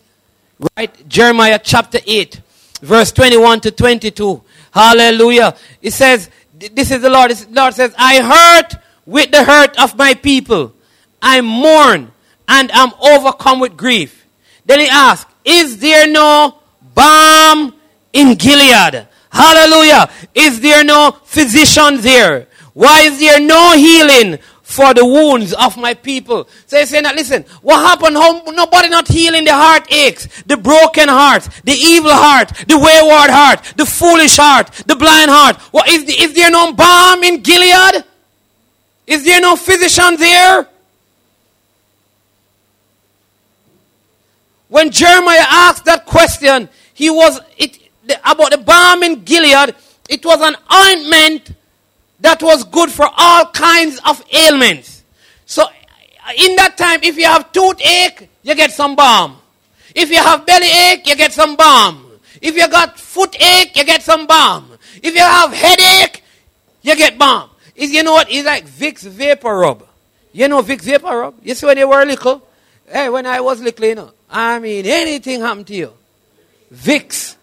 right? 0.75 1.07
Jeremiah 1.07 1.59
chapter 1.63 1.99
8 2.05 2.41
verse 2.81 3.11
21 3.11 3.61
to 3.61 3.71
22. 3.71 4.41
Hallelujah. 4.71 5.55
It 5.81 5.91
says, 5.91 6.29
this 6.53 6.91
is 6.91 7.01
the 7.01 7.09
Lord. 7.09 7.31
The 7.31 7.47
Lord 7.51 7.73
says, 7.73 7.93
I 7.97 8.21
hurt 8.21 8.81
with 9.05 9.31
the 9.31 9.43
hurt 9.43 9.79
of 9.79 9.97
my 9.97 10.13
people. 10.13 10.73
I 11.21 11.41
mourn 11.41 12.11
and 12.47 12.71
am 12.71 12.91
overcome 13.01 13.59
with 13.59 13.77
grief. 13.77 14.25
Then 14.65 14.79
he 14.79 14.87
asks, 14.87 15.31
is 15.43 15.79
there 15.79 16.07
no 16.07 16.59
balm 16.93 17.73
in 18.13 18.35
Gilead? 18.35 19.07
Hallelujah. 19.29 20.09
Is 20.33 20.61
there 20.61 20.83
no 20.83 21.17
physician 21.23 22.01
there? 22.01 22.47
Why 22.73 23.01
is 23.01 23.19
there 23.19 23.39
no 23.39 23.77
healing 23.77 24.39
for 24.65 24.95
the 24.95 25.05
wounds 25.05 25.53
of 25.53 25.77
my 25.77 25.93
people. 25.93 26.49
So 26.65 26.79
he's 26.79 26.89
saying 26.89 27.03
that, 27.03 27.15
listen, 27.15 27.45
what 27.61 27.85
happened? 27.85 28.17
How, 28.17 28.41
nobody 28.51 28.89
not 28.89 29.07
healing 29.07 29.45
the 29.45 29.53
heart 29.53 29.89
aches, 29.93 30.27
the 30.41 30.57
broken 30.57 31.07
heart, 31.07 31.47
the 31.63 31.71
evil 31.71 32.11
heart, 32.11 32.49
the 32.67 32.75
wayward 32.75 33.29
heart, 33.29 33.61
the 33.77 33.85
foolish 33.85 34.37
heart, 34.37 34.71
the 34.87 34.95
blind 34.95 35.29
heart. 35.29 35.57
What 35.71 35.87
is, 35.87 36.03
is 36.03 36.33
there 36.33 36.49
no 36.49 36.73
balm 36.73 37.23
in 37.23 37.41
Gilead? 37.41 38.03
Is 39.05 39.23
there 39.23 39.39
no 39.39 39.55
physician 39.55 40.17
there? 40.17 40.67
When 44.75 44.91
Jeremiah 44.91 45.45
asked 45.47 45.85
that 45.85 46.05
question, 46.05 46.67
he 46.93 47.09
was 47.09 47.39
it, 47.57 47.79
the, 48.03 48.19
about 48.29 48.51
the 48.51 48.57
balm 48.57 49.03
in 49.03 49.23
Gilead. 49.23 49.73
It 50.09 50.25
was 50.25 50.41
an 50.41 50.57
ointment 50.69 51.53
that 52.19 52.43
was 52.43 52.65
good 52.65 52.91
for 52.91 53.07
all 53.15 53.45
kinds 53.51 54.01
of 54.05 54.21
ailments. 54.33 55.05
So, 55.45 55.63
in 56.37 56.57
that 56.57 56.75
time, 56.77 56.99
if 57.03 57.15
you 57.15 57.23
have 57.23 57.53
toothache, 57.53 58.27
you 58.43 58.53
get 58.53 58.73
some 58.73 58.97
balm. 58.97 59.37
If 59.95 60.09
you 60.09 60.17
have 60.17 60.45
belly 60.45 60.67
ache, 60.67 61.07
you 61.07 61.15
get 61.15 61.31
some 61.31 61.55
balm. 61.55 62.19
If 62.41 62.57
you 62.57 62.67
got 62.67 62.97
footache, 62.97 63.77
you 63.77 63.85
get 63.85 64.01
some 64.01 64.27
balm. 64.27 64.77
If 65.01 65.15
you 65.15 65.21
have 65.21 65.53
headache, 65.53 66.21
you 66.81 66.97
get 66.97 67.17
balm. 67.17 67.49
Is 67.77 67.93
you 67.93 68.03
know 68.03 68.11
what? 68.11 68.29
It's 68.29 68.45
like 68.45 68.67
Vicks 68.67 69.07
Vapor 69.07 69.57
Rub. 69.57 69.87
You 70.33 70.49
know 70.49 70.61
Vicks 70.61 70.81
Vapor 70.81 71.17
Rub? 71.17 71.35
You 71.43 71.55
see 71.55 71.65
when 71.65 71.77
they 71.77 71.85
were 71.85 72.03
little? 72.03 72.45
Hey, 72.87 73.09
when 73.09 73.25
I 73.25 73.41
was 73.41 73.61
little, 73.61 73.85
you 73.85 73.95
know. 73.95 74.11
I 74.29 74.59
mean, 74.59 74.85
anything 74.85 75.41
happened 75.41 75.67
to 75.67 75.75
you. 75.75 75.93
Vicks. 76.73 77.35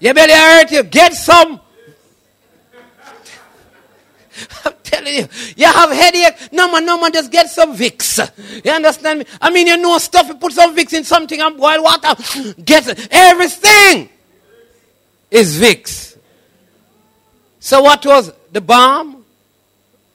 Your 0.00 0.14
belly 0.14 0.32
hurt 0.32 0.70
you. 0.70 0.82
Get 0.84 1.14
some 1.14 1.60
I'm 4.64 4.74
telling 4.82 5.14
you, 5.14 5.28
you 5.56 5.66
have 5.66 5.90
headache. 5.90 6.52
No 6.52 6.70
man, 6.70 6.84
no 6.84 7.00
man, 7.00 7.12
just 7.12 7.30
get 7.30 7.48
some 7.50 7.76
Vicks. 7.76 8.64
You 8.64 8.70
understand 8.70 9.20
me? 9.20 9.26
I 9.40 9.50
mean, 9.50 9.66
you 9.66 9.76
know 9.76 9.98
stuff. 9.98 10.28
You 10.28 10.34
put 10.34 10.52
some 10.52 10.76
Vicks 10.76 10.92
in 10.92 11.04
something 11.04 11.40
and 11.40 11.56
boil 11.56 11.82
water. 11.82 12.14
Get 12.64 12.88
everything 13.12 14.08
is 15.30 15.60
Vicks. 15.60 16.16
So 17.60 17.82
what 17.82 18.04
was 18.06 18.32
the 18.52 18.60
balm? 18.60 19.24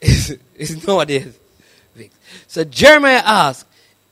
Is 0.00 0.86
nowadays 0.86 1.36
Vicks. 1.96 2.10
So 2.46 2.64
Jeremiah 2.64 3.22
asked, 3.24 3.66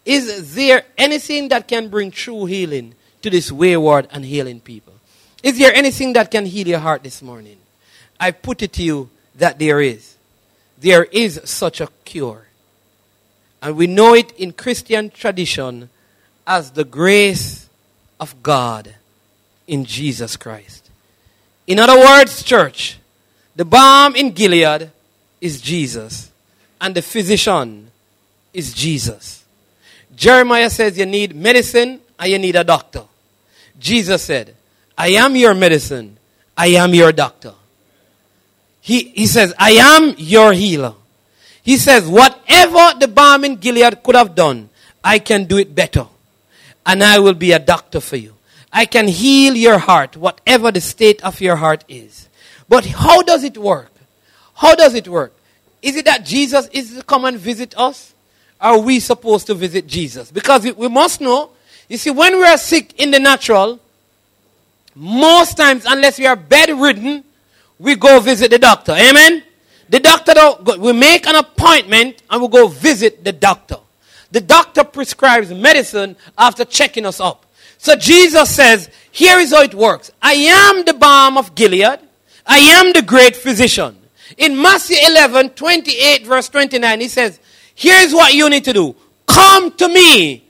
"Is 0.04 0.54
there 0.54 0.84
anything 0.98 1.48
that 1.48 1.68
can 1.68 1.88
bring 1.88 2.10
true 2.10 2.46
healing 2.46 2.94
to 3.22 3.30
this 3.30 3.52
wayward 3.52 4.08
and 4.10 4.24
healing 4.24 4.60
people? 4.60 4.94
Is 5.42 5.58
there 5.58 5.74
anything 5.74 6.12
that 6.14 6.30
can 6.30 6.46
heal 6.46 6.68
your 6.68 6.80
heart 6.80 7.02
this 7.02 7.22
morning?" 7.22 7.58
I 8.18 8.30
put 8.30 8.62
it 8.62 8.72
to 8.74 8.82
you 8.82 9.10
that 9.34 9.58
there 9.58 9.80
is. 9.80 10.14
There 10.78 11.04
is 11.04 11.40
such 11.44 11.80
a 11.80 11.88
cure. 12.04 12.46
And 13.60 13.76
we 13.76 13.86
know 13.86 14.14
it 14.14 14.32
in 14.32 14.52
Christian 14.52 15.10
tradition 15.10 15.88
as 16.46 16.72
the 16.72 16.84
grace 16.84 17.68
of 18.18 18.42
God 18.42 18.96
in 19.66 19.84
Jesus 19.84 20.36
Christ. 20.36 20.90
In 21.66 21.78
other 21.78 21.98
words, 21.98 22.42
church, 22.42 22.98
the 23.54 23.64
balm 23.64 24.16
in 24.16 24.32
Gilead 24.32 24.90
is 25.40 25.60
Jesus, 25.60 26.30
and 26.80 26.94
the 26.94 27.02
physician 27.02 27.90
is 28.52 28.72
Jesus. 28.72 29.41
Jeremiah 30.14 30.70
says 30.70 30.98
you 30.98 31.06
need 31.06 31.34
medicine 31.34 32.00
and 32.18 32.30
you 32.30 32.38
need 32.38 32.56
a 32.56 32.64
doctor. 32.64 33.04
Jesus 33.78 34.22
said, 34.22 34.54
I 34.96 35.08
am 35.08 35.34
your 35.36 35.54
medicine. 35.54 36.18
I 36.56 36.68
am 36.68 36.94
your 36.94 37.12
doctor. 37.12 37.54
He, 38.80 39.04
he 39.10 39.26
says, 39.26 39.54
I 39.58 39.72
am 39.72 40.14
your 40.18 40.52
healer. 40.52 40.94
He 41.62 41.76
says, 41.76 42.06
whatever 42.06 42.98
the 42.98 43.08
balm 43.08 43.44
in 43.44 43.56
Gilead 43.56 44.02
could 44.02 44.16
have 44.16 44.34
done, 44.34 44.68
I 45.02 45.18
can 45.18 45.44
do 45.44 45.58
it 45.58 45.74
better. 45.74 46.06
And 46.84 47.02
I 47.02 47.20
will 47.20 47.34
be 47.34 47.52
a 47.52 47.58
doctor 47.58 48.00
for 48.00 48.16
you. 48.16 48.34
I 48.72 48.86
can 48.86 49.06
heal 49.06 49.54
your 49.54 49.78
heart, 49.78 50.16
whatever 50.16 50.72
the 50.72 50.80
state 50.80 51.22
of 51.22 51.40
your 51.40 51.56
heart 51.56 51.84
is. 51.88 52.28
But 52.68 52.86
how 52.86 53.22
does 53.22 53.44
it 53.44 53.56
work? 53.56 53.90
How 54.54 54.74
does 54.74 54.94
it 54.94 55.06
work? 55.06 55.34
Is 55.82 55.96
it 55.96 56.04
that 56.06 56.24
Jesus 56.24 56.68
is 56.68 56.94
to 56.96 57.02
come 57.02 57.24
and 57.24 57.38
visit 57.38 57.76
us? 57.76 58.14
Are 58.62 58.78
we 58.78 59.00
supposed 59.00 59.48
to 59.48 59.54
visit 59.54 59.88
Jesus? 59.88 60.30
Because 60.30 60.62
we 60.74 60.88
must 60.88 61.20
know, 61.20 61.50
you 61.88 61.96
see, 61.96 62.10
when 62.10 62.36
we 62.36 62.44
are 62.44 62.56
sick 62.56 62.98
in 63.00 63.10
the 63.10 63.18
natural, 63.18 63.80
most 64.94 65.56
times, 65.56 65.84
unless 65.86 66.16
we 66.16 66.26
are 66.26 66.36
bedridden, 66.36 67.24
we 67.80 67.96
go 67.96 68.20
visit 68.20 68.52
the 68.52 68.60
doctor. 68.60 68.92
Amen? 68.92 69.42
The 69.88 69.98
doctor, 69.98 70.32
we 70.78 70.92
make 70.92 71.26
an 71.26 71.34
appointment 71.34 72.22
and 72.30 72.40
we 72.40 72.48
go 72.48 72.68
visit 72.68 73.24
the 73.24 73.32
doctor. 73.32 73.78
The 74.30 74.40
doctor 74.40 74.84
prescribes 74.84 75.52
medicine 75.52 76.14
after 76.38 76.64
checking 76.64 77.04
us 77.04 77.20
up. 77.20 77.44
So 77.78 77.96
Jesus 77.96 78.54
says, 78.54 78.88
here 79.10 79.38
is 79.40 79.50
how 79.50 79.62
it 79.62 79.74
works. 79.74 80.12
I 80.22 80.34
am 80.34 80.84
the 80.84 80.94
balm 80.94 81.36
of 81.36 81.56
Gilead. 81.56 81.98
I 82.46 82.58
am 82.58 82.92
the 82.92 83.02
great 83.02 83.34
physician. 83.34 83.98
In 84.38 84.60
Matthew 84.60 84.96
11, 85.04 85.50
28 85.50 86.26
verse 86.26 86.48
29, 86.48 87.00
he 87.00 87.08
says, 87.08 87.40
here's 87.82 88.12
what 88.14 88.32
you 88.32 88.48
need 88.48 88.64
to 88.64 88.72
do. 88.72 88.94
Come 89.26 89.72
to 89.72 89.88
me, 89.88 90.44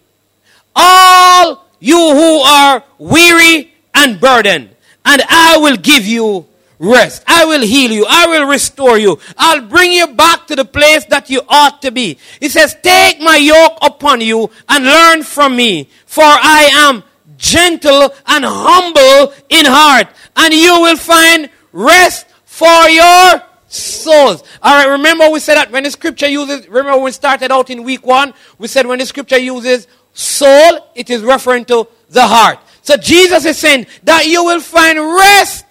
all 0.77 1.67
you 1.81 1.97
who 1.97 2.41
are 2.41 2.85
weary 2.99 3.73
and 3.95 4.21
burdened, 4.21 4.69
and 5.05 5.23
I 5.29 5.59
will 5.59 5.77
give 5.77 6.05
you 6.07 6.47
rest. 6.79 7.23
I 7.27 7.45
will 7.45 7.63
heal 7.63 7.91
you. 7.93 8.05
I 8.09 8.27
will 8.27 8.47
restore 8.47 8.99
you. 8.99 9.19
I'll 9.39 9.63
bring 9.63 9.93
you 9.93 10.09
back 10.09 10.47
to 10.49 10.57
the 10.57 10.65
place 10.65 11.05
that 11.07 11.31
you 11.31 11.41
ought 11.49 11.81
to 11.83 11.91
be. 11.91 12.19
He 12.41 12.49
says, 12.49 12.77
take 12.83 13.21
my 13.21 13.37
yoke 13.37 13.79
upon 13.83 14.21
you 14.21 14.51
and 14.69 14.85
learn 14.85 15.23
from 15.23 15.57
me, 15.57 15.89
for 16.07 16.25
I 16.25 16.71
am 16.75 17.05
gentle 17.37 18.13
and 18.27 18.45
humble 18.45 19.33
in 19.49 19.67
heart, 19.67 20.09
and 20.37 20.53
you 20.53 20.81
will 20.81 20.97
find 20.97 21.51
rest 21.73 22.27
for 22.45 22.89
your 22.89 23.43
souls. 23.73 24.45
All 24.63 24.77
right, 24.77 24.93
remember 24.93 25.31
we 25.31 25.41
said 25.41 25.55
that 25.55 25.71
when 25.71 25.85
the 25.85 25.91
scripture 25.91 26.29
uses, 26.29 26.69
remember 26.69 26.93
when 26.93 27.05
we 27.05 27.13
started 27.13 27.51
out 27.51 27.71
in 27.71 27.85
week 27.85 28.07
one, 28.07 28.35
we 28.59 28.69
said 28.69 28.87
when 28.87 28.99
the 28.99 29.07
scripture 29.07 29.39
uses 29.39 29.87
soul, 30.13 30.91
it 30.95 31.09
is 31.09 31.23
referring 31.23 31.65
to 31.67 31.89
the 32.11 32.27
heart. 32.27 32.59
So 32.83 32.97
Jesus 32.97 33.45
is 33.45 33.59
saying 33.59 33.87
that 34.03 34.27
you 34.27 34.45
will 34.45 34.61
find 34.61 34.99
rest 34.99 35.65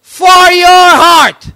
for 0.00 0.26
your 0.26 0.66
heart. 0.66 1.44
He 1.44 1.52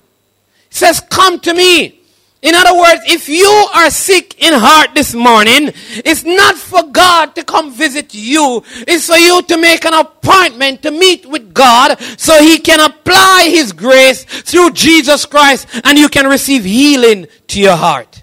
says, 0.70 1.00
Come 1.00 1.38
to 1.40 1.54
me. 1.54 2.00
In 2.44 2.54
other 2.54 2.78
words, 2.78 3.00
if 3.06 3.26
you 3.26 3.48
are 3.74 3.88
sick 3.88 4.38
in 4.38 4.52
heart 4.52 4.94
this 4.94 5.14
morning, 5.14 5.72
it's 6.04 6.24
not 6.24 6.56
for 6.56 6.82
God 6.82 7.34
to 7.36 7.42
come 7.42 7.72
visit 7.72 8.12
you. 8.12 8.62
It's 8.86 9.06
for 9.06 9.16
you 9.16 9.40
to 9.40 9.56
make 9.56 9.86
an 9.86 9.94
appointment 9.94 10.82
to 10.82 10.90
meet 10.90 11.24
with 11.24 11.54
God 11.54 11.98
so 12.18 12.38
He 12.42 12.58
can 12.58 12.80
apply 12.80 13.48
His 13.50 13.72
grace 13.72 14.24
through 14.24 14.72
Jesus 14.72 15.24
Christ 15.24 15.66
and 15.84 15.96
you 15.96 16.10
can 16.10 16.26
receive 16.26 16.64
healing 16.64 17.28
to 17.46 17.62
your 17.62 17.76
heart. 17.76 18.22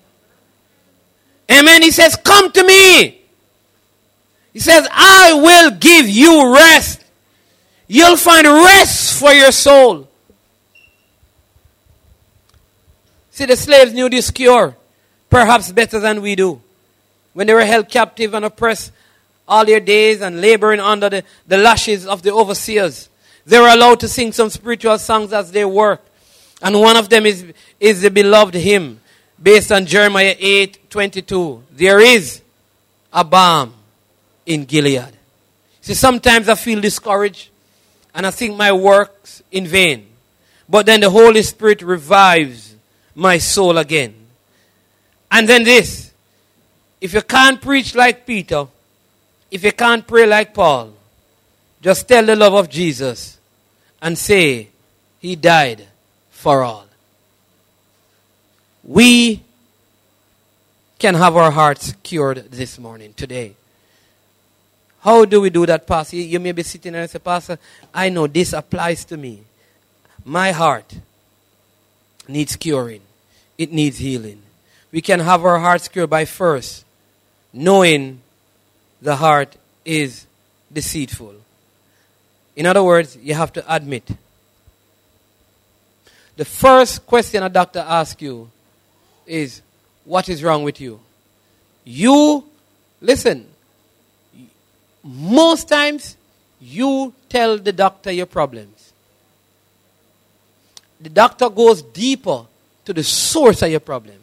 Amen. 1.49 1.82
He 1.82 1.89
says, 1.89 2.15
Come 2.15 2.51
to 2.51 2.63
me. 2.63 3.24
He 4.53 4.59
says, 4.59 4.88
I 4.91 5.34
will 5.34 5.72
give 5.72 6.07
you 6.07 6.53
rest. 6.53 7.03
You'll 7.88 8.17
find 8.17 8.45
rest 8.45 9.19
for 9.19 9.32
your 9.32 9.51
soul. 9.51 10.11
See, 13.32 13.46
the 13.46 13.56
slaves 13.56 13.94
knew 13.94 14.10
this 14.10 14.30
cure, 14.30 14.76
perhaps 15.30 15.72
better 15.72 16.00
than 16.00 16.22
we 16.22 16.36
do. 16.36 16.62
When 17.34 17.48
they 17.48 17.54
were 17.54 17.66
held 17.66 17.90
captive 17.90 18.34
and 18.34 18.46
oppressed 18.46 18.92
all 19.48 19.66
their 19.66 19.80
days 19.80 20.22
and 20.22 20.42
laboring 20.42 20.82
under 20.82 21.10
the, 21.10 21.24
the 21.48 21.58
lashes 21.58 22.06
of 22.06 22.22
the 22.22 22.34
overseers, 22.34 23.10
they 23.46 23.60
were 23.60 23.70
allowed 23.70 24.02
to 24.02 24.08
sing 24.08 24.34
some 24.34 24.50
spiritual 24.50 24.98
songs 24.98 25.34
as 25.34 25.52
they 25.52 25.66
worked. 25.66 26.08
And 26.62 26.80
one 26.80 26.98
of 26.98 27.10
them 27.10 27.26
is, 27.26 27.46
is 27.80 28.02
the 28.02 28.12
beloved 28.12 28.54
hymn 28.54 29.00
based 29.42 29.72
on 29.72 29.86
Jeremiah 29.86 30.36
8 30.38 30.90
22. 30.90 31.64
There 31.72 32.00
is 32.00 32.42
a 33.12 33.24
balm 33.24 33.74
in 34.46 34.66
Gilead. 34.66 35.14
See, 35.82 35.94
sometimes 35.94 36.50
I 36.50 36.56
feel 36.56 36.80
discouraged 36.80 37.50
and 38.14 38.28
I 38.28 38.32
think 38.32 38.56
my 38.56 38.72
work's 38.72 39.42
in 39.52 39.66
vain. 39.66 40.08
But 40.70 40.86
then 40.86 41.00
the 41.00 41.10
Holy 41.10 41.42
Spirit 41.42 41.82
revives 41.82 42.70
my 43.16 43.38
soul 43.38 43.78
again. 43.78 44.16
And 45.30 45.47
then 45.47 45.64
this 45.64 46.12
if 46.99 47.14
you 47.16 47.22
can't 47.22 47.59
preach 47.59 47.95
like 47.95 48.28
Peter, 48.28 48.68
if 49.49 49.64
you 49.64 49.72
can't 49.72 50.05
pray 50.05 50.28
like 50.28 50.53
Paul, 50.53 50.93
just 51.82 52.07
tell 52.07 52.24
the 52.24 52.36
love 52.36 52.53
of 52.53 52.70
Jesus 52.70 53.39
and 54.01 54.18
say, 54.18 54.70
He 55.20 55.36
died 55.36 55.88
for 56.30 56.64
all. 56.64 56.86
We 58.84 59.41
can 60.99 61.16
have 61.16 61.36
our 61.36 61.49
hearts 61.49 61.95
cured 62.03 62.51
this 62.51 62.78
morning, 62.78 63.14
today. 63.14 63.55
How 64.99 65.26
do 65.26 65.41
we 65.41 65.49
do 65.49 65.66
that, 65.66 65.88
Pastor? 65.88 66.18
You 66.18 66.39
may 66.39 66.51
be 66.51 66.62
sitting 66.62 66.93
there 66.93 67.01
and 67.01 67.09
say, 67.09 67.18
Pastor, 67.18 67.57
I 67.91 68.09
know 68.09 68.28
this 68.28 68.53
applies 68.53 69.03
to 69.05 69.18
me. 69.18 69.41
My 70.24 70.51
heart 70.51 70.93
needs 72.32 72.56
curing, 72.56 73.02
it 73.58 73.72
needs 73.72 73.98
healing. 73.98 74.42
We 74.92 75.02
can 75.02 75.20
have 75.20 75.44
our 75.46 75.60
hearts 75.60 75.88
cured 75.88 76.10
by 76.10 76.26
first 76.26 76.86
knowing 77.54 78.22
the 79.02 79.16
heart 79.16 79.56
is 79.84 80.26
deceitful. 80.72 81.36
In 82.56 82.66
other 82.66 82.84
words, 82.84 83.18
you 83.18 83.34
have 83.34 83.52
to 83.54 83.74
admit. 83.74 84.10
The 86.38 86.46
first 86.46 87.06
question 87.06 87.44
a 87.44 87.50
doctor 87.50 87.80
asks 87.80 88.22
you 88.22 88.50
is, 89.26 89.62
What 90.06 90.30
is 90.30 90.44
wrong 90.44 90.64
with 90.64 90.80
you? 90.80 91.00
You, 91.84 92.46
listen, 93.02 93.48
most 95.04 95.68
times 95.68 96.16
you 96.60 97.14
tell 97.28 97.58
the 97.58 97.74
doctor 97.74 98.12
your 98.12 98.28
problems 98.28 98.81
the 101.02 101.10
doctor 101.10 101.49
goes 101.49 101.82
deeper 101.82 102.45
to 102.86 102.93
the 102.93 103.04
source 103.04 103.62
of 103.62 103.72
your 103.72 103.80
problem. 103.80 104.16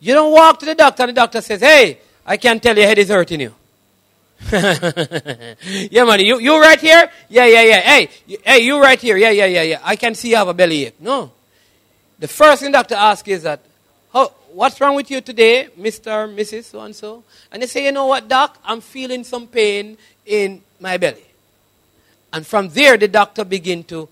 You 0.00 0.14
don't 0.14 0.32
walk 0.32 0.58
to 0.60 0.66
the 0.66 0.74
doctor 0.74 1.02
and 1.04 1.10
the 1.10 1.14
doctor 1.14 1.40
says, 1.40 1.60
Hey, 1.60 1.98
I 2.26 2.36
can't 2.36 2.62
tell 2.62 2.76
your 2.76 2.86
head 2.86 2.98
is 2.98 3.08
hurting 3.08 3.40
you. 3.40 3.54
yeah, 4.52 6.04
man, 6.04 6.20
you, 6.20 6.38
you 6.38 6.60
right 6.60 6.80
here? 6.80 7.10
Yeah, 7.28 7.46
yeah, 7.46 7.62
yeah. 7.62 7.80
Hey, 7.80 8.08
you, 8.26 8.38
hey, 8.44 8.58
you 8.60 8.80
right 8.80 9.00
here? 9.00 9.16
Yeah, 9.16 9.30
yeah, 9.30 9.46
yeah, 9.46 9.62
yeah. 9.62 9.80
I 9.82 9.96
can 9.96 10.14
see 10.14 10.30
you 10.30 10.36
have 10.36 10.48
a 10.48 10.54
belly 10.54 10.84
bellyache. 10.84 11.00
No. 11.00 11.32
The 12.18 12.28
first 12.28 12.60
thing 12.62 12.72
the 12.72 12.78
doctor 12.78 12.94
asks 12.94 13.28
is 13.28 13.42
that, 13.44 13.60
oh, 14.14 14.32
what's 14.52 14.80
wrong 14.80 14.96
with 14.96 15.10
you 15.10 15.20
today, 15.20 15.68
Mr. 15.78 16.28
Mrs. 16.34 16.64
So 16.64 16.80
and 16.80 16.94
so? 16.94 17.22
And 17.50 17.62
they 17.62 17.66
say, 17.66 17.86
you 17.86 17.92
know 17.92 18.06
what, 18.06 18.28
doc? 18.28 18.58
I'm 18.64 18.80
feeling 18.80 19.24
some 19.24 19.46
pain 19.46 19.96
in 20.26 20.62
my 20.80 20.96
belly. 20.96 21.24
And 22.32 22.46
from 22.46 22.68
there, 22.70 22.96
the 22.96 23.08
doctor 23.08 23.44
begin 23.44 23.84
to 23.84 24.08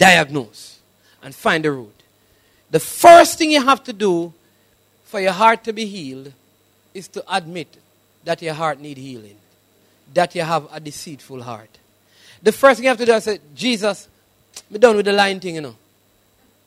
diagnose 0.00 0.80
and 1.22 1.34
find 1.34 1.64
the 1.64 1.70
root. 1.70 2.02
The 2.70 2.80
first 2.80 3.38
thing 3.38 3.50
you 3.50 3.62
have 3.62 3.84
to 3.84 3.92
do 3.92 4.32
for 5.04 5.20
your 5.20 5.32
heart 5.32 5.62
to 5.64 5.72
be 5.72 5.84
healed 5.84 6.32
is 6.94 7.06
to 7.08 7.24
admit 7.28 7.68
that 8.24 8.40
your 8.40 8.54
heart 8.54 8.80
need 8.80 8.96
healing, 8.96 9.36
that 10.14 10.34
you 10.34 10.42
have 10.42 10.66
a 10.72 10.80
deceitful 10.80 11.42
heart. 11.42 11.78
The 12.42 12.52
first 12.52 12.78
thing 12.78 12.84
you 12.84 12.88
have 12.88 12.98
to 12.98 13.06
do 13.06 13.12
is 13.12 13.24
say, 13.24 13.38
Jesus, 13.54 14.08
I'm 14.72 14.80
done 14.80 14.96
with 14.96 15.04
the 15.04 15.12
lying 15.12 15.38
thing, 15.38 15.56
you 15.56 15.60
know. 15.60 15.76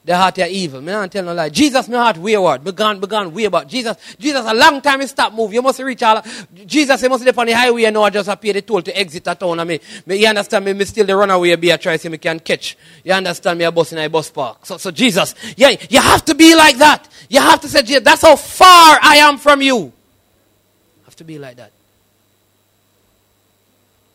The 0.05 0.17
heart 0.17 0.37
are 0.39 0.47
evil. 0.47 0.81
Me 0.81 0.91
not 0.91 1.09
tell 1.09 1.23
no 1.23 1.33
lie. 1.33 1.47
Jesus, 1.47 1.87
my 1.87 1.95
heart 1.95 2.17
wayward. 2.17 2.61
Began, 2.61 2.99
began 2.99 3.33
wayward. 3.33 3.69
Jesus, 3.69 3.95
Jesus, 4.19 4.45
a 4.45 4.53
long 4.53 4.81
time 4.81 4.99
he 4.99 5.07
stop 5.07 5.31
move. 5.31 5.53
You 5.53 5.61
must 5.61 5.79
reach 5.79 6.03
all. 6.03 6.21
Jesus, 6.65 6.99
he 6.99 7.07
must 7.07 7.23
live 7.23 7.39
on 7.39 7.45
the 7.45 7.53
highway 7.53 7.85
and 7.85 7.93
now 7.93 8.03
I 8.03 8.09
just 8.09 8.27
appear 8.27 8.51
the 8.51 8.61
toll 8.61 8.81
to 8.81 8.97
exit 8.97 9.25
a 9.27 9.35
town. 9.35 9.61
I 9.61 9.63
mean, 9.63 9.79
me, 10.05 10.17
you 10.17 10.27
understand 10.27 10.65
me? 10.65 10.73
Me 10.73 10.83
still 10.83 11.05
the 11.05 11.15
runaway 11.15 11.55
be 11.55 11.69
a 11.69 11.77
try 11.77 11.95
see 11.95 12.09
me 12.09 12.17
can 12.17 12.41
catch. 12.41 12.77
You 13.01 13.13
understand 13.13 13.57
me? 13.57 13.63
A 13.63 13.71
bus 13.71 13.93
in 13.93 13.97
a 13.99 14.09
bus 14.09 14.29
park. 14.29 14.65
So, 14.65 14.77
so 14.77 14.91
Jesus, 14.91 15.35
yeah, 15.55 15.69
you 15.89 16.01
have 16.01 16.25
to 16.25 16.35
be 16.35 16.53
like 16.53 16.77
that. 16.79 17.07
You 17.29 17.39
have 17.39 17.61
to 17.61 17.69
say, 17.69 17.81
Jesus, 17.81 18.03
that's 18.03 18.23
how 18.23 18.35
far 18.35 18.99
I 19.01 19.17
am 19.17 19.37
from 19.37 19.61
you. 19.61 19.77
you 19.77 19.93
have 21.05 21.15
to 21.15 21.23
be 21.23 21.39
like 21.39 21.55
that. 21.55 21.71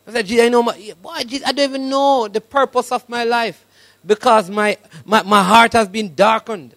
I 0.07 0.11
said, 0.11 0.27
Jesus, 0.27 0.45
I 0.45 0.49
know 0.49 0.61
my, 0.61 0.93
boy, 1.01 1.21
Jesus, 1.25 1.47
I 1.47 1.51
don't 1.51 1.69
even 1.69 1.89
know 1.89 2.27
the 2.27 2.41
purpose 2.41 2.91
of 2.91 3.07
my 3.09 3.23
life 3.23 3.65
because 4.05 4.49
my, 4.49 4.77
my, 5.05 5.23
my 5.23 5.43
heart 5.43 5.73
has 5.73 5.87
been 5.87 6.15
darkened. 6.15 6.73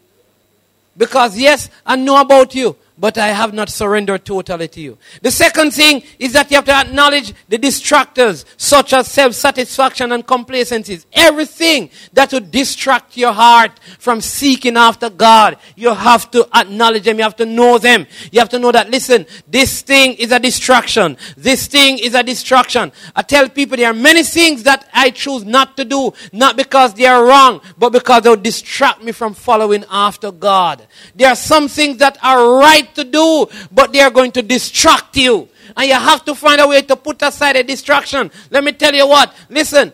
Because, 0.97 1.39
yes, 1.39 1.71
I 1.87 1.97
know 1.97 2.21
about 2.21 2.55
you, 2.55 2.77
but 3.03 3.19
I 3.19 3.31
have 3.31 3.53
not 3.53 3.69
surrendered 3.69 4.25
totally 4.25 4.69
to 4.69 4.81
you. 4.81 4.97
The 5.23 5.33
second 5.33 5.73
thing 5.73 6.05
is 6.21 6.35
that 6.35 6.53
you 6.53 6.59
have 6.59 6.67
to 6.67 6.73
acknowledge 6.73 7.35
the 7.49 7.59
distractors, 7.59 8.45
such 8.57 8.93
as 8.93 9.11
self 9.11 9.35
satisfaction 9.35 10.13
and 10.13 10.25
complacencies. 10.25 11.05
Everything 11.13 11.91
that 12.13 12.33
would 12.33 12.53
distract 12.53 13.17
your 13.17 13.33
heart 13.33 13.73
from 13.99 14.21
seeking 14.21 14.77
after 14.77 15.11
God, 15.11 15.57
you 15.75 15.93
have 15.93 16.31
to 16.31 16.47
acknowledge 16.55 17.03
them. 17.03 17.17
You 17.17 17.25
have 17.25 17.35
to 17.39 17.45
know 17.45 17.77
them. 17.77 18.07
You 18.31 18.39
have 18.39 18.51
to 18.51 18.61
know 18.61 18.71
that, 18.71 18.89
listen, 18.89 19.27
this 19.49 19.83
thing 19.83 20.15
is 20.15 20.31
a 20.31 20.39
distraction. 20.39 21.17
This 21.37 21.67
thing 21.67 21.99
is 21.99 22.15
a 22.15 22.23
distraction. 22.23 22.93
I 23.17 23.23
tell 23.23 23.49
people 23.49 23.79
there 23.79 23.91
are 23.91 23.95
many 23.95 24.23
things 24.23 24.63
that 24.63 24.89
I 24.95 25.11
choose 25.11 25.45
not 25.45 25.77
to 25.77 25.85
do, 25.85 26.13
not 26.33 26.57
because 26.57 26.95
they 26.95 27.07
are 27.07 27.27
wrong, 27.27 27.63
but 27.77 27.91
because 27.91 28.23
they'll 28.23 28.37
distract 28.37 29.03
me 29.03 29.11
from 29.11 29.35
following 29.35 29.85
after 29.91 30.31
God. 30.31 30.87
There 31.17 31.29
are 31.29 31.35
some 31.35 31.67
things 31.67 31.97
that 31.97 32.17
are 32.23 32.61
right 32.61 32.92
to 32.95 33.05
do, 33.05 33.47
but 33.71 33.93
they 33.93 34.01
are 34.01 34.11
going 34.11 34.33
to 34.33 34.43
distract 34.43 35.17
you. 35.17 35.49
And 35.77 35.89
you 35.89 35.95
have 35.95 36.25
to 36.25 36.35
find 36.35 36.61
a 36.61 36.69
way 36.69 36.83
to 36.83 36.97
put 36.97 37.23
aside 37.23 37.57
a 37.57 37.63
distraction. 37.63 38.31
Let 38.51 38.63
me 38.65 38.73
tell 38.73 38.95
you 38.95 39.07
what. 39.07 39.35
Listen. 39.49 39.93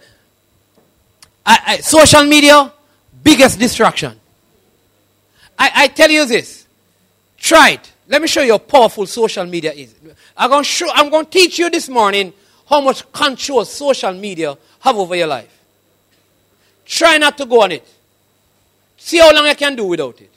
I, 1.47 1.61
I, 1.67 1.77
social 1.79 2.25
media, 2.25 2.73
biggest 3.23 3.59
distraction. 3.59 4.19
I, 5.59 5.71
I 5.75 5.89
tell 5.89 6.11
you 6.11 6.27
this. 6.27 6.67
Try 7.39 7.71
it. 7.71 7.93
Let 8.07 8.21
me 8.21 8.29
show 8.29 8.43
you 8.43 8.53
how 8.53 8.59
powerful 8.59 9.07
social 9.07 9.47
media 9.47 9.73
is. 9.73 9.95
I'm 10.37 10.51
going, 10.51 10.65
to 10.65 10.69
show, 10.69 10.91
I'm 10.93 11.11
going 11.11 11.25
to 11.25 11.31
teach 11.31 11.59
you 11.59 11.71
this 11.71 11.89
morning 11.89 12.33
how 12.69 12.81
much 12.81 13.11
control 13.13 13.65
social 13.65 14.13
media 14.13 14.57
have 14.81 14.97
over 14.97 15.15
your 15.15 15.27
life. 15.27 15.55
Try 16.85 17.19
not 17.19 17.37
to 17.39 17.47
go 17.47 17.63
on 17.63 17.73
it. 17.73 17.87
See 18.97 19.19
how 19.19 19.33
long 19.33 19.47
I 19.47 19.55
can 19.55 19.77
do 19.77 19.85
without 19.85 20.21
it. 20.21 20.31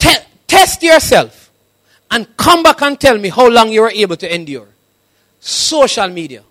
Te- 0.00 0.24
test 0.48 0.82
yourself 0.82 1.50
and 2.10 2.36
come 2.36 2.64
back 2.64 2.82
and 2.82 2.98
tell 2.98 3.16
me 3.16 3.28
how 3.28 3.48
long 3.48 3.70
you 3.70 3.84
are 3.84 3.90
able 3.90 4.16
to 4.16 4.34
endure. 4.34 4.66
Social 5.38 6.08
media. 6.08 6.42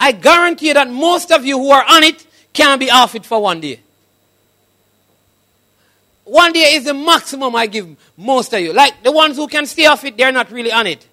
I 0.00 0.12
guarantee 0.12 0.68
you 0.68 0.74
that 0.74 0.90
most 0.90 1.30
of 1.30 1.44
you 1.44 1.58
who 1.58 1.70
are 1.70 1.84
on 1.86 2.02
it 2.02 2.26
can't 2.52 2.80
be 2.80 2.90
off 2.90 3.14
it 3.14 3.26
for 3.26 3.40
one 3.42 3.60
day. 3.60 3.80
One 6.24 6.52
day 6.52 6.74
is 6.74 6.84
the 6.84 6.94
maximum 6.94 7.54
I 7.54 7.66
give 7.66 7.94
most 8.16 8.52
of 8.54 8.60
you. 8.60 8.72
Like 8.72 9.02
the 9.02 9.12
ones 9.12 9.36
who 9.36 9.46
can 9.46 9.66
stay 9.66 9.86
off 9.86 10.04
it, 10.04 10.16
they're 10.16 10.32
not 10.32 10.50
really 10.50 10.72
on 10.72 10.86
it. 10.86 11.06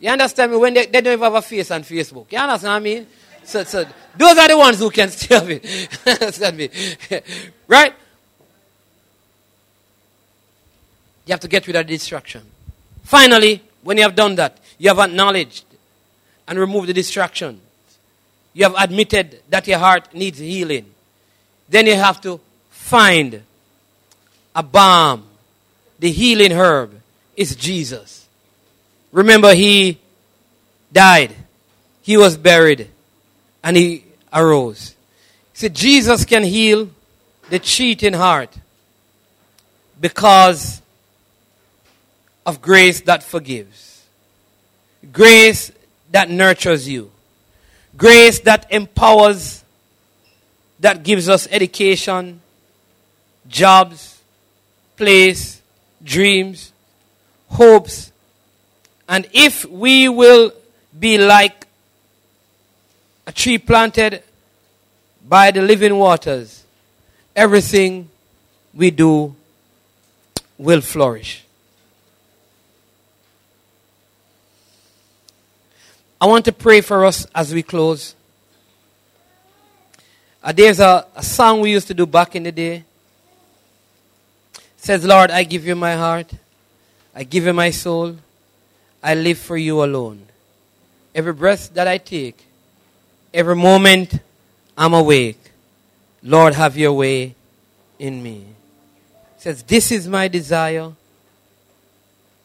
You 0.00 0.10
understand 0.10 0.52
me? 0.52 0.58
When 0.58 0.74
they, 0.74 0.86
they 0.86 1.00
don't 1.00 1.12
even 1.14 1.20
have 1.20 1.34
a 1.34 1.42
face 1.42 1.70
on 1.70 1.82
Facebook. 1.82 2.32
You 2.32 2.38
understand 2.38 2.70
what 2.70 2.76
I 2.76 2.80
mean? 2.80 3.06
So, 3.44 3.62
so 3.64 3.84
those 4.16 4.38
are 4.38 4.48
the 4.48 4.56
ones 4.56 4.78
who 4.78 4.90
can 4.90 5.08
stay 5.10 5.36
off 5.36 5.48
it. 5.48 5.98
understand 6.22 6.56
me? 6.56 6.70
right? 7.68 7.94
You 11.26 11.32
have 11.32 11.40
to 11.40 11.48
get 11.48 11.66
rid 11.66 11.76
of 11.76 11.86
the 11.86 11.92
distraction. 11.92 12.42
Finally, 13.02 13.62
when 13.82 13.96
you 13.96 14.02
have 14.02 14.14
done 14.14 14.34
that, 14.36 14.58
you 14.78 14.88
have 14.88 14.98
acknowledged 14.98 15.64
and 16.46 16.58
removed 16.58 16.88
the 16.88 16.92
distraction. 16.92 17.60
You 18.52 18.64
have 18.64 18.74
admitted 18.76 19.40
that 19.48 19.66
your 19.66 19.78
heart 19.78 20.14
needs 20.14 20.38
healing. 20.38 20.86
Then 21.68 21.86
you 21.86 21.94
have 21.94 22.20
to 22.22 22.40
find 22.70 23.42
a 24.54 24.62
balm. 24.62 25.24
The 25.98 26.10
healing 26.10 26.52
herb 26.52 27.00
is 27.36 27.56
Jesus. 27.56 28.26
Remember, 29.12 29.54
he 29.54 29.98
died, 30.92 31.34
he 32.02 32.16
was 32.16 32.36
buried, 32.36 32.88
and 33.62 33.76
he 33.76 34.04
arose. 34.32 34.94
See, 35.52 35.68
Jesus 35.68 36.24
can 36.24 36.42
heal 36.42 36.90
the 37.48 37.58
cheating 37.58 38.12
heart 38.12 38.54
because 40.00 40.82
of 42.46 42.60
grace 42.60 43.00
that 43.02 43.22
forgives, 43.22 44.04
grace 45.12 45.72
that 46.10 46.30
nurtures 46.30 46.88
you, 46.88 47.10
grace 47.96 48.40
that 48.40 48.66
empowers, 48.70 49.64
that 50.80 51.02
gives 51.02 51.28
us 51.28 51.48
education, 51.50 52.40
jobs, 53.48 54.20
place, 54.96 55.62
dreams, 56.02 56.72
hopes. 57.48 58.12
And 59.08 59.26
if 59.32 59.64
we 59.64 60.08
will 60.08 60.52
be 60.98 61.18
like 61.18 61.66
a 63.26 63.32
tree 63.32 63.58
planted 63.58 64.22
by 65.26 65.50
the 65.50 65.62
living 65.62 65.96
waters, 65.96 66.64
everything 67.34 68.08
we 68.74 68.90
do 68.90 69.34
will 70.58 70.80
flourish. 70.80 71.44
I 76.24 76.26
want 76.26 76.46
to 76.46 76.52
pray 76.52 76.80
for 76.80 77.04
us 77.04 77.26
as 77.34 77.52
we 77.52 77.62
close. 77.62 78.14
Uh, 80.42 80.52
there's 80.52 80.80
a, 80.80 81.06
a 81.14 81.22
song 81.22 81.60
we 81.60 81.70
used 81.70 81.86
to 81.88 81.92
do 81.92 82.06
back 82.06 82.34
in 82.34 82.44
the 82.44 82.50
day 82.50 82.84
says, 84.78 85.04
Lord, 85.04 85.30
I 85.30 85.42
give 85.42 85.66
you 85.66 85.76
my 85.76 85.96
heart. 85.96 86.32
I 87.14 87.24
give 87.24 87.44
you 87.44 87.52
my 87.52 87.68
soul. 87.68 88.16
I 89.02 89.14
live 89.14 89.36
for 89.36 89.58
you 89.58 89.84
alone. 89.84 90.22
Every 91.14 91.34
breath 91.34 91.74
that 91.74 91.86
I 91.86 91.98
take, 91.98 92.42
every 93.34 93.56
moment 93.56 94.18
I'm 94.78 94.94
awake, 94.94 95.50
Lord, 96.22 96.54
have 96.54 96.74
your 96.78 96.94
way 96.94 97.34
in 97.98 98.22
me. 98.22 98.46
It 99.36 99.42
says, 99.42 99.62
This 99.62 99.92
is 99.92 100.08
my 100.08 100.28
desire 100.28 100.92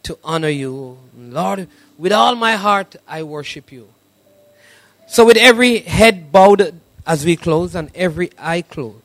to 0.02 0.18
honor 0.22 0.50
you. 0.50 0.98
Lord, 1.16 1.66
with 2.00 2.12
all 2.12 2.34
my 2.34 2.56
heart, 2.56 2.96
I 3.06 3.22
worship 3.24 3.70
you. 3.70 3.86
So, 5.06 5.26
with 5.26 5.36
every 5.36 5.80
head 5.80 6.32
bowed 6.32 6.80
as 7.06 7.26
we 7.26 7.36
close 7.36 7.74
and 7.74 7.90
every 7.94 8.30
eye 8.38 8.62
closed, 8.62 9.04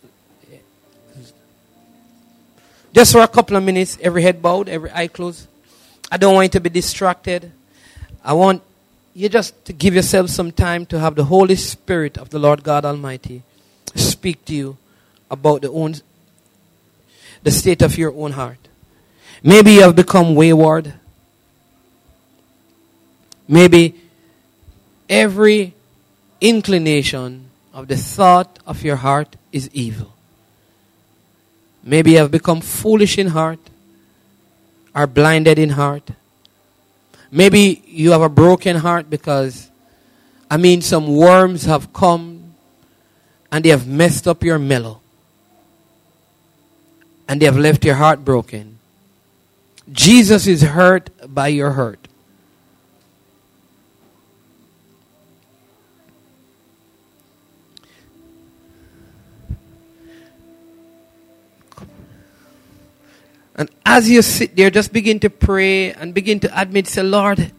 just 2.93 3.11
for 3.11 3.19
a 3.19 3.27
couple 3.27 3.57
of 3.57 3.63
minutes, 3.63 3.97
every 4.01 4.21
head 4.21 4.41
bowed, 4.41 4.69
every 4.69 4.89
eye 4.93 5.07
closed. 5.07 5.47
I 6.09 6.15
don't 6.15 6.35
want 6.35 6.45
you 6.45 6.49
to 6.51 6.59
be 6.61 6.69
distracted. 6.69 7.51
I 8.23 8.31
want 8.31 8.61
you 9.13 9.27
just 9.27 9.65
to 9.65 9.73
give 9.73 9.93
yourself 9.93 10.29
some 10.29 10.53
time 10.53 10.85
to 10.85 10.99
have 10.99 11.15
the 11.15 11.25
Holy 11.25 11.57
Spirit 11.57 12.17
of 12.17 12.29
the 12.29 12.39
Lord 12.39 12.63
God 12.63 12.85
Almighty 12.85 13.43
speak 13.95 14.45
to 14.45 14.55
you 14.55 14.77
about 15.29 15.63
the 15.63 15.69
own 15.69 15.95
the 17.43 17.51
state 17.51 17.81
of 17.81 17.97
your 17.97 18.13
own 18.15 18.31
heart. 18.31 18.57
Maybe 19.43 19.73
you 19.73 19.81
have 19.81 19.95
become 19.95 20.33
wayward. 20.33 20.93
Maybe 23.47 23.95
every 25.09 25.73
inclination 26.41 27.49
of 27.73 27.87
the 27.87 27.97
thought 27.97 28.59
of 28.65 28.83
your 28.83 28.95
heart 28.95 29.35
is 29.51 29.69
evil. 29.73 30.13
Maybe 31.83 32.11
you 32.11 32.17
have 32.17 32.31
become 32.31 32.61
foolish 32.61 33.17
in 33.17 33.27
heart, 33.27 33.59
are 34.95 35.05
blinded 35.05 35.59
in 35.59 35.69
heart. 35.69 36.09
Maybe 37.31 37.83
you 37.85 38.11
have 38.11 38.21
a 38.21 38.29
broken 38.29 38.77
heart 38.77 39.09
because, 39.09 39.69
I 40.49 40.57
mean, 40.57 40.81
some 40.81 41.15
worms 41.15 41.65
have 41.65 41.93
come 41.93 42.55
and 43.51 43.63
they 43.63 43.69
have 43.69 43.87
messed 43.87 44.27
up 44.27 44.43
your 44.43 44.57
mellow. 44.57 45.01
And 47.27 47.41
they 47.41 47.45
have 47.45 47.57
left 47.57 47.83
your 47.83 47.95
heart 47.95 48.23
broken. 48.23 48.79
Jesus 49.91 50.47
is 50.47 50.61
hurt 50.61 51.09
by 51.33 51.49
your 51.49 51.71
hurt. 51.71 52.04
And 63.55 63.69
as 63.85 64.09
you 64.09 64.21
sit 64.21 64.55
there, 64.55 64.69
just 64.69 64.91
begin 64.91 65.19
to 65.21 65.29
pray 65.29 65.93
and 65.93 66.13
begin 66.13 66.39
to 66.41 66.61
admit, 66.61 66.87
say, 66.87 67.03
Lord, 67.03 67.51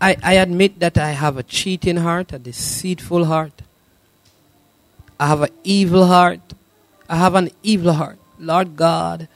I, 0.00 0.16
I 0.22 0.34
admit 0.34 0.80
that 0.80 0.98
I 0.98 1.10
have 1.10 1.36
a 1.36 1.42
cheating 1.42 1.96
heart, 1.96 2.32
a 2.32 2.38
deceitful 2.38 3.26
heart. 3.26 3.62
I 5.18 5.28
have 5.28 5.42
an 5.42 5.50
evil 5.62 6.06
heart. 6.06 6.40
I 7.08 7.16
have 7.16 7.34
an 7.34 7.50
evil 7.62 7.92
heart. 7.92 8.18
Lord 8.38 8.74
God, 8.74 9.28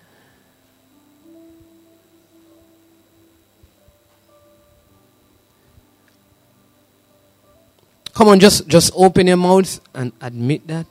Come 8.15 8.29
on, 8.29 8.39
just, 8.39 8.69
just 8.69 8.93
open 8.95 9.27
your 9.27 9.37
mouths 9.37 9.81
and 9.93 10.13
admit 10.21 10.67
that. 10.69 10.87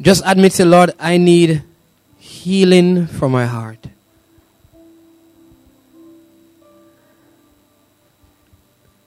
Just 0.00 0.22
admit, 0.26 0.52
say, 0.52 0.64
Lord, 0.64 0.92
I 0.98 1.16
need 1.16 1.62
healing 2.18 3.06
from 3.06 3.32
my 3.32 3.46
heart. 3.46 3.78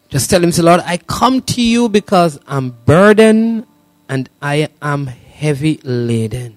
Just 0.09 0.29
tell 0.29 0.41
him, 0.41 0.51
say, 0.51 0.61
Lord, 0.61 0.81
I 0.85 0.97
come 0.97 1.41
to 1.41 1.61
you 1.61 1.89
because 1.89 2.39
I'm 2.47 2.69
burdened 2.85 3.67
and 4.07 4.29
I 4.41 4.69
am 4.81 5.07
heavy 5.07 5.79
laden. 5.83 6.55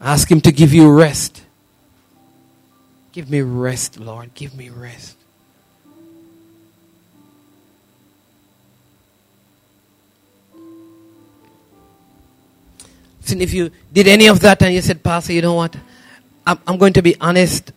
Ask 0.00 0.30
him 0.30 0.40
to 0.42 0.52
give 0.52 0.74
you 0.74 0.90
rest. 0.90 1.42
Give 3.12 3.30
me 3.30 3.40
rest, 3.40 3.98
Lord. 3.98 4.34
Give 4.34 4.54
me 4.54 4.68
rest. 4.68 5.16
If 13.26 13.54
you 13.54 13.70
did 13.92 14.08
any 14.08 14.28
of 14.28 14.40
that 14.40 14.62
and 14.62 14.74
you 14.74 14.82
said, 14.82 15.02
Pastor, 15.02 15.32
you 15.32 15.42
know 15.42 15.54
what? 15.54 15.76
I'm, 16.46 16.58
I'm 16.66 16.76
going 16.76 16.92
to 16.94 17.02
be 17.02 17.16
honest. 17.20 17.72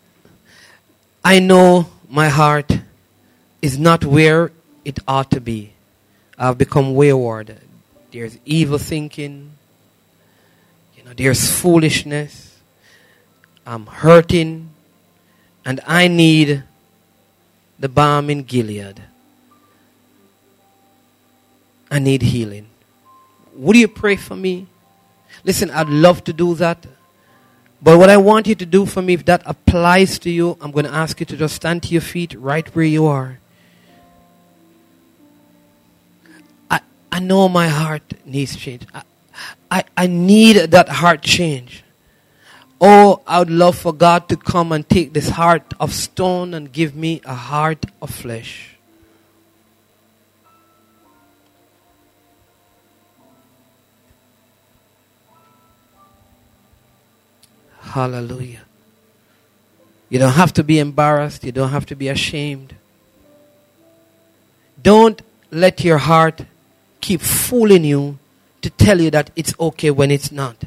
I 1.24 1.40
know 1.40 1.90
my 2.10 2.30
heart 2.30 2.72
is 3.62 3.78
not 3.78 4.06
where 4.06 4.52
it 4.84 5.00
ought 5.08 5.32
to 5.32 5.42
be. 5.42 5.74
I've 6.38 6.58
become 6.58 6.96
wayward. 6.96 7.58
There's 8.12 8.38
evil 8.46 8.78
thinking. 8.78 9.52
You 10.98 11.04
know, 11.04 11.14
there's 11.14 11.50
foolishness. 11.50 12.58
I'm 13.66 13.86
hurting. 13.86 14.70
And 15.66 15.80
I 15.88 16.08
need 16.08 16.64
the 17.80 17.90
balm 17.90 18.30
in 18.30 18.44
Gilead. 18.44 19.02
I 21.90 22.00
need 22.00 22.22
healing. 22.22 22.68
Would 23.56 23.76
you 23.76 23.88
pray 23.88 24.16
for 24.16 24.36
me? 24.36 24.68
Listen, 25.46 25.70
I'd 25.70 25.90
love 25.90 26.24
to 26.24 26.34
do 26.34 26.56
that. 26.56 26.86
But 27.82 28.00
what 28.00 28.10
I 28.10 28.18
want 28.18 28.48
you 28.48 28.56
to 28.56 28.66
do 28.66 28.88
for 28.88 29.04
me, 29.04 29.14
if 29.14 29.26
that 29.26 29.44
applies 29.46 30.18
to 30.20 30.32
you, 30.32 30.58
I'm 30.60 30.72
going 30.72 30.86
to 30.86 30.94
ask 30.94 31.20
you 31.20 31.26
to 31.28 31.38
just 31.38 31.56
stand 31.56 31.84
to 31.84 31.90
your 31.90 32.02
feet 32.02 32.34
right 32.34 32.68
where 32.76 32.84
you 32.84 33.06
are. 33.06 33.38
I, 36.72 36.80
I 37.12 37.20
know 37.20 37.48
my 37.48 37.68
heart 37.68 38.02
needs 38.26 38.56
change. 38.56 38.88
I, 38.92 39.04
I, 39.70 39.84
I 39.96 40.08
need 40.08 40.72
that 40.72 40.90
heart 40.90 41.22
change. 41.22 41.84
Oh, 42.82 43.22
I 43.28 43.40
would 43.40 43.52
love 43.52 43.78
for 43.78 43.94
God 43.94 44.28
to 44.30 44.38
come 44.38 44.72
and 44.72 44.88
take 44.90 45.14
this 45.14 45.30
heart 45.30 45.74
of 45.80 45.94
stone 45.94 46.56
and 46.56 46.72
give 46.72 46.96
me 46.96 47.22
a 47.24 47.36
heart 47.36 47.86
of 48.02 48.10
flesh. 48.10 48.75
Hallelujah. 57.96 58.66
You 60.10 60.20
don't 60.20 60.34
have 60.34 60.52
to 60.56 60.66
be 60.66 60.80
embarrassed. 60.80 61.46
You 61.46 61.54
don't 61.54 61.70
have 61.70 61.86
to 61.86 61.96
be 61.96 62.10
ashamed. 62.10 62.76
Don't 64.84 65.22
let 65.50 65.82
your 65.82 66.00
heart 66.00 66.42
keep 67.00 67.22
fooling 67.22 67.86
you 67.86 68.20
to 68.62 68.70
tell 68.70 69.00
you 69.00 69.12
that 69.12 69.32
it's 69.38 69.54
okay 69.58 69.92
when 69.92 70.12
it's 70.12 70.30
not. 70.30 70.66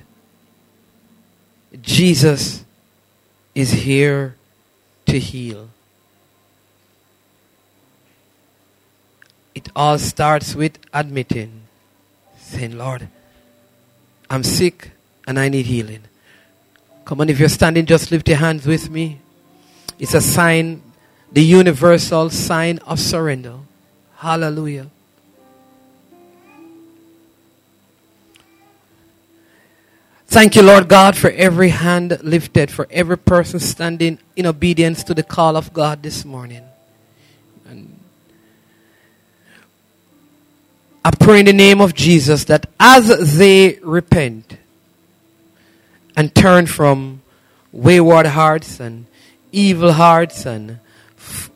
Jesus 1.82 2.64
is 3.54 3.72
here 3.72 4.34
to 5.04 5.18
heal. 5.18 5.68
It 9.54 9.68
all 9.76 9.98
starts 9.98 10.54
with 10.54 10.78
admitting, 10.94 11.64
saying, 12.38 12.78
Lord, 12.78 13.06
I'm 14.30 14.42
sick 14.42 14.92
and 15.26 15.38
I 15.38 15.50
need 15.50 15.66
healing. 15.66 16.04
Come 17.08 17.22
on, 17.22 17.30
if 17.30 17.40
you're 17.40 17.48
standing, 17.48 17.86
just 17.86 18.10
lift 18.10 18.28
your 18.28 18.36
hands 18.36 18.66
with 18.66 18.90
me. 18.90 19.18
It's 19.98 20.12
a 20.12 20.20
sign, 20.20 20.82
the 21.32 21.42
universal 21.42 22.28
sign 22.28 22.80
of 22.80 23.00
surrender. 23.00 23.54
Hallelujah. 24.16 24.90
Thank 30.26 30.54
you, 30.54 30.60
Lord 30.60 30.86
God, 30.86 31.16
for 31.16 31.30
every 31.30 31.70
hand 31.70 32.18
lifted, 32.22 32.70
for 32.70 32.86
every 32.90 33.16
person 33.16 33.58
standing 33.58 34.18
in 34.36 34.44
obedience 34.44 35.02
to 35.04 35.14
the 35.14 35.22
call 35.22 35.56
of 35.56 35.72
God 35.72 36.02
this 36.02 36.26
morning. 36.26 36.64
And 37.66 37.98
I 41.02 41.12
pray 41.12 41.40
in 41.40 41.46
the 41.46 41.54
name 41.54 41.80
of 41.80 41.94
Jesus 41.94 42.44
that 42.44 42.66
as 42.78 43.38
they 43.38 43.78
repent, 43.82 44.57
and 46.18 46.34
turn 46.34 46.66
from 46.66 47.22
wayward 47.70 48.26
hearts 48.26 48.80
and 48.80 49.06
evil 49.52 49.92
hearts 49.92 50.44
and 50.46 50.80
f- 51.16 51.48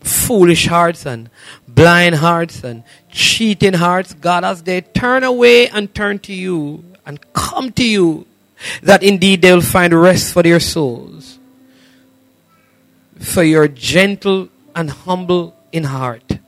foolish 0.00 0.68
hearts 0.68 1.04
and 1.04 1.28
blind 1.66 2.14
hearts 2.14 2.62
and 2.62 2.84
cheating 3.10 3.72
hearts, 3.72 4.14
God, 4.14 4.44
as 4.44 4.62
they 4.62 4.80
turn 4.80 5.24
away 5.24 5.66
and 5.66 5.92
turn 5.92 6.20
to 6.20 6.32
you 6.32 6.84
and 7.04 7.18
come 7.32 7.72
to 7.72 7.84
you, 7.84 8.26
that 8.84 9.02
indeed 9.02 9.42
they'll 9.42 9.60
find 9.60 9.92
rest 9.92 10.32
for 10.32 10.44
their 10.44 10.60
souls. 10.60 11.40
For 13.18 13.42
you're 13.42 13.66
gentle 13.66 14.50
and 14.76 14.88
humble 14.88 15.56
in 15.72 15.82
heart. 15.82 16.38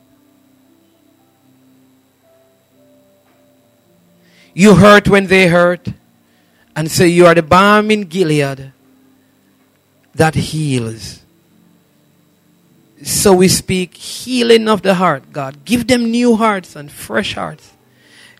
You 4.54 4.76
hurt 4.76 5.08
when 5.08 5.26
they 5.26 5.48
hurt 5.48 5.88
and 6.76 6.90
say, 6.90 7.08
You 7.08 7.26
are 7.26 7.34
the 7.34 7.42
balm 7.42 7.90
in 7.90 8.02
Gilead 8.02 8.72
that 10.14 10.34
heals. 10.34 11.22
So 13.02 13.34
we 13.34 13.48
speak 13.48 13.94
healing 13.94 14.68
of 14.68 14.82
the 14.82 14.94
heart, 14.94 15.32
God. 15.32 15.64
Give 15.64 15.86
them 15.86 16.10
new 16.10 16.36
hearts 16.36 16.76
and 16.76 16.90
fresh 16.90 17.34
hearts. 17.34 17.72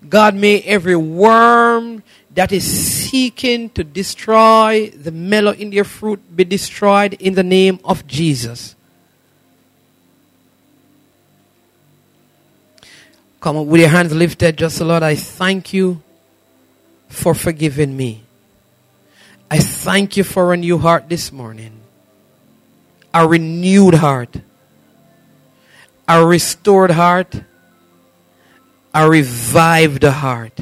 God, 0.08 0.34
may 0.34 0.60
every 0.62 0.96
worm 0.96 2.02
that 2.34 2.52
is 2.52 2.64
seeking 2.64 3.70
to 3.70 3.82
destroy 3.82 4.90
the 4.90 5.10
mellow 5.10 5.52
in 5.52 5.70
their 5.70 5.84
fruit 5.84 6.20
be 6.36 6.44
destroyed 6.44 7.14
in 7.14 7.34
the 7.34 7.42
name 7.42 7.80
of 7.84 8.06
Jesus. 8.06 8.74
Come 13.40 13.56
on, 13.56 13.66
with 13.66 13.80
your 13.80 13.90
hands 13.90 14.14
lifted, 14.14 14.56
just 14.56 14.80
Lord, 14.80 15.02
I 15.02 15.14
thank 15.14 15.72
you 15.72 16.02
for 17.08 17.34
forgiving 17.34 17.96
me. 17.96 18.25
I 19.50 19.58
thank 19.58 20.16
you 20.16 20.24
for 20.24 20.52
a 20.52 20.56
new 20.56 20.78
heart 20.78 21.08
this 21.08 21.30
morning. 21.30 21.80
A 23.14 23.26
renewed 23.26 23.94
heart. 23.94 24.36
A 26.08 26.24
restored 26.24 26.90
heart. 26.90 27.40
A 28.92 29.08
revived 29.08 30.02
heart. 30.02 30.60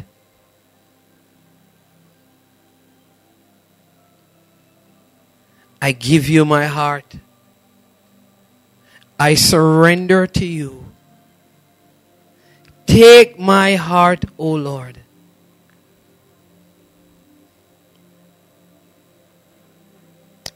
I 5.80 5.92
give 5.92 6.28
you 6.28 6.44
my 6.44 6.66
heart. 6.66 7.14
I 9.18 9.34
surrender 9.34 10.26
to 10.26 10.46
you. 10.46 10.84
Take 12.86 13.38
my 13.38 13.76
heart, 13.76 14.24
O 14.38 14.52
Lord. 14.52 15.03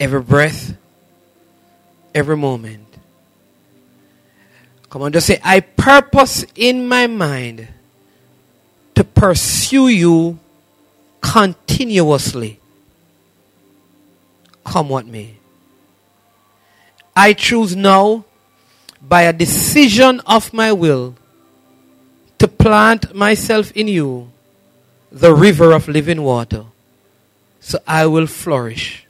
Every 0.01 0.21
breath, 0.21 0.77
every 2.15 2.37
moment. 2.37 2.87
Come 4.91 5.03
on, 5.03 5.13
just 5.13 5.27
say, 5.27 5.41
I 5.45 5.61
purpose 5.61 6.45
in 6.55 6.89
my 6.89 7.07
mind 7.07 7.69
to 8.95 9.05
pursue 9.05 9.89
you 9.89 10.39
continuously. 11.21 12.59
Come 14.65 14.89
what 14.89 15.07
may. 15.07 15.35
I 17.15 17.33
choose 17.33 17.75
now, 17.75 18.25
by 19.01 19.23
a 19.23 19.33
decision 19.33 20.21
of 20.21 20.53
my 20.53 20.73
will, 20.73 21.15
to 22.39 22.49
plant 22.49 23.15
myself 23.15 23.73
in 23.73 23.89
you, 23.89 24.31
the 25.11 25.35
river 25.35 25.73
of 25.73 25.89
living 25.89 26.23
water, 26.23 26.65
so 27.61 27.79
I 27.87 28.07
will 28.07 28.27
flourish 28.27 29.08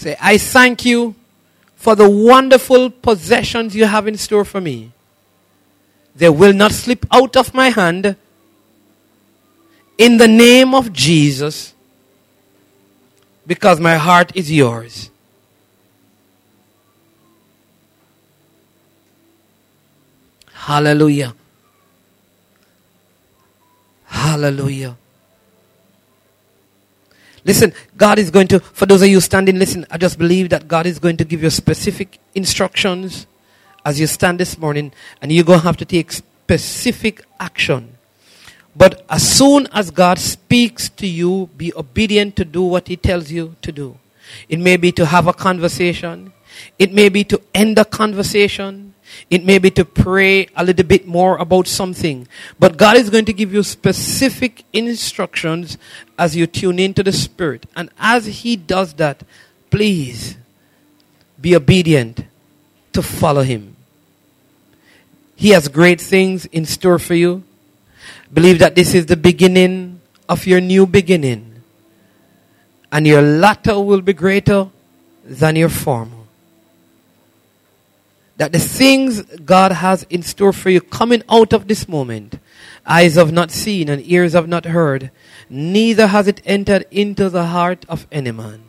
Say, 0.00 0.16
I 0.18 0.38
thank 0.38 0.86
you 0.86 1.14
for 1.76 1.94
the 1.94 2.08
wonderful 2.08 2.88
possessions 2.88 3.76
you 3.76 3.84
have 3.84 4.08
in 4.08 4.16
store 4.16 4.46
for 4.46 4.58
me. 4.58 4.92
They 6.16 6.30
will 6.30 6.54
not 6.54 6.72
slip 6.72 7.04
out 7.12 7.36
of 7.36 7.52
my 7.52 7.68
hand. 7.68 8.16
In 9.98 10.16
the 10.16 10.26
name 10.26 10.74
of 10.74 10.90
Jesus, 10.90 11.74
because 13.46 13.78
my 13.78 13.96
heart 13.96 14.34
is 14.34 14.50
yours. 14.50 15.10
Hallelujah. 20.50 21.34
Hallelujah. 24.06 24.96
Listen, 27.44 27.72
God 27.96 28.18
is 28.18 28.30
going 28.30 28.48
to, 28.48 28.60
for 28.60 28.86
those 28.86 29.02
of 29.02 29.08
you 29.08 29.20
standing, 29.20 29.58
listen, 29.58 29.86
I 29.90 29.98
just 29.98 30.18
believe 30.18 30.50
that 30.50 30.68
God 30.68 30.86
is 30.86 30.98
going 30.98 31.16
to 31.18 31.24
give 31.24 31.42
you 31.42 31.50
specific 31.50 32.18
instructions 32.34 33.26
as 33.84 33.98
you 33.98 34.06
stand 34.06 34.38
this 34.38 34.58
morning, 34.58 34.92
and 35.22 35.32
you're 35.32 35.44
going 35.44 35.60
to 35.60 35.64
have 35.64 35.78
to 35.78 35.84
take 35.84 36.12
specific 36.12 37.24
action. 37.38 37.96
But 38.76 39.04
as 39.08 39.26
soon 39.26 39.66
as 39.72 39.90
God 39.90 40.18
speaks 40.18 40.88
to 40.90 41.06
you, 41.06 41.48
be 41.56 41.72
obedient 41.74 42.36
to 42.36 42.44
do 42.44 42.62
what 42.62 42.88
He 42.88 42.96
tells 42.96 43.30
you 43.30 43.56
to 43.62 43.72
do. 43.72 43.98
It 44.48 44.58
may 44.58 44.76
be 44.76 44.92
to 44.92 45.06
have 45.06 45.26
a 45.26 45.32
conversation. 45.32 46.32
It 46.78 46.92
may 46.92 47.08
be 47.08 47.24
to 47.24 47.40
end 47.54 47.78
a 47.78 47.84
conversation. 47.84 48.94
It 49.28 49.44
may 49.44 49.58
be 49.58 49.70
to 49.72 49.84
pray 49.84 50.48
a 50.56 50.64
little 50.64 50.86
bit 50.86 51.06
more 51.06 51.36
about 51.38 51.66
something. 51.66 52.26
But 52.58 52.76
God 52.76 52.96
is 52.96 53.10
going 53.10 53.24
to 53.26 53.32
give 53.32 53.52
you 53.52 53.62
specific 53.62 54.64
instructions 54.72 55.78
as 56.18 56.36
you 56.36 56.46
tune 56.46 56.78
into 56.78 57.02
the 57.02 57.12
Spirit. 57.12 57.66
And 57.76 57.90
as 57.98 58.26
He 58.26 58.56
does 58.56 58.94
that, 58.94 59.22
please 59.70 60.36
be 61.40 61.54
obedient 61.54 62.24
to 62.92 63.02
follow 63.02 63.42
Him. 63.42 63.76
He 65.36 65.50
has 65.50 65.68
great 65.68 66.00
things 66.00 66.46
in 66.46 66.66
store 66.66 66.98
for 66.98 67.14
you. 67.14 67.42
Believe 68.32 68.58
that 68.58 68.74
this 68.74 68.94
is 68.94 69.06
the 69.06 69.16
beginning 69.16 70.00
of 70.28 70.46
your 70.46 70.60
new 70.60 70.86
beginning. 70.86 71.62
And 72.92 73.06
your 73.06 73.22
latter 73.22 73.80
will 73.80 74.00
be 74.02 74.12
greater 74.12 74.68
than 75.24 75.56
your 75.56 75.68
former 75.68 76.19
that 78.40 78.52
the 78.52 78.58
things 78.58 79.20
God 79.44 79.70
has 79.70 80.06
in 80.08 80.22
store 80.22 80.54
for 80.54 80.70
you 80.70 80.80
coming 80.80 81.22
out 81.28 81.52
of 81.52 81.68
this 81.68 81.86
moment, 81.86 82.38
eyes 82.86 83.16
have 83.16 83.30
not 83.30 83.50
seen 83.50 83.90
and 83.90 84.00
ears 84.10 84.32
have 84.32 84.48
not 84.48 84.64
heard, 84.64 85.10
neither 85.50 86.06
has 86.06 86.26
it 86.26 86.40
entered 86.46 86.86
into 86.90 87.28
the 87.28 87.44
heart 87.48 87.84
of 87.86 88.06
any 88.10 88.30
man. 88.30 88.62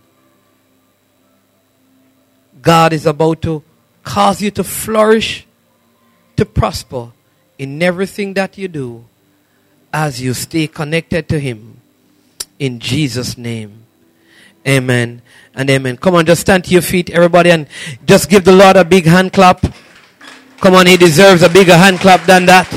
God 2.62 2.92
is 2.92 3.06
about 3.06 3.42
to 3.44 3.64
cause 4.04 4.42
you 4.42 4.52
to 4.52 4.64
flourish, 4.66 5.48
to 6.36 6.44
prosper 6.44 7.14
in 7.58 7.82
everything 7.82 8.34
that 8.34 8.58
you 8.58 8.68
do 8.68 9.06
as 9.94 10.22
you 10.22 10.34
stay 10.34 10.68
connected 10.68 11.30
to 11.30 11.40
Him. 11.40 11.80
In 12.60 12.78
Jesus' 12.80 13.38
name. 13.38 13.86
Amen 14.68 15.22
and 15.56 15.70
amen. 15.70 15.98
Come 15.98 16.16
on, 16.16 16.26
just 16.26 16.42
stand 16.42 16.66
to 16.66 16.72
your 16.72 16.82
feet, 16.82 17.10
everybody, 17.10 17.52
and 17.52 17.68
just 18.06 18.30
give 18.30 18.46
the 18.46 18.52
Lord 18.52 18.76
a 18.78 18.86
big 18.86 19.06
hand 19.06 19.34
clap. 19.34 19.62
Come 20.60 20.76
on, 20.76 20.88
He 20.88 20.98
deserves 20.98 21.44
a 21.44 21.50
bigger 21.50 21.76
hand 21.78 22.00
clap 22.00 22.26
than 22.26 22.46
that. 22.46 22.68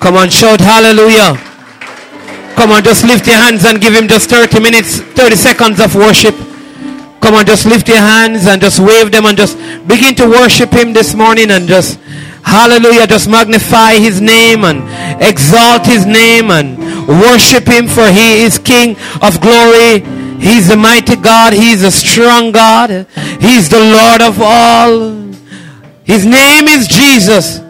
Come 0.00 0.16
on, 0.16 0.30
shout 0.30 0.60
hallelujah. 0.60 1.36
Come 2.54 2.72
on, 2.72 2.82
just 2.82 3.04
lift 3.04 3.26
your 3.26 3.36
hands 3.36 3.64
and 3.64 3.80
give 3.80 3.94
Him 3.94 4.08
just 4.08 4.30
30 4.30 4.60
minutes, 4.60 5.00
30 5.00 5.36
seconds 5.36 5.80
of 5.80 5.94
worship. 5.94 6.34
Come 7.20 7.34
on, 7.34 7.46
just 7.46 7.66
lift 7.66 7.88
your 7.88 7.98
hands 7.98 8.46
and 8.46 8.60
just 8.62 8.78
wave 8.78 9.10
them 9.10 9.26
and 9.26 9.36
just 9.36 9.58
begin 9.86 10.14
to 10.16 10.26
worship 10.26 10.72
Him 10.72 10.92
this 10.92 11.14
morning 11.14 11.50
and 11.50 11.66
just 11.66 11.98
Hallelujah. 12.48 13.06
Just 13.06 13.28
magnify 13.28 14.00
his 14.00 14.22
name 14.22 14.64
and 14.64 14.80
exalt 15.22 15.84
his 15.84 16.06
name 16.06 16.50
and 16.50 16.78
worship 17.08 17.66
him 17.66 17.88
for 17.88 18.06
he 18.06 18.42
is 18.44 18.58
King 18.58 18.96
of 19.22 19.40
glory. 19.40 20.00
He's 20.38 20.68
the 20.68 20.76
mighty 20.76 21.16
God. 21.16 21.52
He's 21.52 21.82
a 21.82 21.90
strong 21.90 22.52
God. 22.52 23.06
He's 23.40 23.68
the 23.68 23.80
Lord 23.80 24.22
of 24.22 24.40
all. 24.40 25.32
His 26.04 26.24
name 26.24 26.68
is 26.68 26.86
Jesus. 26.86 27.60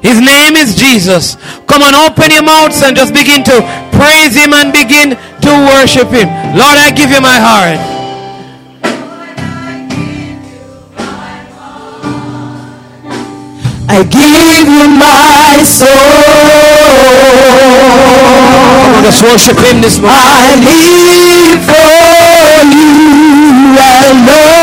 His 0.00 0.20
name 0.20 0.54
is 0.56 0.76
Jesus. 0.76 1.36
Come 1.66 1.82
on, 1.82 1.94
open 1.94 2.30
your 2.30 2.44
mouths 2.44 2.82
and 2.82 2.96
just 2.96 3.12
begin 3.12 3.42
to 3.44 3.60
praise 3.92 4.34
him 4.34 4.54
and 4.54 4.72
begin 4.72 5.10
to 5.10 5.50
worship 5.74 6.08
him. 6.08 6.28
Lord, 6.56 6.78
I 6.78 6.90
give 6.94 7.10
you 7.10 7.20
my 7.20 7.36
heart. 7.36 7.78
I 13.90 14.02
give 14.04 14.68
you 14.68 14.86
my 14.98 15.64
soul. 15.64 16.77
Lord. 17.08 18.92
Let 18.94 19.04
us 19.08 19.22
worship 19.22 19.58
Him 19.58 19.80
this 19.80 19.98
morning. 19.98 20.16
I 20.16 20.60
live 20.60 21.64
for 21.64 21.88
you 22.74 23.08
Lord. 24.26 24.57